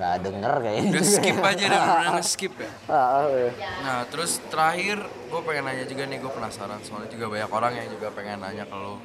nggak 0.00 0.16
denger 0.24 0.54
kayaknya. 0.64 0.90
Udah 0.96 1.04
skip 1.04 1.38
aja 1.50 1.62
udah 1.68 1.80
bener-bener 1.84 2.12
nge-skip 2.16 2.54
ya. 2.56 2.70
Ah, 2.88 2.96
ah, 3.20 3.50
Nah 3.84 3.98
terus 4.08 4.40
terakhir 4.48 4.96
gue 5.04 5.40
pengen 5.44 5.68
nanya 5.68 5.84
juga 5.84 6.08
nih 6.08 6.18
gue 6.24 6.32
penasaran. 6.32 6.80
Soalnya 6.80 7.12
juga 7.12 7.28
banyak 7.28 7.50
orang 7.52 7.72
yang 7.76 7.88
juga 7.92 8.08
pengen 8.14 8.40
nanya 8.40 8.64
ke 8.64 8.76
lo. 8.78 8.96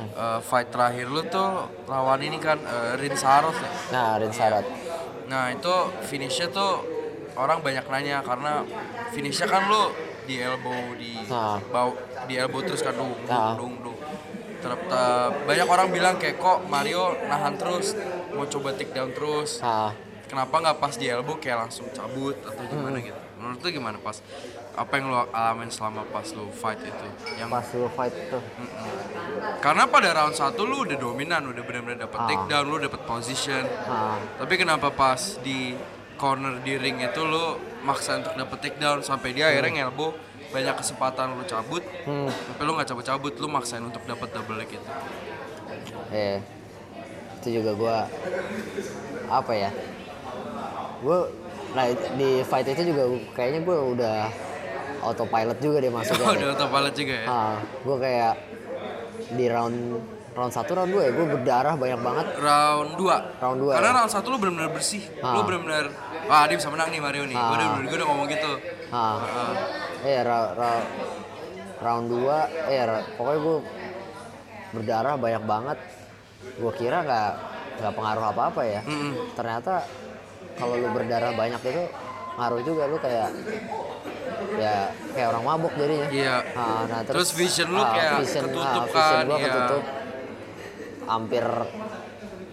Eh, 0.00 0.40
fight 0.42 0.72
terakhir 0.74 1.06
lu 1.06 1.22
tuh 1.28 1.70
lawan 1.86 2.18
ini 2.24 2.40
kan 2.40 2.56
uh, 2.56 2.96
Rin 2.98 3.14
Saros 3.14 3.54
ya. 3.54 3.70
nah 3.92 4.16
Rin 4.16 4.32
Sarat 4.34 4.64
Nah 5.30 5.44
itu 5.48 5.74
finishnya 6.02 6.50
tuh 6.50 6.82
orang 7.32 7.62
banyak 7.62 7.86
nanya 7.86 8.18
karena 8.20 8.66
finishnya 9.10 9.46
kan 9.46 9.62
lu 9.64 9.94
di 10.26 10.36
elbow 10.38 10.74
di 10.94 11.22
Nah. 11.24 11.62
bau 11.64 11.94
di 12.26 12.34
elbow 12.34 12.60
terus 12.60 12.82
kan 12.82 12.92
dung 12.92 13.14
Nah. 13.24 13.54
dung 13.54 13.78
dung. 13.80 13.98
Ter- 14.60 14.82
ter- 14.84 15.32
banyak 15.46 15.64
orang 15.64 15.88
bilang 15.88 16.14
kayak 16.18 16.36
kok 16.36 16.66
Mario 16.66 17.14
nahan 17.24 17.54
terus 17.54 17.94
mau 18.30 18.44
coba 18.44 18.74
take 18.74 18.90
down 18.90 19.10
terus. 19.10 19.62
ah 19.62 19.94
Kenapa 20.26 20.62
nggak 20.62 20.78
pas 20.78 20.94
di 20.94 21.06
elbow 21.06 21.38
kayak 21.38 21.58
langsung 21.60 21.90
cabut 21.90 22.38
atau 22.40 22.62
gimana 22.64 22.94
Hmm. 22.94 23.02
gitu? 23.04 23.18
Menurut 23.34 23.58
lu 23.60 23.68
gimana 23.72 23.98
pas 23.98 24.14
apa 24.76 24.92
yang 24.96 25.10
lu 25.10 25.16
alamin 25.30 25.68
selama 25.68 26.06
pas 26.08 26.26
lu 26.32 26.46
fight 26.50 26.78
itu? 26.82 27.08
Yang 27.36 27.48
pas 27.50 27.66
lu 27.74 27.88
fight 27.90 28.14
tuh 28.30 28.42
karena 29.60 29.84
pada 29.88 30.08
round 30.16 30.34
1 30.36 30.56
lu 30.64 30.76
udah 30.88 30.96
dominan, 30.96 31.42
udah 31.44 31.62
benar-benar 31.64 32.06
dapet 32.08 32.18
Ah. 32.20 32.26
takedown, 32.28 32.64
lu 32.68 32.76
dapet 32.80 33.00
position. 33.04 33.64
ah 33.86 34.16
Tapi 34.40 34.54
kenapa 34.56 34.88
pas 34.92 35.36
di 35.40 35.76
corner 36.16 36.60
di 36.60 36.76
ring 36.76 37.00
itu 37.00 37.20
lu 37.24 37.56
maksa 37.82 38.20
untuk 38.20 38.36
dapet 38.36 38.58
takedown 38.60 39.00
sampai 39.00 39.32
dia 39.32 39.48
akhirnya 39.48 39.84
ngelbow 39.84 40.12
banyak 40.50 40.74
kesempatan 40.82 41.38
lu 41.38 41.44
cabut, 41.46 41.80
hmm. 41.80 42.26
tapi 42.26 42.60
lu 42.66 42.74
nggak 42.74 42.88
cabut-cabut, 42.90 43.32
lu 43.38 43.46
maksain 43.46 43.80
untuk 43.80 44.02
dapet 44.02 44.28
double 44.34 44.58
leg 44.58 44.66
itu. 44.66 44.90
eh 46.10 46.42
itu 47.40 47.62
juga 47.62 47.70
gua 47.72 47.96
apa 49.30 49.52
ya 49.54 49.70
gue 51.00 51.18
nah 51.70 51.86
di 52.18 52.42
fight 52.44 52.66
itu 52.66 52.92
juga 52.92 53.06
kayaknya 53.32 53.62
gue 53.62 53.78
udah 53.94 54.18
autopilot 55.02 55.58
juga 55.58 55.76
dia 55.78 55.90
masuknya 55.90 56.22
Oh, 56.22 56.32
deh. 56.32 56.38
udah 56.38 56.48
autopilot 56.54 56.94
juga 56.94 57.14
ya. 57.14 57.26
ah 57.26 57.54
gue 57.58 57.96
kayak 57.98 58.32
di 59.30 59.46
round 59.46 59.76
round 60.30 60.52
satu 60.52 60.70
round 60.72 60.90
dua 60.90 61.02
ya 61.02 61.12
gue 61.12 61.26
berdarah 61.28 61.74
banyak 61.74 62.00
banget 62.00 62.26
Round 62.38 62.90
2. 62.94 63.42
Round 63.42 63.58
dua, 63.58 63.72
Karena 63.74 63.90
ya? 63.90 63.96
round 63.98 64.12
1 64.12 64.22
lu 64.22 64.36
benar-benar 64.38 64.70
bersih. 64.70 65.02
Lu 65.12 65.26
Ah. 65.32 65.42
benar-benar 65.42 65.84
wah 66.24 66.44
dia 66.44 66.56
bisa 66.56 66.68
menang 66.68 66.88
nih 66.88 67.00
Mario 67.00 67.24
nih. 67.24 67.34
Udah 67.34 67.66
Ah. 67.66 67.76
gua 67.80 67.90
udah 67.92 68.06
ngomong 68.06 68.28
gitu. 68.28 68.52
ah 68.88 69.18
Ah. 69.18 69.52
eh 70.02 70.20
ra- 70.20 70.52
ra- 70.52 70.86
round 71.78 72.06
2 72.08 72.36
eh 72.66 72.80
ra- 72.80 73.06
pokoknya 73.12 73.40
gue 73.40 73.56
berdarah 74.72 75.14
banyak 75.16 75.42
banget 75.44 75.78
gue 76.54 76.72
kira 76.72 76.98
nggak 77.00 77.30
nggak 77.76 77.92
pengaruh 77.92 78.24
apa 78.26 78.42
apa 78.46 78.62
ya 78.62 78.80
Mm-mm. 78.82 79.34
ternyata 79.34 79.82
kalau 80.54 80.74
lu 80.74 80.88
berdarah 80.90 81.32
banyak 81.32 81.58
itu 81.60 81.82
ngaruh 82.32 82.62
juga 82.62 82.82
lu 82.84 82.96
kayak 82.96 83.28
ya 84.56 84.76
kayak 85.12 85.28
orang 85.30 85.44
mabuk 85.44 85.72
jadinya 85.74 86.08
Iya. 86.08 86.36
Ah, 86.52 86.82
nah, 86.84 87.00
Terus 87.02 87.28
vision 87.32 87.68
lu 87.68 87.78
ah, 87.78 87.90
kayak 87.90 88.12
vision, 88.20 88.42
ketutup 88.46 88.64
ah, 88.64 88.86
vision 88.86 89.16
kan, 89.16 89.24
gua 89.26 89.36
iya. 89.36 89.46
ketutup 89.46 89.82
hampir 91.04 91.44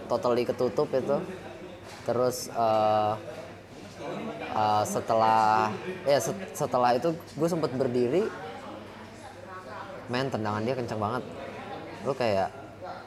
totally 0.06 0.42
ketutup 0.42 0.88
itu 0.90 1.16
terus 2.02 2.36
eh, 2.50 3.12
eh, 4.50 4.82
setelah 4.84 5.68
ya 6.04 6.18
set- 6.18 6.52
setelah 6.52 6.90
itu 6.92 7.08
gue 7.12 7.48
sempet 7.48 7.70
berdiri 7.70 8.24
men 10.08 10.26
tendangan 10.26 10.64
dia 10.64 10.72
kenceng 10.72 10.96
banget 10.96 11.22
lu 12.00 12.12
kayak 12.12 12.48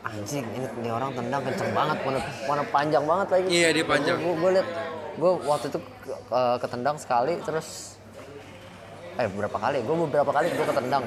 anjing 0.01 0.45
ini, 0.47 0.65
ini 0.77 0.89
orang 0.89 1.09
tendang 1.11 1.41
kenceng 1.41 1.71
banget 1.71 1.97
mana, 2.01 2.19
mana 2.45 2.63
panjang 2.67 3.03
banget 3.03 3.27
lagi 3.29 3.47
Iya, 3.49 3.69
dia 3.71 3.85
panjang. 3.85 4.17
gue 4.17 4.49
liat 4.51 4.67
gue 5.11 5.31
waktu 5.43 5.65
itu 5.67 5.79
ke- 6.05 6.57
ketendang 6.59 6.97
sekali 6.97 7.33
terus 7.41 7.97
eh 9.21 9.29
berapa 9.29 9.53
kali? 9.53 9.85
Gue 9.85 9.95
beberapa 10.09 10.31
kali 10.33 10.49
gue 10.49 10.65
ketendang. 10.65 11.05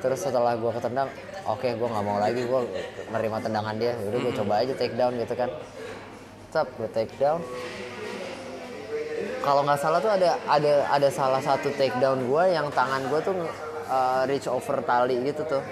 Terus 0.00 0.18
setelah 0.24 0.56
gue 0.56 0.72
ketendang 0.72 1.08
oke 1.44 1.68
gue 1.68 1.88
nggak 1.92 2.04
mau 2.04 2.16
lagi 2.16 2.42
gue 2.48 2.60
nerima 3.12 3.38
tendangan 3.44 3.76
dia. 3.76 3.92
Udah 4.00 4.18
gue 4.24 4.32
coba 4.40 4.52
aja 4.64 4.72
take 4.72 4.96
down 4.96 5.12
gitu 5.20 5.34
kan. 5.36 5.50
Tap, 6.48 6.66
gue 6.80 6.88
take 6.88 7.12
down. 7.20 7.44
Kalau 9.44 9.60
nggak 9.64 9.80
salah 9.80 10.00
tuh 10.00 10.12
ada 10.12 10.40
ada 10.48 10.88
ada 10.88 11.08
salah 11.12 11.40
satu 11.44 11.68
take 11.76 11.96
down 12.00 12.24
gue 12.24 12.44
yang 12.48 12.72
tangan 12.72 13.04
gue 13.12 13.20
tuh 13.20 13.36
uh, 13.90 14.22
reach 14.24 14.48
over 14.48 14.80
tali 14.80 15.20
gitu 15.28 15.44
tuh. 15.44 15.62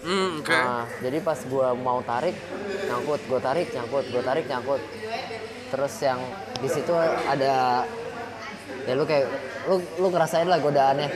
Hmm, 0.00 0.40
oke. 0.40 0.48
Nah, 0.48 0.88
jadi 1.04 1.20
pas 1.20 1.36
gua 1.44 1.76
mau 1.76 2.00
tarik, 2.00 2.32
nyangkut, 2.88 3.20
gua 3.28 3.36
tarik, 3.36 3.68
nyangkut, 3.68 4.08
gua 4.08 4.22
tarik, 4.24 4.48
nyangkut. 4.48 4.80
Terus 5.68 5.94
yang 6.00 6.20
di 6.56 6.68
situ 6.72 6.92
ada 7.28 7.84
ya 8.88 8.92
lu 8.96 9.04
kayak 9.04 9.28
lu 9.70 9.76
lu 9.96 10.06
ngerasain 10.10 10.44
lah 10.44 10.58
godaannya. 10.58 11.08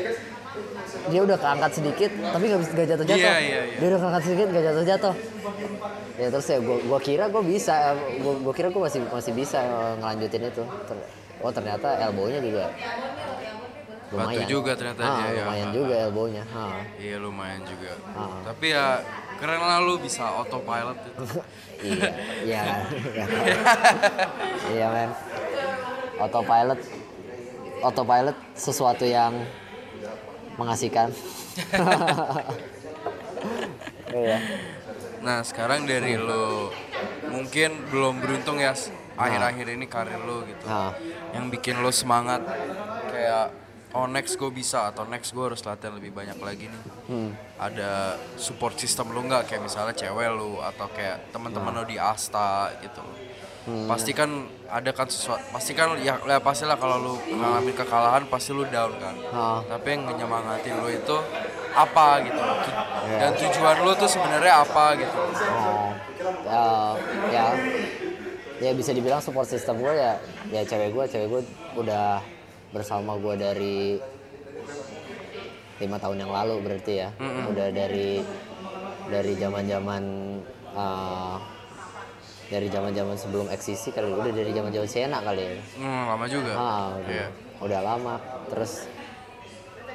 Dia 1.04 1.20
udah 1.20 1.34
keangkat 1.34 1.70
sedikit, 1.74 2.10
tapi 2.14 2.44
nggak 2.46 2.60
bisa 2.62 2.70
nggak 2.72 2.88
jatuh-jatuh. 2.88 3.18
Iya, 3.20 3.34
iya, 3.36 3.60
iya. 3.66 3.76
Dia 3.76 3.86
udah 3.90 4.00
keangkat 4.00 4.22
sedikit 4.22 4.46
nggak 4.48 4.64
jatuh-jatuh. 4.64 5.14
Ya 6.14 6.26
terus 6.30 6.46
ya 6.46 6.58
gua, 6.62 6.78
gua 6.80 7.00
kira 7.02 7.24
gua 7.26 7.42
bisa, 7.42 7.74
gua, 8.22 8.34
gua 8.38 8.54
kira 8.54 8.68
gua 8.70 8.86
masih 8.86 9.02
masih 9.04 9.32
bisa 9.34 9.58
eh, 9.58 9.92
ngelanjutin 9.98 10.42
itu. 10.46 10.62
Ter- 10.86 11.06
oh 11.42 11.50
ternyata 11.50 11.88
elbownya 12.00 12.38
juga 12.38 12.70
Batu 14.06 14.16
lumayan. 14.30 14.46
juga 14.46 14.72
ternyata 14.72 15.00
Ah, 15.02 15.16
dia 15.18 15.26
ya. 15.26 15.42
lumayan 15.42 15.68
juga 15.74 15.94
elbownya. 16.06 16.42
Ah. 16.48 16.78
Iya 16.96 17.16
lumayan 17.18 17.62
juga. 17.66 17.92
Ah. 18.14 18.38
Tapi 18.46 18.66
ya 18.70 18.86
keren 19.34 19.58
lah 19.58 19.78
lu 19.82 19.98
bisa 19.98 20.22
autopilot 20.30 20.94
itu. 21.02 21.24
iya 21.90 22.08
iya 22.46 22.60
iya 23.12 23.24
iya 24.72 24.86
men 24.88 25.10
autopilot 26.16 26.80
autopilot 27.84 28.36
sesuatu 28.56 29.04
yang 29.04 29.44
mengasihkan 30.56 31.12
iya 34.14 34.38
Nah 35.24 35.40
sekarang 35.40 35.88
dari 35.88 36.20
lu 36.20 36.68
mungkin 37.32 37.88
belum 37.88 38.20
beruntung 38.20 38.60
ya 38.60 38.76
akhir-akhir 39.16 39.66
ini 39.72 39.88
karir 39.88 40.20
lu 40.20 40.44
gitu. 40.44 40.68
Nah. 40.68 40.92
Yang 41.32 41.44
bikin 41.58 41.80
lu 41.80 41.88
semangat 41.88 42.44
kayak 43.08 43.48
oh 43.96 44.04
next 44.04 44.36
gue 44.36 44.52
bisa 44.52 44.92
atau 44.92 45.08
next 45.08 45.32
gue 45.32 45.40
harus 45.40 45.64
latihan 45.64 45.96
lebih 45.96 46.12
banyak 46.12 46.36
lagi 46.44 46.68
nih. 46.68 46.82
hmm. 47.08 47.30
Ada 47.56 48.20
support 48.36 48.76
system 48.76 49.16
lu 49.16 49.24
nggak 49.24 49.48
kayak 49.48 49.64
misalnya 49.64 49.96
cewek 49.96 50.28
lu 50.28 50.60
atau 50.60 50.92
kayak 50.92 51.32
teman-teman 51.32 51.72
lu 51.72 51.88
di 51.88 51.96
Asta 51.96 52.68
gitu. 52.84 53.00
Pasti 53.64 54.12
kan 54.12 54.28
ada 54.68 54.92
kan 54.92 55.08
sesuatu 55.08 55.40
pasti 55.48 55.72
kan 55.72 55.96
ya, 55.96 56.20
ya 56.20 56.36
pastilah 56.36 56.76
kalau 56.76 57.00
lu 57.00 57.14
ngalamin 57.30 57.72
kekalahan 57.72 58.28
pasti 58.28 58.52
lu 58.52 58.68
down 58.68 58.92
kan. 59.00 59.16
Ah. 59.26 59.60
Tapi 59.64 59.88
yang 59.90 60.04
nyemangatin 60.10 60.76
lu 60.76 60.88
itu 60.88 61.16
apa 61.72 62.20
gitu. 62.22 62.36
Tu- 62.36 62.76
Dan 63.14 63.30
tujuan 63.34 63.76
lu 63.80 63.92
tuh 63.94 64.04
sebenarnya 64.06 64.60
apa 64.60 64.84
gitu. 64.94 65.16
Oh, 65.48 65.90
ya, 66.44 66.64
ya, 67.30 67.46
ya 68.60 68.70
bisa 68.72 68.92
dibilang 68.92 69.18
support 69.18 69.48
system 69.48 69.80
gue 69.80 69.92
ya, 69.92 70.12
ya 70.50 70.60
cewek 70.62 70.92
gue, 70.92 71.04
cewek 71.06 71.28
gue 71.28 71.42
udah 71.74 72.20
bersama 72.68 73.16
gue 73.16 73.34
dari 73.34 73.78
lima 75.74 75.96
tahun 75.96 76.20
yang 76.20 76.30
lalu 76.30 76.54
berarti 76.60 76.92
ya, 76.98 77.08
udah 77.48 77.68
dari 77.70 78.20
dari 79.04 79.32
zaman 79.34 79.64
zaman 79.64 80.02
dari 82.54 82.68
zaman 82.68 82.90
zaman 82.90 83.16
sebelum 83.16 83.46
eksisi 83.48 83.90
kali 83.90 84.06
udah 84.08 84.30
dari 84.30 84.50
zaman 84.50 84.70
zaman 84.70 84.86
Siena 84.86 85.18
kali 85.18 85.42
ya 85.42 85.54
Hmm, 85.76 86.02
lama 86.06 86.24
juga. 86.24 86.52
ah 86.52 86.88
udah, 86.94 87.10
Iya. 87.10 87.26
udah 87.58 87.80
lama. 87.82 88.14
Terus 88.46 88.72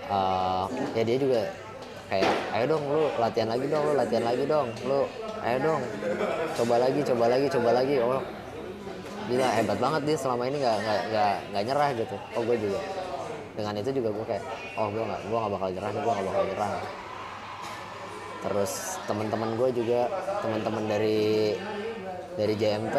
eh, 0.05 0.65
ya 0.93 1.03
dia 1.03 1.17
juga 1.17 1.41
kayak 2.09 2.25
ayo 2.51 2.65
dong 2.67 2.83
lu 2.83 3.03
latihan 3.15 3.47
lagi 3.47 3.65
dong 3.65 3.83
lu 3.85 3.93
latihan 3.93 4.25
lagi 4.25 4.43
dong 4.43 4.67
lu 4.83 5.05
ayo 5.39 5.57
dong 5.61 5.81
coba 6.55 6.75
lagi 6.79 6.99
coba 7.05 7.25
lagi 7.27 7.45
coba 7.47 7.69
lagi. 7.71 7.95
Oh 7.99 8.19
gila 9.25 9.45
hebat 9.47 9.77
banget 9.77 10.01
dia 10.03 10.17
selama 10.17 10.43
ini 10.43 10.57
nggak 10.57 10.77
nggak 10.81 11.33
nggak 11.53 11.63
nyerah 11.63 11.89
gitu. 11.93 12.15
Oh 12.33 12.41
gue 12.43 12.57
juga. 12.59 12.79
Dengan 13.53 13.73
itu 13.75 13.89
juga 13.93 14.09
gue 14.09 14.25
kayak 14.25 14.43
oh 14.75 14.87
gue 14.89 15.03
nggak 15.05 15.21
gue 15.23 15.37
nggak 15.37 15.51
bakal 15.53 15.69
nyerah 15.69 15.89
gue 15.91 16.01
nggak 16.01 16.25
bakal 16.25 16.43
nyerah. 16.45 16.71
Terus 18.39 18.71
teman-teman 19.03 19.49
gue 19.53 19.69
juga 19.75 20.01
teman-teman 20.39 20.83
dari 20.87 21.53
dari 22.39 22.53
JMT 22.55 22.95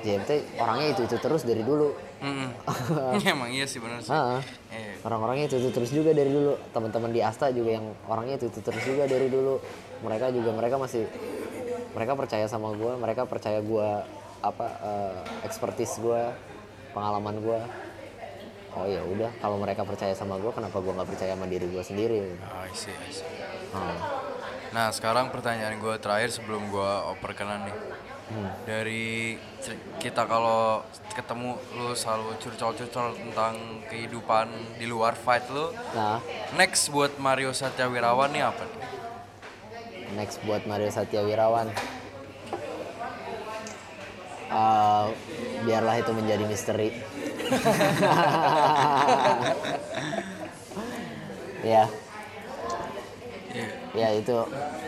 JMT 0.00 0.30
orangnya 0.56 0.88
itu 0.90 1.00
itu 1.04 1.16
terus 1.18 1.44
dari 1.44 1.60
dulu 1.60 1.92
Mm-mm. 2.20 2.48
Emang 3.26 3.48
iya 3.48 3.64
sih 3.64 3.76
benar 3.76 4.00
sih. 4.00 4.08
Ah, 4.08 4.40
Iya. 4.68 4.92
orang-orangnya 5.02 5.46
itu, 5.46 5.56
itu 5.58 5.70
terus 5.70 5.88
juga 5.90 6.12
dari 6.12 6.28
dulu 6.28 6.52
teman-teman 6.70 7.10
di 7.10 7.20
Asta 7.20 7.48
juga 7.48 7.74
yang 7.74 7.86
orangnya 8.06 8.36
itu, 8.36 8.48
itu 8.48 8.60
terus 8.60 8.80
juga 8.82 9.04
dari 9.04 9.26
dulu 9.26 9.56
mereka 10.00 10.28
juga 10.28 10.52
mereka 10.52 10.76
masih 10.76 11.04
mereka 11.90 12.12
percaya 12.14 12.44
sama 12.46 12.72
gue 12.72 12.92
mereka 12.94 13.24
percaya 13.24 13.60
gue 13.60 13.88
apa 14.40 14.66
eh, 14.80 15.16
expertise 15.42 15.96
gue 15.98 16.20
pengalaman 16.90 17.36
gue 17.38 17.60
oh 18.70 18.86
ya 18.86 19.02
udah 19.02 19.32
kalau 19.36 19.58
mereka 19.58 19.82
percaya 19.82 20.12
sama 20.12 20.36
gue 20.36 20.48
kenapa 20.50 20.76
gue 20.76 20.92
nggak 20.92 21.08
percaya 21.08 21.32
sama 21.34 21.44
diri 21.44 21.66
gue 21.66 21.82
sendiri 21.82 22.20
Ah, 22.42 22.62
I 22.62 22.72
see, 22.72 22.94
I 22.94 23.10
see. 23.10 23.26
Ah, 23.70 23.96
Nah 24.70 24.94
sekarang 24.94 25.34
pertanyaan 25.34 25.76
gue 25.76 25.94
terakhir 25.98 26.30
sebelum 26.30 26.70
gue 26.70 26.90
operkenan 27.10 27.66
nih. 27.66 27.76
Hmm. 28.30 28.50
Dari 28.62 29.34
kita 29.98 30.22
kalau 30.22 30.86
ketemu 31.10 31.58
lu 31.74 31.90
selalu 31.92 32.38
curcol-curcol 32.38 33.18
tentang 33.18 33.58
kehidupan 33.90 34.46
di 34.78 34.86
luar 34.86 35.18
fight 35.18 35.50
lu. 35.50 35.74
nah 35.90 36.22
Next 36.54 36.94
buat 36.94 37.18
Mario 37.18 37.50
Satya 37.50 37.90
Wirawan 37.90 38.30
nih 38.30 38.46
apa 38.46 38.62
nih? 38.62 38.78
next 40.10 40.42
buat 40.42 40.66
Mario 40.66 40.90
Satya 40.90 41.22
Wirawan 41.22 41.70
Eh, 44.50 45.06
biarlah 45.62 45.94
itu 45.94 46.10
menjadi 46.10 46.42
misteri 46.42 46.90
ya 51.62 51.86
Iya. 51.86 52.09
Ya 53.96 54.14
itu 54.14 54.36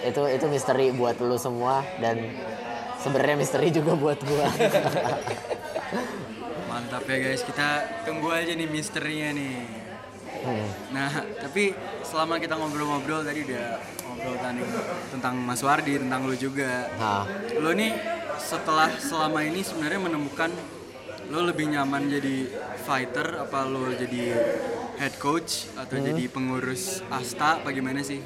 itu 0.06 0.22
itu 0.30 0.46
misteri 0.46 0.94
buat 0.94 1.18
lu 1.18 1.34
semua 1.34 1.82
dan 1.98 2.22
sebenarnya 3.02 3.34
misteri 3.34 3.74
juga 3.74 3.98
buat 3.98 4.18
gua 4.22 4.46
Mantap 6.72 7.04
ya 7.04 7.20
guys, 7.20 7.44
kita 7.44 7.84
tunggu 8.08 8.32
aja 8.32 8.56
nih 8.56 8.64
misterinya 8.64 9.36
nih. 9.36 9.60
Hmm. 10.40 10.68
Nah, 10.96 11.12
tapi 11.36 11.76
selama 12.00 12.40
kita 12.40 12.56
ngobrol-ngobrol 12.56 13.28
tadi 13.28 13.44
udah 13.44 13.76
ngobrol 14.08 14.40
tadi 14.40 14.64
tentang 15.12 15.36
Mas 15.36 15.60
Wardi, 15.60 16.00
tentang 16.00 16.24
lu 16.24 16.32
juga. 16.32 16.88
nah 16.96 17.28
Lo 17.60 17.76
nih 17.76 17.92
setelah 18.40 18.88
selama 18.96 19.44
ini 19.44 19.60
sebenarnya 19.60 20.00
menemukan 20.00 20.48
lo 21.28 21.44
lebih 21.44 21.72
nyaman 21.72 22.08
jadi 22.08 22.48
fighter 22.84 23.40
apa 23.40 23.64
lo 23.68 23.88
jadi 23.92 24.36
head 25.00 25.14
coach 25.16 25.72
atau 25.76 25.96
jadi 25.96 26.28
pengurus 26.28 27.00
Asta 27.08 27.60
bagaimana 27.64 28.04
sih? 28.04 28.20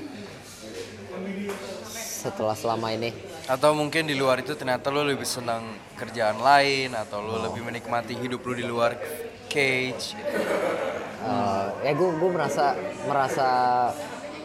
Setelah 2.26 2.58
selama 2.58 2.90
ini 2.90 3.14
Atau 3.46 3.78
mungkin 3.78 4.10
di 4.10 4.18
luar 4.18 4.42
itu 4.42 4.58
ternyata 4.58 4.90
lu 4.90 5.06
lebih 5.06 5.22
senang 5.22 5.62
kerjaan 5.94 6.42
lain 6.42 6.90
atau 6.98 7.22
lu 7.22 7.38
lebih 7.46 7.62
menikmati 7.62 8.18
hidup 8.18 8.42
lu 8.42 8.58
di 8.58 8.66
luar 8.66 8.98
cage. 9.46 10.18
gitu. 10.18 10.38
eh, 11.22 11.66
ya 11.86 11.92
gue 11.94 12.10
gue 12.18 12.30
merasa 12.34 12.74
merasa 13.06 13.48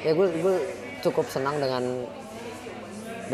ya 0.05 0.13
gue 0.13 0.27
gue 0.29 0.55
cukup 1.01 1.25
senang 1.33 1.57
dengan 1.57 2.05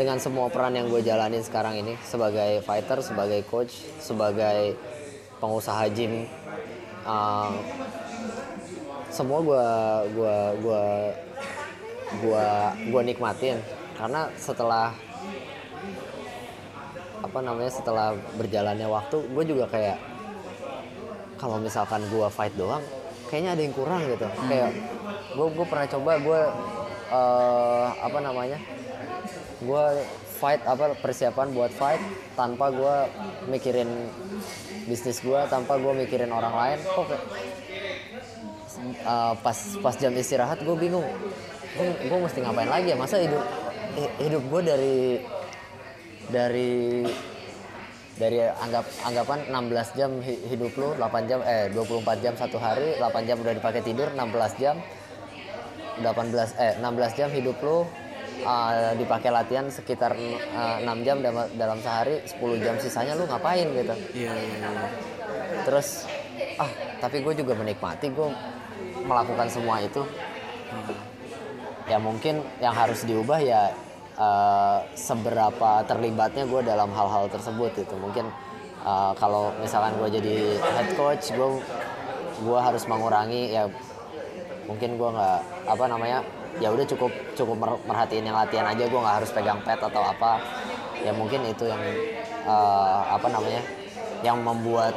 dengan 0.00 0.16
semua 0.16 0.48
peran 0.48 0.72
yang 0.72 0.88
gue 0.88 1.04
jalanin 1.04 1.44
sekarang 1.44 1.76
ini 1.76 2.00
sebagai 2.00 2.64
fighter 2.64 3.04
sebagai 3.04 3.44
coach 3.44 3.84
sebagai 4.00 4.72
pengusaha 5.36 5.84
gym 5.92 6.24
Eh, 7.08 7.52
semua 9.08 9.40
gue 9.40 9.66
gue 10.12 10.36
gue 10.60 10.84
gue 12.20 12.44
gue 12.92 13.02
nikmatin 13.08 13.56
karena 13.98 14.30
setelah 14.38 14.94
apa 17.18 17.38
namanya 17.42 17.72
setelah 17.74 18.14
berjalannya 18.38 18.86
waktu 18.86 19.16
gue 19.26 19.44
juga 19.44 19.66
kayak 19.66 19.98
kalau 21.38 21.58
misalkan 21.58 22.02
gua 22.10 22.30
fight 22.30 22.54
doang 22.54 22.82
kayaknya 23.28 23.54
ada 23.54 23.62
yang 23.62 23.74
kurang 23.76 24.02
gitu. 24.08 24.26
Kayak 24.48 24.72
gue 25.36 25.46
gue 25.52 25.66
pernah 25.68 25.86
coba 25.86 26.12
gue 26.18 26.40
eh, 27.12 27.86
apa 28.00 28.18
namanya 28.24 28.58
gue 29.60 29.84
fight 30.38 30.62
apa 30.64 30.94
persiapan 31.02 31.50
buat 31.52 31.72
fight 31.74 32.00
tanpa 32.38 32.70
gue 32.72 32.94
mikirin 33.52 33.90
bisnis 34.88 35.20
gue 35.20 35.40
tanpa 35.52 35.76
gue 35.76 35.92
mikirin 36.06 36.32
orang 36.32 36.54
lain. 36.54 36.78
Kok 36.86 37.04
kayak 37.06 37.24
eh, 39.04 39.34
pas 39.42 39.58
pas 39.82 39.94
jam 39.94 40.14
istirahat 40.16 40.62
gue 40.64 40.76
bingung 40.78 41.06
gue 41.78 42.18
mesti 42.18 42.38
ngapain 42.42 42.70
lagi 42.70 42.90
ya? 42.90 42.96
Masa 42.96 43.20
hidup 43.20 43.38
hi- 43.44 43.67
hidup 44.18 44.42
gue 44.44 44.62
dari 44.62 44.98
dari 46.28 46.72
dari 48.18 48.38
anggap 48.42 48.84
anggapan 49.06 49.38
16 49.46 49.98
jam 49.98 50.10
hi- 50.20 50.42
hidup 50.50 50.74
lu 50.74 50.88
8 50.98 51.30
jam 51.30 51.40
eh 51.46 51.70
24 51.70 52.02
jam 52.18 52.34
satu 52.34 52.58
hari 52.58 52.98
8 52.98 53.28
jam 53.30 53.38
udah 53.38 53.54
dipakai 53.54 53.80
tidur 53.80 54.10
16 54.10 54.58
jam 54.60 54.76
18 56.02 56.04
eh 56.58 56.72
16 56.82 57.18
jam 57.18 57.28
hidup 57.30 57.56
lu 57.62 57.86
uh, 58.42 58.92
dipakai 58.98 59.30
latihan 59.30 59.70
sekitar 59.70 60.18
uh, 60.54 60.78
6 60.82 61.06
jam 61.06 61.22
dalam, 61.22 61.46
dalam 61.54 61.78
sehari 61.78 62.22
10 62.26 62.64
jam 62.64 62.74
sisanya 62.78 63.14
lu 63.14 63.24
ngapain 63.26 63.66
gitu? 63.70 63.94
Iya, 64.14 64.32
iya, 64.34 64.54
iya. 64.58 64.88
terus 65.62 66.06
ah 66.58 66.70
tapi 66.98 67.22
gue 67.22 67.34
juga 67.38 67.54
menikmati 67.54 68.10
gue 68.10 68.28
melakukan 69.06 69.46
semua 69.46 69.78
itu 69.78 70.02
ya 71.90 71.96
mungkin 72.06 72.34
yang 72.64 72.74
harus 72.80 72.98
diubah 73.08 73.40
ya 73.52 73.62
eh, 74.24 74.78
seberapa 75.06 75.70
terlibatnya 75.90 76.44
gue 76.52 76.60
dalam 76.70 76.90
hal-hal 76.96 77.24
tersebut 77.34 77.72
itu 77.84 77.94
mungkin 78.04 78.26
eh, 78.88 79.12
kalau 79.20 79.56
misalkan 79.62 79.92
gue 80.00 80.08
jadi 80.18 80.36
head 80.74 80.88
coach 80.98 81.24
gue 81.36 81.48
gue 82.44 82.58
harus 82.66 82.84
mengurangi 82.90 83.42
ya 83.56 83.62
mungkin 84.68 84.90
gue 85.00 85.08
nggak 85.16 85.38
apa 85.72 85.84
namanya 85.92 86.18
ya 86.62 86.68
udah 86.74 86.86
cukup 86.92 87.12
cukup 87.38 87.56
mer- 87.62 87.82
merhatiin 87.88 88.26
yang 88.28 88.38
latihan 88.40 88.66
aja. 88.72 88.84
Gue 88.90 89.00
nggak 89.04 89.16
harus 89.22 89.30
pegang 89.36 89.60
pet 89.66 89.80
atau 89.80 90.02
apa. 90.12 90.26
Ya 91.04 91.12
mungkin 91.20 91.40
itu 91.52 91.64
yang 91.72 91.82
eh, 92.44 93.00
apa 93.16 93.26
namanya 93.34 93.60
yang 94.26 94.38
membuat 94.46 94.94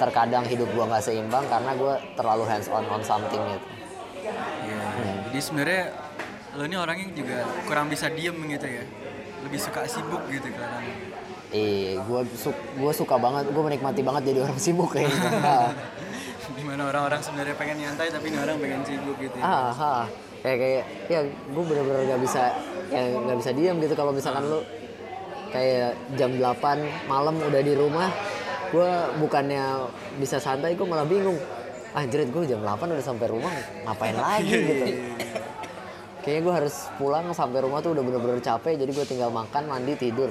terkadang 0.00 0.44
hidup 0.52 0.68
gue 0.76 0.84
nggak 0.90 1.04
seimbang 1.06 1.44
karena 1.52 1.70
gue 1.80 1.92
terlalu 2.18 2.44
hands 2.50 2.68
on 2.76 2.84
on 2.94 3.02
something 3.10 3.42
gitu. 3.54 3.68
Iya, 4.64 4.82
iya. 5.00 5.09
Jadi 5.30 5.40
sebenarnya 5.40 5.82
lo 6.58 6.62
ini 6.66 6.76
orangnya 6.76 7.06
juga 7.14 7.46
kurang 7.64 7.86
bisa 7.86 8.10
diem 8.10 8.34
gitu 8.34 8.66
ya. 8.66 8.84
Lebih 9.46 9.58
suka 9.62 9.86
sibuk 9.86 10.22
gitu 10.28 10.50
kan. 10.52 10.82
eh 11.50 11.98
gue 11.98 12.20
su 12.38 12.54
gue 12.54 12.92
suka 12.94 13.18
banget 13.18 13.50
gue 13.50 13.58
menikmati 13.58 14.06
banget 14.06 14.30
jadi 14.30 14.46
orang 14.46 14.54
sibuk 14.54 14.86
kayaknya 14.94 15.74
Di 16.54 16.62
mana 16.62 16.86
orang-orang 16.94 17.18
sebenarnya 17.18 17.58
pengen 17.58 17.82
nyantai 17.82 18.06
tapi 18.06 18.30
ini 18.30 18.38
orang 18.38 18.54
pengen 18.62 18.86
sibuk 18.86 19.18
gitu. 19.18 19.34
Ya. 19.34 19.42
ah, 19.42 19.74
ah. 19.74 20.04
kayak 20.46 20.58
kayak 20.62 20.82
ya 21.10 21.20
gue 21.26 21.64
bener-bener 21.66 22.06
nggak 22.06 22.22
bisa 22.22 22.54
ya 22.94 23.02
nggak 23.18 23.38
bisa 23.42 23.50
diam 23.50 23.76
gitu 23.82 23.94
kalau 23.98 24.14
misalkan 24.14 24.46
lu 24.46 24.62
kayak 25.50 25.98
jam 26.14 26.30
8 26.38 27.10
malam 27.10 27.34
udah 27.42 27.62
di 27.66 27.74
rumah 27.74 28.14
gue 28.70 28.90
bukannya 29.18 29.90
bisa 30.22 30.38
santai 30.38 30.78
gue 30.78 30.86
malah 30.86 31.02
bingung 31.02 31.34
anjir 31.90 32.22
gue 32.22 32.44
jam 32.46 32.60
8 32.62 32.86
udah 32.86 33.04
sampai 33.04 33.26
rumah 33.26 33.50
ngapain 33.86 34.16
lagi 34.24 34.54
gitu 34.54 34.86
kayaknya 36.20 36.40
gue 36.44 36.54
harus 36.54 36.74
pulang 37.00 37.32
sampai 37.32 37.64
rumah 37.64 37.80
tuh 37.82 37.96
udah 37.96 38.02
bener-bener 38.04 38.38
capek 38.38 38.78
jadi 38.78 38.90
gue 38.92 39.06
tinggal 39.08 39.30
makan 39.32 39.66
mandi 39.66 39.96
tidur 39.98 40.30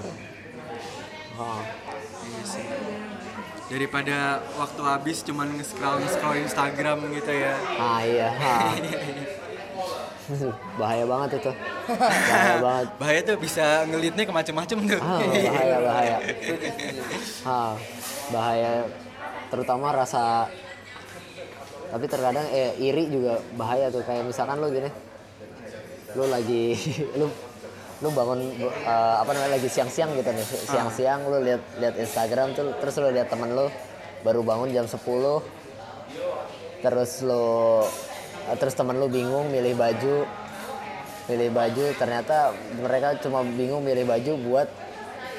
oh. 1.35 1.61
Iya 2.19 2.43
sih. 2.45 2.65
Daripada 3.69 4.41
waktu 4.57 4.81
habis 4.81 5.21
cuman 5.21 5.49
nge-scroll 5.57 6.01
nge-scroll 6.01 6.41
Instagram 6.41 7.05
gitu 7.13 7.31
ya. 7.33 7.53
ah 7.77 8.01
iya 8.01 8.29
ah. 8.41 8.73
bahaya 10.77 11.05
banget 11.09 11.41
itu 11.41 11.51
bahaya 11.89 12.57
banget 12.65 12.87
Bahaya 13.01 13.19
tuh 13.25 13.37
bisa 13.41 13.85
ngelitnya 13.89 14.23
ke 14.29 14.33
macem-macem 14.33 14.77
tuh. 14.89 15.01
Ah, 15.01 15.21
bahaya 15.21 15.77
bahaya 15.85 16.17
ah, 17.45 17.73
bahaya 18.29 18.71
terutama 19.49 19.89
rasa 19.93 20.45
tapi 21.89 22.05
terkadang 22.05 22.45
eh, 22.53 22.73
iri 22.77 23.09
juga 23.09 23.41
bahaya 23.57 23.89
tuh. 23.89 24.05
Kayak 24.05 24.29
misalkan 24.29 24.61
lo 24.61 24.69
gini 24.69 24.89
lu 26.17 26.25
lagi 26.25 26.73
lu 27.19 27.29
lu 27.99 28.09
bangun 28.15 28.39
eh, 28.61 29.15
apa 29.19 29.29
namanya 29.33 29.57
lagi 29.57 29.69
siang-siang 29.69 30.13
gitu 30.17 30.29
nih. 30.29 30.45
Siang-siang 30.45 31.25
lu 31.27 31.37
lihat 31.41 31.61
lihat 31.81 31.95
Instagram 31.97 32.53
tuh 32.57 32.73
terus 32.79 32.95
lu 33.01 33.09
lihat 33.11 33.27
temen 33.29 33.51
lu 33.53 33.67
baru 34.23 34.43
bangun 34.43 34.69
jam 34.75 34.83
10 34.83 34.99
terus 36.83 37.11
lu 37.23 37.83
eh, 38.47 38.55
terus 38.59 38.75
temen 38.75 38.95
lu 38.99 39.07
bingung 39.11 39.47
milih 39.51 39.75
baju 39.75 40.27
milih 41.29 41.49
baju 41.53 41.85
ternyata 41.95 42.51
mereka 42.73 43.21
cuma 43.21 43.45
bingung 43.45 43.85
milih 43.85 44.07
baju 44.07 44.31
buat 44.49 44.67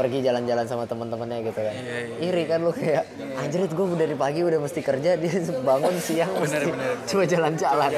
pergi 0.00 0.24
jalan-jalan 0.24 0.64
sama 0.64 0.84
teman-temannya 0.84 1.44
gitu 1.44 1.60
kan 1.60 1.74
iri 2.18 2.42
kan 2.44 2.64
lu 2.64 2.72
kayak 2.72 3.04
anjir 3.36 3.68
gue 3.68 3.86
dari 3.94 4.16
pagi 4.16 4.40
udah 4.40 4.56
mesti 4.56 4.80
kerja 4.80 5.10
dia 5.14 5.32
bangun 5.68 5.94
siang 6.00 6.32
mesti 6.34 6.72
cuma 7.04 7.24
jalan-jalan 7.24 7.90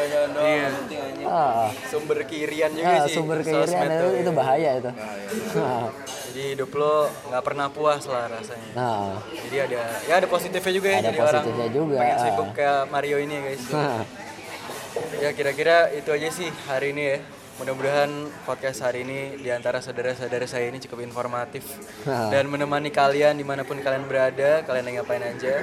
Iya. 0.43 0.67
ah, 1.25 1.71
Sumber 1.87 2.27
keirian 2.27 2.75
juga 2.75 2.91
ah, 2.93 3.07
sih. 3.07 3.15
sumber 3.15 3.39
keirian 3.41 3.87
itu, 3.87 4.09
itu 4.19 4.31
bahaya 4.33 4.71
itu 4.77 4.91
Ah, 5.55 5.87
Jadi 6.27 6.57
hidup 6.57 6.73
lo 6.75 6.95
nggak 7.29 7.45
pernah 7.45 7.69
puas 7.69 8.03
lah 8.05 8.27
rasanya. 8.27 8.69
nah 8.73 9.21
Jadi 9.31 9.57
ada 9.63 9.81
ya 10.03 10.15
ada 10.19 10.27
positifnya 10.27 10.73
juga 10.73 10.89
ya 10.89 10.99
Ada 10.99 11.07
jadi 11.07 11.19
orang 11.21 11.45
positifnya 11.45 11.69
juga, 11.71 11.97
pengen 12.01 12.17
ah. 12.17 12.23
sibuk 12.25 12.49
kayak 12.53 12.81
Mario 12.89 13.17
ini 13.21 13.37
guys. 13.39 13.63
ya 15.21 15.31
kira-kira 15.31 15.77
itu 15.93 16.09
aja 16.09 16.29
sih 16.29 16.49
hari 16.67 16.91
ini 16.91 17.05
ya. 17.07 17.19
Mudah-mudahan 17.61 18.09
podcast 18.49 18.81
hari 18.81 19.05
ini 19.05 19.37
di 19.37 19.53
antara 19.53 19.79
saudara-saudara 19.85 20.49
saya 20.49 20.73
ini 20.73 20.81
cukup 20.81 21.05
informatif 21.05 21.69
dan 22.33 22.49
menemani 22.49 22.89
kalian 22.89 23.37
di 23.37 23.45
mana 23.45 23.61
pun 23.63 23.77
kalian 23.77 24.09
berada, 24.09 24.65
kalian 24.65 24.89
yang 24.89 24.97
ngapain 25.05 25.21
aja. 25.21 25.61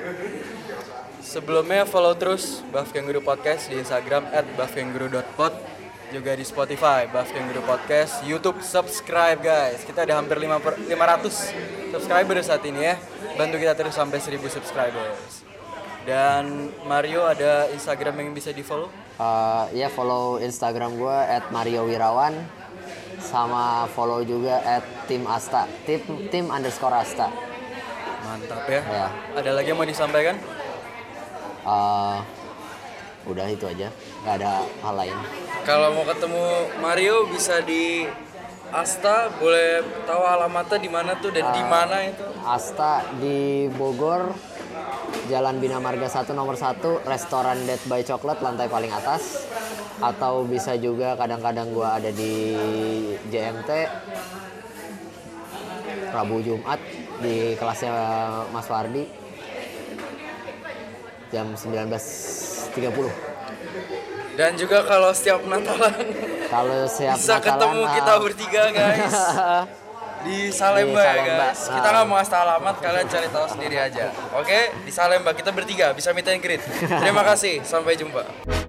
Sebelumnya 1.20 1.84
follow 1.90 2.14
terus 2.14 2.62
Buff 2.70 2.94
Kangaroo 2.94 3.26
Podcast 3.26 3.68
di 3.74 3.82
Instagram 3.82 4.30
at 4.32 4.46
buffkangaroo.pod 4.54 5.54
juga 6.10 6.32
di 6.34 6.46
Spotify 6.46 7.10
Buff 7.10 7.34
Kangaroo 7.34 7.66
Podcast. 7.66 8.22
YouTube 8.24 8.62
subscribe 8.62 9.42
guys. 9.42 9.82
Kita 9.82 10.06
ada 10.06 10.18
hampir 10.22 10.38
5 10.38 10.62
per- 10.62 10.78
500 10.80 11.90
subscriber 11.92 12.38
saat 12.46 12.64
ini 12.70 12.86
ya. 12.86 12.96
Bantu 13.34 13.58
kita 13.58 13.74
terus 13.74 13.98
sampai 13.98 14.22
1000 14.22 14.46
subscribers. 14.48 15.42
Dan 16.06 16.70
Mario 16.88 17.28
ada 17.28 17.68
Instagram 17.70 18.24
yang 18.24 18.32
bisa 18.32 18.50
di 18.54 18.62
follow 18.64 19.09
Eh, 19.20 19.66
ya 19.76 19.92
follow 19.92 20.40
Instagram 20.40 20.96
gue 20.96 21.18
at 21.28 21.52
Mario 21.52 21.84
Wirawan 21.84 22.40
sama 23.20 23.84
follow 23.92 24.24
juga 24.24 24.64
at 24.64 24.88
tim 25.12 25.28
Asta 25.28 25.68
tim 25.84 26.00
tim 26.32 26.48
underscore 26.48 26.96
Asta. 27.04 27.28
Mantap 28.24 28.64
ya. 28.72 28.80
Ya. 28.80 29.08
Ada 29.36 29.52
lagi 29.60 29.76
yang 29.76 29.80
mau 29.80 29.84
disampaikan? 29.84 30.40
Eh, 31.68 32.18
udah 33.28 33.46
itu 33.52 33.68
aja. 33.68 33.92
Nggak 34.24 34.36
ada 34.40 34.54
hal 34.88 34.96
lain. 34.96 35.18
Kalau 35.68 35.92
mau 36.00 36.08
ketemu 36.08 36.44
Mario 36.80 37.28
bisa 37.28 37.60
di 37.60 38.08
Asta, 38.72 39.34
boleh 39.36 39.84
tahu 40.08 40.24
alamatnya 40.24 40.80
di 40.80 40.88
mana 40.88 41.18
tuh 41.20 41.36
dan 41.36 41.52
di 41.52 41.64
mana 41.68 42.08
itu? 42.08 42.24
Asta 42.46 43.04
di 43.20 43.68
Bogor 43.76 44.32
Jalan 45.30 45.62
Bina 45.62 45.78
Marga 45.78 46.10
1 46.10 46.34
nomor 46.34 46.58
1 46.58 47.06
restoran 47.06 47.58
Dead 47.68 47.82
by 47.86 48.02
Chocolate 48.02 48.42
lantai 48.42 48.68
paling 48.68 48.90
atas. 48.90 49.48
Atau 50.00 50.48
bisa 50.48 50.80
juga 50.80 51.20
kadang-kadang 51.20 51.76
gua 51.76 52.00
ada 52.00 52.10
di 52.10 52.56
JMT 53.28 53.70
Rabu 56.10 56.40
Jumat 56.42 56.80
di 57.22 57.54
kelasnya 57.60 57.94
Mas 58.50 58.68
Wardi. 58.72 59.06
Jam 61.30 61.54
19.30 61.54 62.74
Dan 64.34 64.58
juga 64.58 64.82
kalau 64.82 65.14
setiap 65.14 65.46
Natalan 65.46 65.94
kalau 66.50 66.90
siap 66.90 67.18
bisa 67.22 67.38
Natalan, 67.38 67.46
ketemu 67.46 67.82
ah, 67.86 67.92
kita 67.94 68.14
bertiga 68.18 68.64
guys 68.74 69.14
di 70.22 70.50
Salemba 70.50 71.00
Di 71.00 71.08
ya 71.08 71.16
guys. 71.24 71.68
Kita 71.68 71.80
Ah. 71.82 71.92
nggak 71.94 72.06
mau 72.06 72.16
ngasih 72.20 72.38
alamat, 72.38 72.76
kalian 72.78 73.06
cari 73.08 73.28
tahu 73.28 73.46
sendiri 73.48 73.78
aja. 73.78 74.06
Oke, 74.36 74.60
di 74.84 74.92
Salemba 74.92 75.32
kita 75.32 75.50
bertiga 75.50 75.92
bisa 75.92 76.12
meet 76.12 76.28
and 76.28 76.42
greet. 76.42 76.62
Terima 76.80 77.24
kasih, 77.24 77.64
sampai 77.64 77.96
jumpa. 77.96 78.69